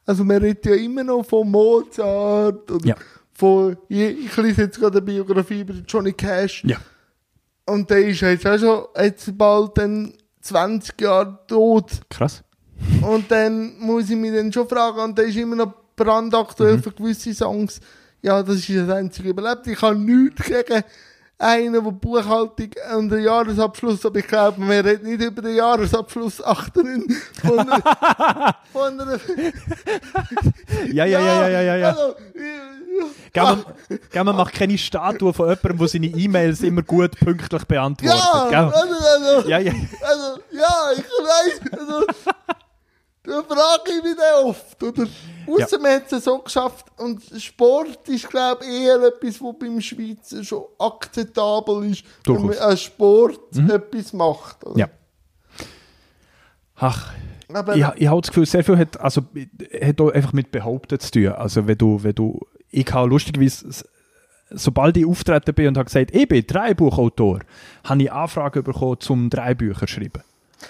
Also 0.07 0.25
man 0.25 0.39
redet 0.39 0.67
ja 0.67 0.75
immer 0.75 1.03
noch 1.05 1.25
von 1.25 1.51
Mozart 1.51 2.71
oder 2.71 2.87
Ja. 2.87 2.95
Von, 3.43 3.77
ich 3.89 4.37
lese 4.37 4.63
jetzt 4.63 4.79
gerade 4.79 4.99
eine 4.99 5.03
Biografie 5.07 5.61
über 5.63 5.75
Johnny 5.87 6.13
Cash 6.13 6.63
Ja. 6.65 6.77
und 7.67 7.91
der 7.91 8.07
ist 8.07 8.21
jetzt 8.21 8.47
auch 8.47 8.59
schon 8.59 8.85
jetzt 9.05 9.37
bald 9.37 9.77
dann 9.79 10.15
20 10.43 11.01
Jahre 11.01 11.39
tot 11.49 11.91
Krass. 12.09 12.45
und 13.03 13.29
dann 13.31 13.77
muss 13.81 14.09
ich 14.11 14.17
mich 14.17 14.33
dann 14.33 14.53
schon 14.53 14.69
fragen 14.69 15.01
und 15.01 15.19
der 15.19 15.25
ist 15.27 15.37
immer 15.37 15.57
noch 15.57 15.75
brandaktuell 15.97 16.77
Mhm. 16.77 16.83
für 16.85 16.93
gewisse 16.93 17.35
Songs. 17.35 17.81
Ja, 18.23 18.41
das 18.43 18.57
ist 18.57 18.71
das 18.71 18.89
einzige 18.91 19.31
überlebt. 19.31 19.67
Ich 19.67 19.83
habe 19.83 19.97
nichts 19.99 20.45
gegen 20.47 20.85
einen, 21.43 21.73
der 21.73 21.81
Buchhaltung 21.81 22.71
und 22.97 23.09
den 23.09 23.25
Jahresabschluss, 23.25 24.05
aber 24.07 24.19
ich 24.19 24.27
glaube, 24.27 24.61
man 24.61 24.71
redet 24.71 25.03
nicht 25.03 25.21
über 25.21 25.43
den 25.43 25.57
Jahresabschluss 25.57 26.43
achterin 26.43 27.05
von 27.41 27.59
einer, 27.59 27.83
von 28.73 29.01
einer 29.01 29.21
Ja, 30.93 31.05
ja, 31.05 31.21
ja, 31.21 31.49
ja, 31.49 31.49
ja, 31.49 31.61
ja. 31.61 31.77
ja. 31.77 31.89
Also, 31.91 32.15
Gell, 33.33 34.25
man, 34.25 34.37
macht 34.37 34.55
keine 34.55 34.77
Statue 34.77 35.33
von 35.33 35.49
jemandem, 35.49 35.79
der 35.79 35.89
seine 35.89 36.07
E-Mails 36.07 36.61
immer 36.61 36.83
gut 36.83 37.19
pünktlich 37.19 37.65
beantwortet. 37.65 38.21
ja, 38.51 38.69
also, 38.69 38.79
also, 38.79 39.49
Ja, 39.49 39.59
ja. 39.59 39.73
also, 40.03 40.41
ja, 40.53 40.93
ich 40.95 41.03
weiß, 41.03 41.61
also, 41.73 42.07
da 43.25 43.43
frage 43.43 43.93
ich 43.97 44.03
mich 44.03 44.17
oft, 44.45 44.83
oder? 44.83 45.07
Ausser 45.47 45.79
man 45.79 45.93
hat 45.93 46.13
es 46.13 46.25
so 46.25 46.39
geschafft, 46.39 46.87
und 46.99 47.23
Sport 47.39 48.09
ist, 48.09 48.29
glaube 48.29 48.65
ich, 48.65 48.71
eher 48.71 49.03
etwas, 49.03 49.41
was 49.41 49.55
beim 49.59 49.81
Schweizer 49.81 50.45
schon 50.45 50.65
akzeptabel 50.79 51.91
ist, 51.91 52.05
wenn 52.25 52.35
man 52.35 52.47
Durchaus. 52.47 52.59
als 52.61 52.83
Sport 52.83 53.57
etwas 53.57 54.13
macht, 54.13 54.65
oder? 54.65 54.79
Ja. 54.79 54.89
Ach, 56.77 57.13
Aber 57.53 57.77
ich, 57.77 57.87
ich 57.97 58.07
habe 58.09 58.21
das 58.21 58.29
Gefühl, 58.31 58.47
sehr 58.47 58.65
viel 58.65 58.79
hat, 58.79 59.01
also, 59.01 59.23
hat 59.81 60.01
auch 60.01 60.11
einfach 60.11 60.33
mit 60.33 60.51
Behaupten 60.51 60.99
zu 60.99 61.11
tun. 61.11 61.29
Also, 61.29 61.67
wenn 61.67 61.79
du, 61.79 62.03
wenn 62.03 62.15
du, 62.15 62.41
ich 62.71 62.93
habe 62.93 63.09
lustigerweise, 63.09 63.85
sobald 64.51 64.97
ich 64.97 65.07
auftreten 65.07 65.55
bin 65.55 65.69
und 65.69 65.77
habe 65.77 65.85
gesagt, 65.85 66.15
ich 66.15 66.29
bin 66.29 66.45
Dreibuchautor, 66.47 67.41
habe 67.85 68.03
ich 68.03 68.13
Anfragen 68.13 68.65
bekommen, 68.65 69.01
zum 69.01 69.31
drei 69.31 69.55
Bücher 69.55 69.87
zu 69.87 69.95
schreiben. 69.95 70.23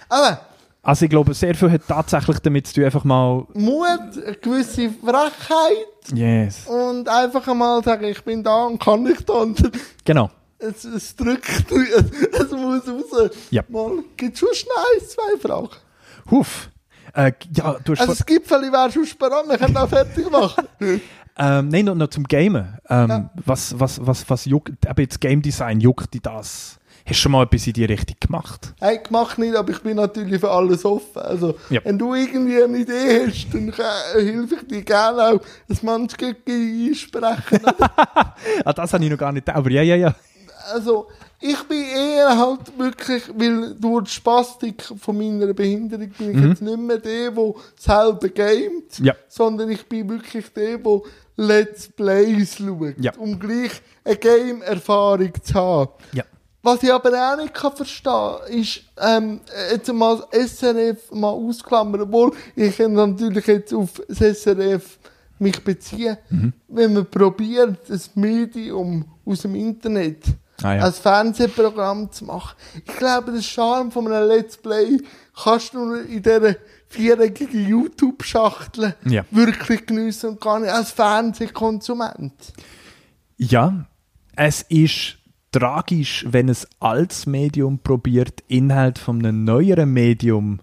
aber 0.09 0.41
Also, 0.83 1.05
ich 1.05 1.11
glaube, 1.11 1.33
sehr 1.33 1.55
viel 1.55 1.71
hat 1.71 1.83
tatsächlich 1.87 2.41
damit 2.41 2.67
zu 2.67 2.75
tun, 2.75 2.85
einfach 2.85 3.05
mal, 3.05 3.47
Mut, 3.55 3.87
eine 3.87 4.35
gewisse 4.35 4.91
Frechheit 4.91 6.13
yes, 6.13 6.67
und 6.67 7.09
einfach 7.09 7.47
einmal 7.47 7.85
sagen, 7.85 8.05
ich 8.05 8.23
bin 8.25 8.43
da 8.43 8.65
und 8.65 8.81
kann 8.81 9.05
nicht 9.05 9.31
anders. 9.31 9.71
genau. 10.05 10.31
Es, 10.59 10.85
es 10.85 11.17
drückt, 11.17 11.49
es, 11.71 12.41
es 12.41 12.51
muss 12.53 12.89
raus. 12.89 13.31
Ja. 13.51 13.63
Mal, 13.69 14.05
gibt 14.17 14.39
schon 14.39 14.49
schnell 14.55 15.09
zwei 15.09 15.39
Fragen. 15.41 15.71
Huf. 16.31 16.71
Äh, 17.15 17.33
ja, 17.53 17.77
du 17.85 17.93
hast 17.93 18.01
Also 18.01 18.15
das 18.15 18.27
Gipfel 18.27 18.73
wäre 18.73 18.91
schon 18.91 19.07
spannend, 19.07 19.49
wir 19.51 19.59
können 19.59 19.77
auch 19.77 19.89
fertig 19.89 20.31
machen. 20.31 20.67
Ähm, 21.39 21.69
nein, 21.69 21.87
noch, 21.87 21.95
noch 21.95 22.09
zum 22.09 22.25
Gamen. 22.25 22.79
Ähm, 22.91 23.31
was, 23.47 23.81
was, 23.81 24.07
was, 24.07 24.29
was 24.29 24.45
juckt, 24.45 24.69
eben 24.69 25.01
jetzt 25.01 25.19
Game 25.19 25.41
Design, 25.41 25.81
juckt 25.81 26.13
dich 26.13 26.21
das? 26.21 26.79
Hast 27.05 27.11
du 27.11 27.15
schon 27.15 27.33
mal 27.33 27.43
etwas 27.45 27.67
in 27.67 27.73
die 27.73 27.85
Richtung 27.85 28.17
gemacht? 28.21 28.75
Hey, 28.81 28.99
gemacht 29.03 29.37
nicht, 29.39 29.57
aber 29.57 29.71
ich 29.73 29.81
bin 29.83 29.97
natürlich 29.97 30.41
für 30.41 30.51
alles 30.51 30.85
offen. 30.85 31.21
Also, 31.21 31.55
Ja. 31.71 31.81
wenn 31.85 31.99
du 31.99 32.15
irgendwie 32.15 32.63
eine 32.63 32.79
Idee 32.79 33.27
hast, 33.27 33.49
dann 33.53 33.69
äh, 33.71 34.23
helfe 34.25 34.57
ich 34.61 34.69
dir 34.69 34.83
gerne 34.83 35.23
auch, 35.29 35.41
ein 35.69 35.79
Mannsgeggi 35.83 36.89
einsprechen. 36.91 37.61
Ah, 38.65 38.73
das 38.73 38.93
habe 38.93 39.05
ich 39.05 39.11
noch 39.11 39.19
gar 39.19 39.33
nicht, 39.33 39.49
aber 39.49 39.71
ja, 39.71 39.83
ja, 39.83 39.97
ja. 39.97 40.15
also, 40.73 41.09
ich 41.41 41.61
bin 41.65 41.83
eher 41.83 42.37
halt 42.39 42.77
wirklich, 42.79 43.23
weil 43.37 43.75
durch 43.75 44.05
die 44.05 44.11
Spastik 44.11 44.83
von 45.01 45.17
meiner 45.17 45.53
Behinderung 45.53 46.09
bin 46.11 46.39
ich 46.39 46.45
jetzt 46.49 46.63
nicht 46.63 46.79
mehr 46.79 46.99
der, 46.99 47.31
der 47.33 47.53
selber 47.77 48.29
gamet, 48.29 48.99
Mhm. 49.01 49.05
Ja. 49.05 49.15
sondern 49.29 49.71
ich 49.71 49.85
bin 49.89 50.09
wirklich 50.09 50.53
der, 50.53 50.79
der 50.79 51.01
Let's 51.37 51.89
Plays 51.89 52.57
schaut, 52.59 52.95
Ja. 52.99 53.13
um 53.17 53.39
gleich 53.39 53.73
eine 54.05 54.17
Game-Erfahrung 54.17 55.33
zu 55.43 55.55
haben. 55.55 55.91
Ja. 56.13 56.25
Was 56.65 56.83
ich 56.83 56.93
aber 56.93 57.11
auch 57.11 57.37
nicht 57.37 57.55
kann 57.55 57.75
verstehen 57.75 58.37
ist, 58.49 58.83
ähm, 58.99 59.41
jetzt 59.73 59.93
mal 59.93 60.23
das 60.31 60.51
SRF 60.61 61.11
mal 61.13 61.31
ausklammern, 61.31 62.03
obwohl 62.03 62.33
ich 62.55 62.77
kann 62.77 62.93
natürlich 62.93 63.47
jetzt 63.47 63.75
auf 63.75 64.01
das 64.09 64.21
SRF 64.21 64.99
mich 65.41 65.63
beziehe, 65.65 66.19
Mhm. 66.31 66.53
wenn 66.69 66.93
man 66.93 67.07
probiert, 67.11 67.79
das 67.89 68.15
Medium 68.15 69.05
aus 69.25 69.41
dem 69.43 69.57
Internet 69.57 70.23
Ah, 70.63 70.75
ja. 70.77 70.83
als 70.85 71.01
Fernsehprogramm 71.01 72.13
zu 72.13 72.27
machen. 72.27 72.55
Ich 72.77 72.97
glaube, 72.97 73.33
der 73.33 73.43
Charme 73.43 73.91
von 73.91 74.07
einem 74.13 74.29
Let's 74.29 74.57
Play 74.57 74.99
kannst 75.43 75.75
du 75.75 75.79
nur 75.85 76.03
in 76.07 76.23
dieser 76.23 76.55
viereckigen 76.89 77.67
YouTube-Schachtel 77.69 78.95
Ja. 79.07 79.25
wirklich 79.33 79.85
geniessen 79.85 80.31
und 80.31 80.41
gar 80.41 80.61
nicht 80.61 80.71
als 80.73 80.93
Fernsehkonsument. 80.93 82.33
Ja, 83.37 83.87
es 84.37 84.63
ist 84.69 85.17
tragisch, 85.53 86.27
wenn 86.29 86.49
es 86.49 86.67
als 86.81 87.27
Medium 87.27 87.79
probiert, 87.79 88.43
Inhalt 88.49 88.99
von 88.99 89.19
einem 89.19 89.45
neueren 89.45 89.93
Medium 89.93 90.61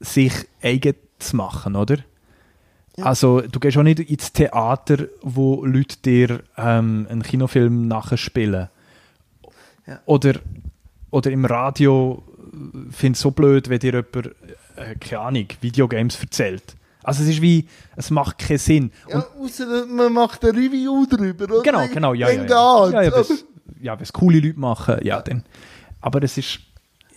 sich 0.00 0.32
eigen 0.62 0.94
zu 1.18 1.36
machen, 1.36 1.76
oder? 1.76 1.98
Also, 3.02 3.42
du 3.42 3.60
gehst 3.60 3.76
auch 3.76 3.82
nicht 3.82 4.00
ins 4.00 4.32
Theater, 4.32 5.06
wo 5.20 5.64
Leute 5.66 5.98
dir 6.02 6.42
ähm, 6.56 7.06
einen 7.10 7.22
Kinofilm 7.22 7.86
nachspielen. 7.88 8.68
Ja. 9.86 10.00
Oder, 10.06 10.36
oder 11.10 11.30
im 11.30 11.44
Radio 11.44 12.22
finde 12.90 13.16
es 13.16 13.20
so 13.20 13.30
blöd, 13.32 13.68
wenn 13.68 13.80
dir 13.80 13.92
jemand, 13.92 14.34
äh, 14.76 14.94
keine 14.98 15.20
Ahnung, 15.20 15.46
Videogames 15.60 16.18
erzählt. 16.20 16.74
Also 17.02 17.22
es 17.22 17.28
ist 17.28 17.42
wie, 17.42 17.68
es 17.96 18.10
macht 18.10 18.38
keinen 18.38 18.58
Sinn. 18.58 18.90
Ja, 19.10 19.26
ausser 19.38 19.86
man 19.86 20.12
macht 20.12 20.42
ein 20.44 20.56
Review 20.56 21.04
drüber, 21.06 21.44
oder? 21.44 21.62
Genau, 21.62 21.86
genau, 21.92 22.14
ja, 22.14 22.30
ja. 22.30 22.44
Ja, 22.46 22.88
ja, 22.90 23.02
ja, 23.02 23.12
wenn's- 23.12 23.44
ja 23.86 23.94
wenn 23.94 24.02
es 24.02 24.12
coole 24.12 24.40
Leute 24.40 24.58
machen, 24.58 24.98
ja, 25.02 25.20
dann. 25.22 25.44
Aber 26.00 26.22
es 26.22 26.36
ist, 26.36 26.58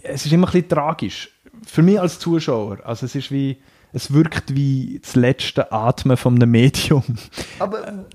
es 0.03 0.25
ist 0.25 0.31
immer 0.31 0.47
ein 0.47 0.53
bisschen 0.53 0.69
tragisch. 0.69 1.29
Für 1.65 1.81
mich 1.81 1.99
als 1.99 2.19
Zuschauer. 2.19 2.79
Also 2.85 3.05
es 3.05 3.15
ist 3.15 3.31
wie, 3.31 3.57
es 3.91 4.13
wirkt 4.13 4.55
wie 4.55 4.99
das 5.03 5.15
letzte 5.15 5.71
Atmen 5.71 6.15
von 6.15 6.35
einem 6.35 6.51
Medium. 6.51 7.03
Aber, 7.59 8.05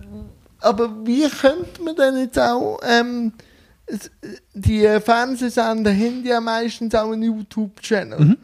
aber 0.61 0.89
wie 1.05 1.29
könnte 1.29 1.83
man 1.83 1.95
denn 1.97 2.17
jetzt 2.17 2.39
auch, 2.39 2.81
ähm, 2.83 3.33
die 4.55 4.89
Fernsehsender 5.05 5.93
haben 5.93 6.25
ja 6.25 6.41
meistens 6.41 6.95
auch 6.95 7.13
einen 7.13 7.25
YouTube-Channel. 7.25 8.19
Mhm. 8.19 8.37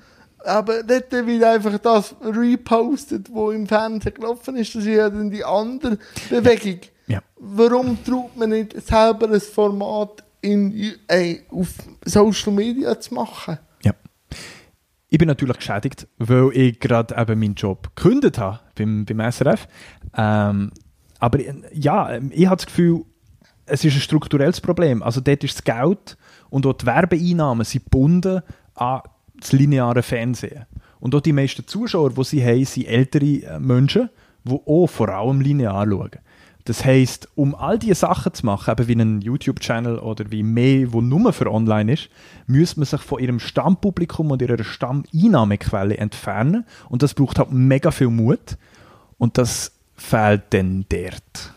Aber 0.45 0.83
dort 0.83 1.13
wird 1.13 1.45
einfach 1.45 1.79
das 1.79 2.15
repostet, 2.23 3.29
was 3.33 3.55
im 3.55 3.67
Fernsehen 3.67 4.15
gelaufen 4.15 4.57
ist. 4.57 4.75
Das 4.75 4.83
ist 4.83 4.89
ja 4.89 5.09
dann 5.09 5.31
die 5.31 5.45
andere 5.45 5.99
Bewegung. 6.29 6.81
Ja. 7.11 7.23
Warum 7.37 8.03
traut 8.05 8.37
man 8.37 8.51
nicht 8.51 8.81
selber 8.87 9.31
ein 9.31 9.41
Format 9.41 10.23
in, 10.41 10.95
äh, 11.09 11.39
auf 11.51 11.69
Social 12.05 12.53
Media 12.53 12.99
zu 12.99 13.15
machen? 13.15 13.59
Ja. 13.83 13.93
Ich 15.09 15.19
bin 15.19 15.29
natürlich 15.29 15.57
geschädigt, 15.57 16.07
weil 16.19 16.51
ich 16.55 16.79
gerade 16.79 17.17
eben 17.17 17.41
meinen 17.41 17.55
Job 17.55 17.91
gekündigt 17.97 18.39
habe 18.39 18.61
beim, 18.77 19.05
beim 19.05 19.33
SRF. 19.33 19.67
Ähm, 20.17 20.71
aber 21.19 21.39
ja, 21.73 22.17
ich 22.31 22.47
habe 22.47 22.57
das 22.57 22.67
Gefühl, 22.67 23.05
es 23.67 23.85
ist 23.85 23.95
ein 23.95 24.01
strukturelles 24.01 24.61
Problem. 24.61 25.03
Also 25.03 25.21
dort 25.21 25.43
ist 25.45 25.57
das 25.57 25.65
Geld 25.65 26.17
und 26.49 26.67
auch 26.67 26.75
die 26.75 26.87
Werbeeinnahmen 26.87 27.65
sind 27.65 27.85
gebunden 27.85 28.43
an 28.75 29.03
das 29.39 29.53
lineare 29.53 30.03
Fernsehen. 30.03 30.67
Und 31.01 31.15
auch 31.15 31.21
die 31.21 31.33
meisten 31.33 31.67
Zuschauer, 31.67 32.11
die 32.11 32.25
sie 32.25 32.45
haben, 32.45 32.65
sind 32.65 32.87
ältere 32.87 33.25
äh, 33.25 33.59
Menschen, 33.59 34.11
die 34.45 34.53
auch 34.53 34.87
vor 34.87 35.09
allem 35.09 35.41
linear 35.41 35.87
schauen. 35.87 36.11
Das 36.71 36.85
heisst, 36.85 37.27
um 37.35 37.57
all 37.57 37.81
diese 37.81 37.97
Sachen 37.97 38.33
zu 38.33 38.47
machen, 38.47 38.71
eben 38.71 38.87
wie 38.87 38.93
einen 38.93 39.21
YouTube-Channel 39.23 39.99
oder 39.99 40.31
wie 40.31 40.45
mehr, 40.45 40.93
wo 40.93 41.01
nur 41.01 41.33
für 41.33 41.51
online 41.51 41.95
ist, 41.95 42.11
müsste 42.47 42.79
man 42.79 42.87
sich 42.87 43.01
von 43.01 43.19
ihrem 43.19 43.41
Stammpublikum 43.41 44.31
und 44.31 44.41
ihrer 44.41 44.63
Stamమైnnahmequelle 44.63 45.97
entfernen. 45.97 46.65
Und 46.89 47.03
das 47.03 47.15
braucht 47.15 47.41
halt 47.41 47.51
mega 47.51 47.91
viel 47.91 48.07
Mut. 48.07 48.57
Und 49.19 49.37
das 49.37 49.73
fehlt 49.97 50.43
dann 50.51 50.85
dort. 50.89 51.51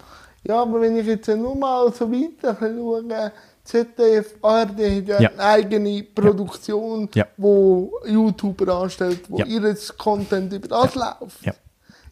Ja, 0.45 0.63
aber 0.63 0.81
wenn 0.81 0.97
ich 0.97 1.05
jetzt 1.05 1.27
nur 1.27 1.55
mal 1.55 1.93
so 1.93 2.11
weiter 2.11 2.57
schaue, 2.59 3.31
ZDF, 3.63 4.33
ARD 4.41 4.69
hat 4.71 5.07
ja, 5.07 5.21
Ja. 5.21 5.29
eine 5.29 5.43
eigene 5.43 6.01
Produktion, 6.03 7.07
Ja. 7.13 7.27
wo 7.37 7.93
YouTuber 8.07 8.73
anstellt, 8.81 9.21
wo 9.29 9.37
Ja. 9.37 9.45
ihr 9.45 9.77
Content 9.95 10.51
über 10.53 10.67
das 10.69 10.95
läuft. 10.95 11.45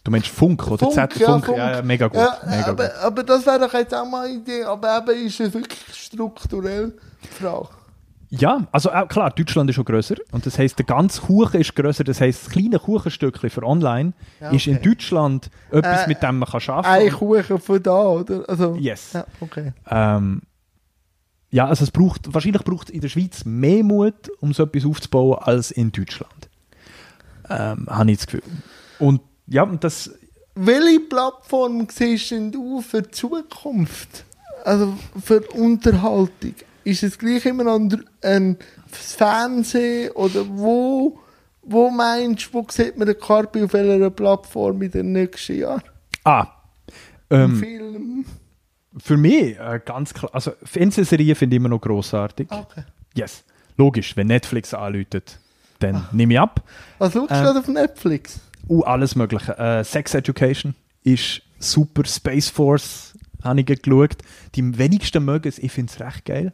Du 0.04 0.10
meinst 0.12 0.28
Funk 0.30 0.66
oder 0.68 0.80
Funk, 0.80 0.94
Z 0.94 1.16
ja, 1.18 1.28
Funk? 1.28 1.48
Ja, 1.50 1.72
ja, 1.74 1.82
mega 1.84 2.08
gut. 2.08 2.18
Ja, 2.18 2.38
mega 2.48 2.68
aber, 2.68 2.88
gut. 2.88 2.96
aber 3.04 3.24
das 3.24 3.46
wäre 3.46 3.60
doch 3.60 3.74
jetzt 3.74 3.94
auch 3.94 4.06
mal 4.10 4.26
eine 4.26 4.36
Idee. 4.36 4.64
Aber 4.64 4.98
eben 4.98 5.28
ist 5.28 5.40
es 5.40 5.54
wirklich 5.54 5.80
strukturell 5.94 6.94
Frage. 7.40 7.70
Ja, 8.34 8.66
also 8.72 8.90
klar, 9.10 9.30
Deutschland 9.32 9.70
ist 9.70 9.76
schon 9.76 9.84
grösser 9.84 10.16
und 10.32 10.46
das 10.46 10.58
heißt 10.58 10.80
der 10.80 10.86
ganze 10.86 11.22
Kuchen 11.22 11.60
ist 11.60 11.76
grösser. 11.76 12.06
Das 12.06 12.22
heißt, 12.22 12.46
das 12.46 12.52
kleine 12.54 12.80
Kuchenstückchen 12.80 13.50
für 13.50 13.64
online 13.64 14.14
Ja, 14.40 14.52
ist 14.52 14.68
in 14.68 14.78
okay. 14.78 14.90
Deutschland 14.90 15.50
etwas, 15.70 16.06
Äh, 16.06 16.08
mit 16.08 16.24
dem 16.24 16.40
man 16.40 16.48
kann 16.50 16.62
arbeiten 16.68 16.88
Ein 16.88 17.10
kann. 17.10 17.20
Kuchen 17.20 17.60
von 17.60 17.84
da, 17.84 18.02
oder? 18.04 18.50
Also, 18.50 18.76
Yes. 18.76 19.12
Ja, 19.14 19.26
okay. 19.42 19.74
Ähm, 19.90 20.44
ja, 21.50 21.68
also 21.68 21.84
es 21.84 21.92
braucht, 21.92 22.34
wahrscheinlich 22.34 22.64
braucht 22.64 22.88
es 22.88 22.96
in 22.96 23.02
der 23.02 23.10
Schweiz 23.10 23.44
mehr 23.44 23.84
Mut, 23.84 24.32
um 24.40 24.54
so 24.54 24.64
etwas 24.64 24.86
aufzubauen, 24.86 25.38
als 25.42 25.70
in 25.70 25.92
Deutschland. 25.92 26.50
Ähm, 27.50 27.86
habe 27.90 28.12
ich 28.12 28.18
das 28.18 28.28
Gefühl. 28.28 28.44
Und 28.98 29.20
ja, 29.52 29.64
und 29.64 29.84
das, 29.84 30.10
Welche 30.56 31.02
Plattform 31.02 31.88
siehst 31.90 32.32
denn 32.32 32.52
du 32.52 32.82
für 32.82 33.02
die 33.02 33.12
Zukunft? 33.12 34.24
Also 34.64 34.94
für 35.24 35.42
Unterhaltung? 35.52 36.56
Ist 36.84 37.04
es 37.04 37.18
gleich 37.18 37.46
immer 37.46 37.64
noch 37.64 37.80
ein, 38.22 38.58
Fernsehen 38.88 40.12
oder 40.12 40.46
wo, 40.48 41.20
wo 41.62 41.90
meinst 41.90 42.48
du, 42.48 42.54
wo 42.54 42.66
sieht 42.70 42.98
man 42.98 43.08
den 43.08 43.20
Carpi 43.20 43.64
auf 43.64 43.74
welcher 43.74 44.10
Plattform 44.10 44.82
in 44.82 44.92
den 44.92 45.12
nächsten 45.12 45.60
Jahren? 45.60 45.84
ah, 46.24 46.48
ähm, 47.30 47.56
Film? 47.56 48.26
für 48.98 49.18
mich 49.18 49.58
äh, 49.58 49.80
ganz 49.84 50.14
klar, 50.14 50.32
also 50.34 50.52
Fernsehserien 50.64 51.36
finde 51.36 51.56
ich 51.56 51.60
immer 51.60 51.70
noch 51.70 51.80
grossartig. 51.80 52.48
Okay. 52.52 52.84
Yes, 53.16 53.44
logisch, 53.78 54.16
wenn 54.18 54.28
Netflix 54.28 54.74
anläutet, 54.74 55.40
dann 55.80 56.08
nehme 56.12 56.34
ich 56.34 56.40
ab. 56.40 56.62
Was 56.98 57.14
schaust 57.14 57.32
du 57.32 57.36
Ähm, 57.36 57.58
auf 57.58 57.68
Netflix? 57.68 58.40
Uh, 58.68 58.84
alles 58.84 59.16
Mögliche. 59.16 59.58
Äh, 59.58 59.84
Sex 59.84 60.14
Education 60.14 60.76
ist 61.04 61.42
super. 61.60 62.04
Space 62.06 62.50
Force 62.50 63.14
habe 63.44 63.60
ich 63.62 63.66
geschaut. 63.66 64.18
Die 64.56 64.78
wenigsten 64.78 65.24
mögen 65.26 65.48
es, 65.48 65.60
ich 65.60 65.72
finde 65.72 65.92
es 65.92 66.00
recht 66.00 66.26
geil. 66.26 66.52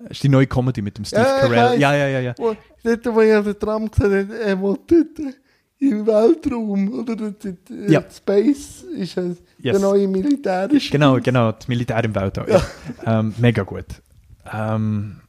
Das 0.00 0.12
ist 0.12 0.22
die 0.22 0.28
neue 0.28 0.46
Comedy 0.46 0.80
mit 0.80 0.96
dem 0.96 1.04
Steve 1.04 1.22
Ja, 1.22 1.38
Carell. 1.40 1.80
Ja, 1.80 1.94
ja, 1.94 2.06
ja, 2.08 2.20
ja. 2.20 2.34
Wo, 2.38 2.54
dort, 2.84 3.06
wo 3.06 3.20
ich 3.20 3.44
den 3.44 3.58
Trump 3.58 3.92
gesagt 3.92 4.12
habe, 4.14 4.38
er 4.40 4.60
will 4.62 4.76
dort 4.86 5.34
im 5.80 6.06
Weltraum 6.06 6.92
oder 6.92 7.16
dort, 7.16 7.44
dort, 7.44 7.70
äh, 7.70 7.92
Ja. 7.92 8.02
Space 8.10 8.82
ist 8.96 9.16
es 9.16 9.38
der 9.58 9.72
Yes. 9.72 9.80
neue 9.80 10.06
militärische. 10.08 10.90
Genau, 10.90 11.18
genau. 11.20 11.52
Das 11.52 11.68
Militär 11.68 12.02
im 12.04 12.14
Weltall. 12.14 12.46
Ja. 12.48 13.20
Ähm, 13.20 13.34
mega 13.38 13.62
gut. 13.64 13.86
Ähm, 14.52 15.20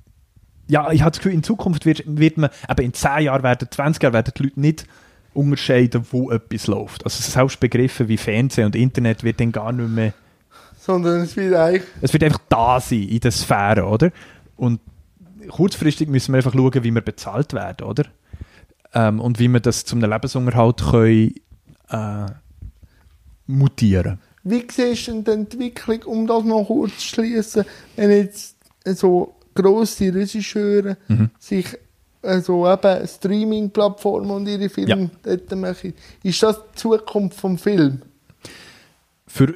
ja, 0.67 0.91
ich 0.91 1.01
habe 1.01 1.11
das 1.11 1.19
Gefühl, 1.19 1.33
in 1.33 1.43
Zukunft 1.43 1.85
wird, 1.85 2.03
wird 2.05 2.37
man, 2.37 2.51
aber 2.67 2.83
in 2.83 2.93
10 2.93 3.21
Jahren, 3.23 3.41
werden, 3.43 3.67
20 3.69 4.03
Jahren 4.03 4.13
werden 4.13 4.33
die 4.37 4.43
Leute 4.43 4.59
nicht 4.59 4.85
unterscheiden, 5.33 6.05
wo 6.11 6.31
etwas 6.31 6.67
läuft. 6.67 7.03
Also 7.03 7.21
selbst 7.21 7.59
Begriffe 7.59 8.07
wie 8.07 8.17
Fernsehen 8.17 8.65
und 8.65 8.75
Internet 8.75 9.23
wird 9.23 9.39
dann 9.39 9.51
gar 9.51 9.71
nicht 9.71 9.89
mehr 9.89 10.13
Sondern 10.79 11.21
es 11.21 11.35
wird 11.35 11.53
eigentlich 11.53 11.83
es 12.01 12.13
wird 12.13 12.23
einfach 12.23 12.41
da 12.49 12.79
sein 12.79 13.03
in 13.03 13.19
der 13.19 13.31
Sphäre, 13.31 13.85
oder? 13.85 14.11
Und 14.55 14.79
kurzfristig 15.47 16.09
müssen 16.09 16.33
wir 16.33 16.37
einfach 16.37 16.53
schauen, 16.53 16.83
wie 16.83 16.91
wir 16.93 17.01
bezahlt 17.01 17.53
werden, 17.53 17.87
oder? 17.87 18.05
Ähm, 18.93 19.19
und 19.19 19.39
wie 19.39 19.47
wir 19.47 19.59
das 19.59 19.85
zum 19.85 20.01
Lebensunterhalt 20.01 20.81
können, 20.91 21.35
äh, 21.89 22.25
mutieren. 23.47 24.19
Wie 24.43 24.65
siehst 24.71 25.07
du 25.07 25.21
denn 25.21 25.23
die 25.23 25.31
Entwicklung, 25.31 26.03
um 26.03 26.27
das 26.27 26.43
noch 26.43 26.65
kurz 26.65 26.97
zu 26.97 27.07
schließen, 27.07 27.65
wenn 27.95 28.11
jetzt 28.11 28.55
so 28.85 29.35
grosse 29.53 30.13
Regisseure 30.13 30.97
Mhm. 31.07 31.29
sich 31.39 31.77
also 32.21 32.69
eben 32.71 33.07
Streaming-Plattformen 33.07 34.31
und 34.31 34.47
ihre 34.47 34.69
Filme 34.69 35.09
dort 35.23 35.55
machen? 35.55 35.93
Ist 36.23 36.43
das 36.43 36.57
die 36.57 36.75
Zukunft 36.75 37.39
vom 37.39 37.57
Film? 37.57 38.01
Für 39.27 39.53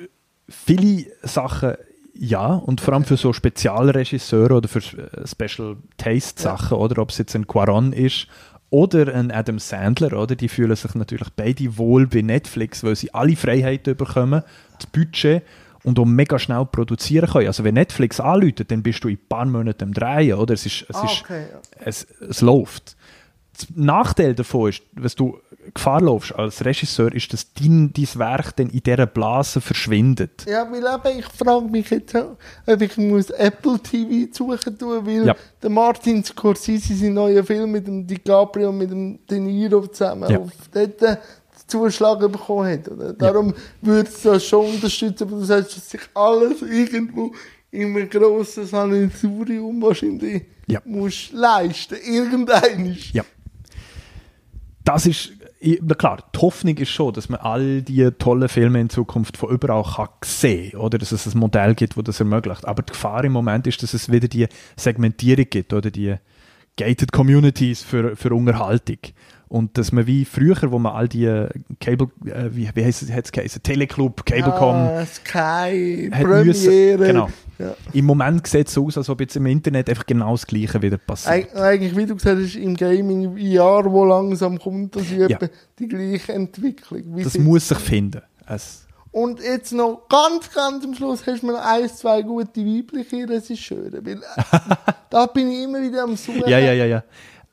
viele 0.47 1.05
Sachen 1.23 1.73
Ja, 2.15 2.55
und 2.55 2.79
vor 2.79 2.93
allem 2.93 3.05
für 3.05 3.17
so 3.17 3.33
Spezialregisseure 3.33 4.53
oder 4.53 4.67
für 4.67 4.79
äh, 4.79 5.27
Special 5.27 5.77
Taste 5.97 6.41
Sachen, 6.41 6.77
oder? 6.77 7.01
Ob 7.01 7.09
es 7.09 7.17
jetzt 7.17 7.35
ein 7.35 7.47
Quaron 7.47 7.91
ist 7.91 8.27
oder 8.69 9.13
ein 9.13 9.31
Adam 9.31 9.59
Sandler, 9.59 10.13
oder? 10.13 10.35
Die 10.35 10.47
fühlen 10.47 10.75
sich 10.75 10.93
natürlich 10.95 11.29
beide 11.35 11.77
wohl 11.77 12.07
bei 12.07 12.21
Netflix, 12.21 12.83
weil 12.83 12.95
sie 12.95 13.13
alle 13.13 13.35
Freiheiten 13.35 13.95
bekommen, 13.95 14.43
das 14.77 14.87
Budget 14.87 15.41
und 15.83 15.99
auch 15.99 16.05
mega 16.05 16.39
schnell 16.39 16.65
produzieren 16.65 17.29
können. 17.29 17.47
Also 17.47 17.63
wenn 17.63 17.73
Netflix 17.75 18.19
anläutet, 18.19 18.71
dann 18.71 18.83
bist 18.83 19.03
du 19.03 19.09
in 19.09 19.15
ein 19.15 19.27
paar 19.29 19.45
Monaten 19.45 19.83
am 19.83 19.93
Drehen, 19.93 20.37
oder? 20.37 20.53
Es 20.53 20.65
ist, 20.65 20.85
es 20.89 20.95
Ah, 20.95 21.05
ist 21.05 21.21
okay, 21.23 21.45
ja. 21.51 21.59
es, 21.85 22.07
es 22.29 22.41
läuft. 22.41 22.95
Der 23.75 23.83
Nachteil 23.85 24.33
davon 24.33 24.69
ist, 24.69 24.81
wenn 24.93 25.11
du 25.15 25.37
Gefahr 25.73 26.01
läufst 26.01 26.33
als 26.35 26.65
Regisseur, 26.65 27.13
ist, 27.13 27.31
dass 27.31 27.53
dein, 27.53 27.93
dein 27.93 28.07
Werk 28.15 28.55
dann 28.57 28.69
in 28.69 28.81
dieser 28.83 29.05
Blase 29.05 29.61
verschwindet. 29.61 30.45
Ja, 30.45 30.67
weil 30.69 30.79
eben, 30.83 31.19
ich 31.19 31.25
frage 31.27 31.67
mich 31.67 31.89
jetzt, 31.89 32.15
auch, 32.17 32.35
ob 32.65 32.81
ich 32.81 32.97
muss 32.97 33.29
Apple 33.29 33.79
TV 33.79 34.33
suchen 34.33 34.77
tun, 34.77 35.05
weil 35.05 35.27
Ja. 35.27 35.35
der 35.61 35.69
Martin 35.69 36.21
Scorsese 36.23 36.95
seinen 36.95 37.13
neuen 37.13 37.45
Film 37.45 37.71
mit 37.71 37.87
dem 37.87 38.05
DiCaprio 38.05 38.69
und 38.69 38.79
mit 38.79 38.91
dem 38.91 39.19
De 39.27 39.39
Niro 39.39 39.85
zusammen 39.87 40.29
Ja. 40.29 40.39
auf 40.39 40.49
dort 40.73 41.19
Zuschlag 41.67 42.19
bekommen 42.19 42.71
hat. 42.71 42.89
Oder? 42.89 43.13
Darum 43.13 43.53
würde 43.81 44.09
ich 44.09 44.21
das 44.21 44.45
schon 44.45 44.65
unterstützen, 44.67 45.23
aber 45.23 45.37
du 45.37 45.43
sagst, 45.43 45.77
dass 45.77 45.89
sich 45.89 46.01
alles 46.13 46.61
irgendwo 46.61 47.33
in 47.71 47.95
einem 47.95 48.09
grossen 48.09 48.65
Sanitarium 48.65 49.81
wahrscheinlich 49.81 50.43
Ja. 50.67 50.81
musst 50.85 51.31
leisten. 51.33 51.95
Irgendein 52.05 52.97
Ja. 53.11 53.23
Das 54.83 55.05
ist, 55.05 55.31
na 55.81 55.95
klar, 55.95 56.29
die 56.35 56.39
Hoffnung 56.39 56.77
ist 56.77 56.89
schon, 56.89 57.13
dass 57.13 57.29
man 57.29 57.39
all 57.39 57.81
die 57.81 58.09
tollen 58.11 58.49
Filme 58.49 58.81
in 58.81 58.89
Zukunft 58.89 59.37
von 59.37 59.49
überall 59.49 59.83
kann 59.83 60.09
sehen 60.23 60.77
oder 60.77 60.97
dass 60.97 61.11
es 61.13 61.25
ein 61.33 61.39
Modell 61.39 61.73
gibt, 61.73 61.95
das 61.97 62.03
das 62.03 62.19
ermöglicht. 62.19 62.65
Aber 62.65 62.83
die 62.83 62.91
Gefahr 62.91 63.23
im 63.23 63.31
Moment 63.31 63.65
ist, 63.65 63.81
dass 63.81 63.93
es 63.93 64.11
wieder 64.11 64.27
die 64.27 64.47
Segmentierung 64.75 65.45
gibt 65.49 65.71
oder 65.73 65.89
die 65.89 66.15
gated 66.75 67.11
Communities 67.11 67.81
für, 67.81 68.15
für 68.15 68.33
Unterhaltung. 68.33 68.97
Und 69.47 69.77
dass 69.77 69.91
man 69.91 70.07
wie 70.07 70.25
früher, 70.25 70.57
wo 70.71 70.79
man 70.79 70.93
all 70.93 71.07
die 71.07 71.25
äh, 71.25 71.47
Cable, 71.79 72.07
äh, 72.25 72.49
wie, 72.51 72.69
wie 72.73 72.83
heißt 72.85 73.03
es, 73.03 73.31
geheißen? 73.31 73.61
Teleclub, 73.61 74.25
Cablecom, 74.25 74.75
Ja, 74.75 75.05
Sky, 75.05 76.09
Premiere. 76.11 76.43
müssen- 76.45 76.97
genau. 76.97 77.29
Ja. 77.59 77.75
Im 77.93 78.05
Moment 78.05 78.47
sieht 78.47 78.67
es 78.67 78.73
so 78.73 78.87
aus, 78.87 78.97
als 78.97 79.09
ob 79.09 79.21
jetzt 79.21 79.35
im 79.35 79.45
Internet 79.45 79.87
einfach 79.89 80.07
genau 80.07 80.31
das 80.31 80.47
Gleiche 80.47 80.81
wieder 80.81 80.97
passiert. 80.97 81.33
Eig 81.53 81.55
eigentlich, 81.55 81.95
wie 81.95 82.05
du 82.07 82.15
gesagt 82.15 82.41
hast, 82.41 82.55
im 82.55 82.75
Gaming 82.75 83.35
ein 83.35 83.37
Jahr, 83.37 83.85
wo 83.91 84.03
langsam 84.05 84.57
kommt, 84.57 84.95
dass 84.95 85.03
ich 85.03 85.19
Ja. 85.29 85.37
die 85.77 85.87
gleiche 85.87 86.33
Entwicklung. 86.33 87.03
Wie 87.15 87.23
Das 87.23 87.37
muss 87.37 87.67
sich 87.67 87.77
finden. 87.77 88.21
Es, 88.47 88.87
Und 89.11 89.39
jetzt 89.39 89.71
noch 89.71 90.07
ganz, 90.09 90.51
ganz 90.51 90.83
am 90.83 90.95
Schluss 90.95 91.25
hast 91.27 91.43
du 91.43 91.45
mir 91.45 91.53
noch 91.53 91.63
ein, 91.65 91.87
zwei 91.89 92.23
gute 92.23 92.59
weibliche 92.65 93.29
Regisseure. 93.29 94.03
Weil, 94.03 94.17
äh, 94.17 94.21
da 95.11 95.27
bin 95.27 95.51
ich 95.51 95.63
immer 95.65 95.79
wieder 95.79 96.03
am 96.03 96.15
Suchen. 96.17 96.41
Ja, 96.47 96.57
ja, 96.57 96.73
ja, 96.73 96.85
ja. 96.85 97.03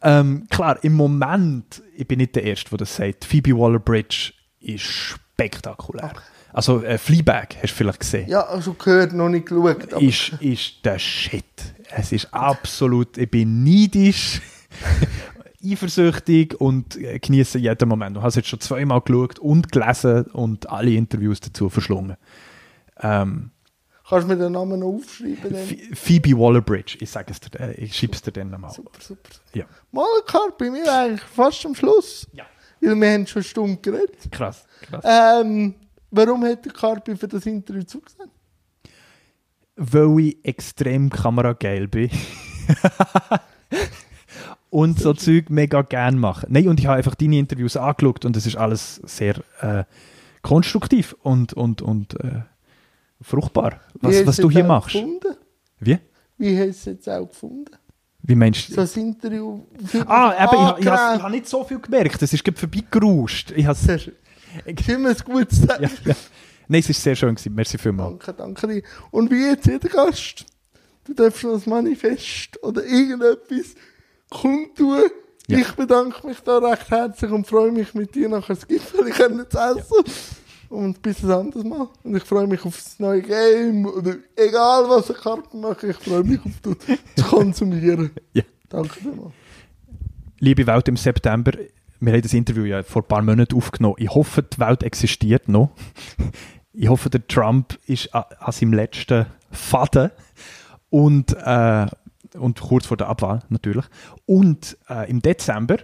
Ähm, 0.03 0.47
klar, 0.51 0.83
im 0.83 0.95
Moment, 0.95 1.83
ich 1.95 2.07
bin 2.07 2.19
nicht 2.19 2.35
der 2.35 2.45
Erste, 2.45 2.71
der 2.71 2.79
das 2.79 2.97
sagt, 2.97 3.25
Phoebe 3.25 3.57
Waller-Bridge 3.57 4.33
ist 4.61 4.83
spektakulär. 4.83 6.13
Also 6.53 6.83
äh, 6.83 6.99
Fleabag, 6.99 7.57
hast 7.63 7.73
du 7.73 7.77
vielleicht 7.77 8.01
gesehen, 8.01 8.29
Ja, 8.29 8.43
also 8.43 8.75
gehört, 8.75 9.13
noch 9.13 9.29
nicht 9.29 9.47
geschaut. 9.47 9.85
Ist, 10.03 10.33
ist 10.41 10.85
der 10.85 10.99
Shit. 10.99 11.45
Es 11.91 12.13
ist 12.13 12.33
absolut, 12.33 13.19
ich 13.19 13.31
bin 13.31 13.63
neidisch, 13.63 14.41
eifersüchtig 15.65 16.61
und 16.61 16.97
äh, 16.97 17.19
genieße 17.19 17.59
jeden 17.59 17.89
Moment. 17.89 18.17
Du 18.17 18.23
hast 18.23 18.37
jetzt 18.37 18.49
schon 18.49 18.61
zweimal 18.61 19.01
geschaut 19.01 19.39
und 19.39 19.71
gelesen 19.71 20.25
und 20.33 20.69
alle 20.71 20.93
Interviews 20.93 21.41
dazu 21.41 21.69
verschlungen. 21.69 22.17
Ähm, 23.01 23.51
kannst 24.11 24.29
du 24.29 24.35
mir 24.35 24.37
den 24.43 24.53
Namen 24.53 24.81
noch 24.81 24.89
aufschreiben? 24.89 25.39
Dann? 25.53 25.55
Ph- 25.67 25.95
Phoebe 25.97 26.37
Waller-Bridge, 26.39 26.99
ich 27.01 27.09
sage 27.11 27.31
es 27.33 27.41
dir, 27.41 27.59
äh, 27.61 27.73
ich 27.75 27.95
schiebe 27.97 28.13
es 28.15 28.21
dir 28.23 28.33
dann 28.33 28.51
nochmal. 28.51 28.73
Super, 28.73 29.01
super. 29.01 29.31
Ja. 29.55 29.65
Mal, 29.93 30.05
Karl, 30.27 30.53
bei 30.59 30.71
mir 30.71 30.93
eigentlich 30.93 31.23
fast 31.23 31.65
am 31.65 31.75
Schluss. 31.75 32.27
ja, 32.33 32.45
Weil 32.81 32.97
wir 32.97 33.13
haben 33.13 33.27
schon 33.27 33.41
eine 33.41 33.45
Stunde 33.49 33.77
geredet. 33.81 34.31
krass, 34.31 34.65
krass. 34.83 35.05
Ähm, 35.43 35.75
warum 36.11 36.45
hat 36.45 36.65
der 36.65 36.73
Karpi 36.73 37.17
für 37.17 37.29
das 37.29 37.47
Interview 37.47 37.83
zugesagt? 37.85 38.29
weil 39.83 40.19
ich 40.21 40.45
extrem 40.45 41.09
kamerageil 41.09 41.89
bin. 41.89 42.11
und 44.71 44.99
so 45.01 45.15
Zeug 45.15 45.49
mega 45.51 45.83
gern 45.83 46.19
mache. 46.19 46.47
Nein, 46.51 46.69
und 46.69 46.79
ich 46.79 46.87
habe 46.87 46.99
einfach 46.99 47.15
deine 47.15 47.39
Interviews 47.39 47.77
angeschaut 47.79 48.25
und 48.25 48.37
es 48.37 48.47
ist 48.47 48.57
alles 48.57 48.97
sehr 49.05 49.37
äh, 49.61 49.85
konstruktiv 50.43 51.17
und, 51.23 51.53
und, 51.55 51.81
und 51.83 52.15
äh, 52.21 52.43
fruchtbar, 53.21 53.81
was, 53.95 54.27
was 54.27 54.37
du 54.37 54.49
es 54.49 54.55
hier 54.55 54.65
machst. 54.65 54.93
Gefunden? 54.93 55.37
Wie? 55.79 55.99
Wie 56.39 56.59
hast 56.59 56.67
du 56.67 56.71
es 56.71 56.85
jetzt 56.87 57.09
auch 57.09 57.29
gefunden? 57.29 57.71
Wie 58.23 58.35
meinst 58.35 58.69
So 58.69 58.77
du? 58.77 58.81
ein 58.83 59.07
Interview. 59.07 59.65
Ah, 60.07 60.35
eben, 60.45 60.79
ich, 60.79 60.79
ich, 60.81 60.85
ich, 60.85 60.91
habe 60.91 61.31
nicht 61.31 61.49
so 61.49 61.65
viel 61.65 61.79
gemerkt. 61.79 62.23
Es 62.23 62.33
ist 62.33 62.45
gerade 62.45 62.59
vorbeigerauscht. 62.59 63.53
Ich 63.57 63.67
habe 63.67 63.79
Sehr 63.79 63.99
schön. 63.99 64.15
Ist 64.65 64.89
immer 64.89 65.11
ein 65.11 65.17
gutes 65.25 65.67
Zeichen. 65.67 65.83
ja, 66.05 66.11
ja. 66.11 66.17
Nein, 66.69 66.81
es 66.81 66.89
war 66.89 66.95
sehr 66.95 67.17
schön. 67.17 67.35
Gewesen. 67.35 67.55
Merci 67.55 67.79
vielmals. 67.79 68.25
Danke, 68.25 68.35
danke 68.35 68.67
dir. 68.69 68.83
Und 69.11 69.31
wie 69.31 69.47
jetzt 69.47 69.67
jeder 69.67 69.89
Gast, 69.89 70.45
du 71.05 71.15
darfst 71.15 71.45
noch 71.45 71.55
ein 71.55 71.63
Manifest 71.67 72.63
oder 72.63 72.85
irgendetwas 72.85 73.75
kundtun. 74.31 75.03
Ja. 75.49 75.59
Ich 75.59 75.73
bedanke 75.73 76.27
mich 76.27 76.39
da 76.41 76.59
recht 76.59 76.91
herzlich 76.91 77.31
und 77.31 77.47
freue 77.47 77.73
mich 77.73 77.93
mit 77.95 78.15
dir 78.15 78.29
nachher 78.29 78.55
das 78.55 78.69
Gipfel 78.69 79.13
zu 79.49 79.59
essen. 79.59 80.05
Und 80.71 81.03
bis 81.03 81.25
ein 81.25 81.33
anderes 81.33 81.65
Mal. 81.65 81.89
Und 82.05 82.17
ich 82.17 82.23
freue 82.23 82.47
mich 82.47 82.65
auf 82.65 82.77
das 82.77 82.99
neue 83.01 83.23
Game 83.23 83.87
oder 83.87 84.15
egal 84.37 84.89
was 84.89 85.11
ich 85.11 85.17
Karten 85.17 85.61
mache, 85.61 85.89
ich 85.89 85.97
freue 85.97 86.23
mich 86.23 86.39
auf 86.39 86.53
das 86.63 86.77
zu 87.17 87.25
konsumieren. 87.25 88.13
Ja. 88.33 88.45
Danke 88.69 89.01
vielmals. 89.01 89.33
Liebe 90.39 90.67
Welt 90.69 90.87
im 90.87 90.97
September, 90.97 91.53
wir 91.99 92.13
haben 92.13 92.23
das 92.23 92.33
Interview 92.33 92.65
ja 92.65 92.85
vor 92.85 93.03
ein 93.03 93.09
paar 93.09 93.21
Monaten 93.21 93.57
aufgenommen. 93.57 93.97
Ich 93.99 94.11
hoffe, 94.11 94.45
die 94.45 94.59
Welt 94.61 94.85
existiert 94.85 95.49
noch. 95.49 95.71
Ich 96.73 96.89
hoffe, 96.89 97.11
der 97.11 97.27
Trump 97.27 97.77
ist 97.87 98.15
an, 98.15 98.25
an 98.39 98.53
seinem 98.53 98.73
letzten 98.73 99.27
Faden 99.51 100.13
und, 100.89 101.33
äh, 101.33 101.87
und 102.39 102.61
kurz 102.61 102.87
vor 102.87 102.97
der 102.97 103.09
Abwahl 103.09 103.41
natürlich. 103.49 103.87
Und 104.25 104.79
äh, 104.89 105.11
im 105.11 105.21
Dezember, 105.21 105.79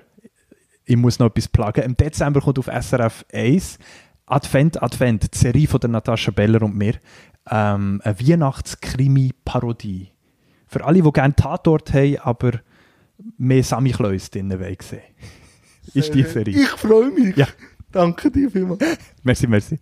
ich 0.85 0.97
muss 0.97 1.19
noch 1.19 1.27
etwas 1.27 1.49
plagen, 1.49 1.83
im 1.83 1.97
Dezember 1.97 2.41
kommt 2.41 2.61
auf 2.61 2.67
SRF 2.67 3.25
1 3.33 3.81
Advent, 4.27 4.83
Advent, 4.83 5.35
die 5.35 5.39
Serie 5.39 5.69
von 5.69 5.81
der 5.81 5.91
Natascha 5.91 6.33
Beller 6.33 6.63
und 6.63 6.77
mir, 6.77 6.95
ähm, 7.49 8.01
eine 8.05 8.21
Weihnachtskrimi-Parodie. 8.21 10.11
Für 10.67 10.85
alle, 10.85 11.01
die 11.01 11.13
gerne 11.13 11.35
Tatort 11.35 11.95
haben, 11.95 12.19
aber 12.19 12.53
mehr 13.39 13.63
Sammy 13.63 13.93
Kleus 13.93 14.31
wollen 14.35 14.77
sehen. 14.83 15.01
Ist 15.95 16.13
die 16.15 16.25
Serie. 16.25 16.59
Ich 16.59 16.69
freue 16.69 17.11
mich. 17.11 17.37
Ja. 17.37 17.47
Danke 17.93 18.31
dir 18.31 18.51
vielmals. 18.51 18.83
Merci, 19.23 19.47
merci. 19.47 19.79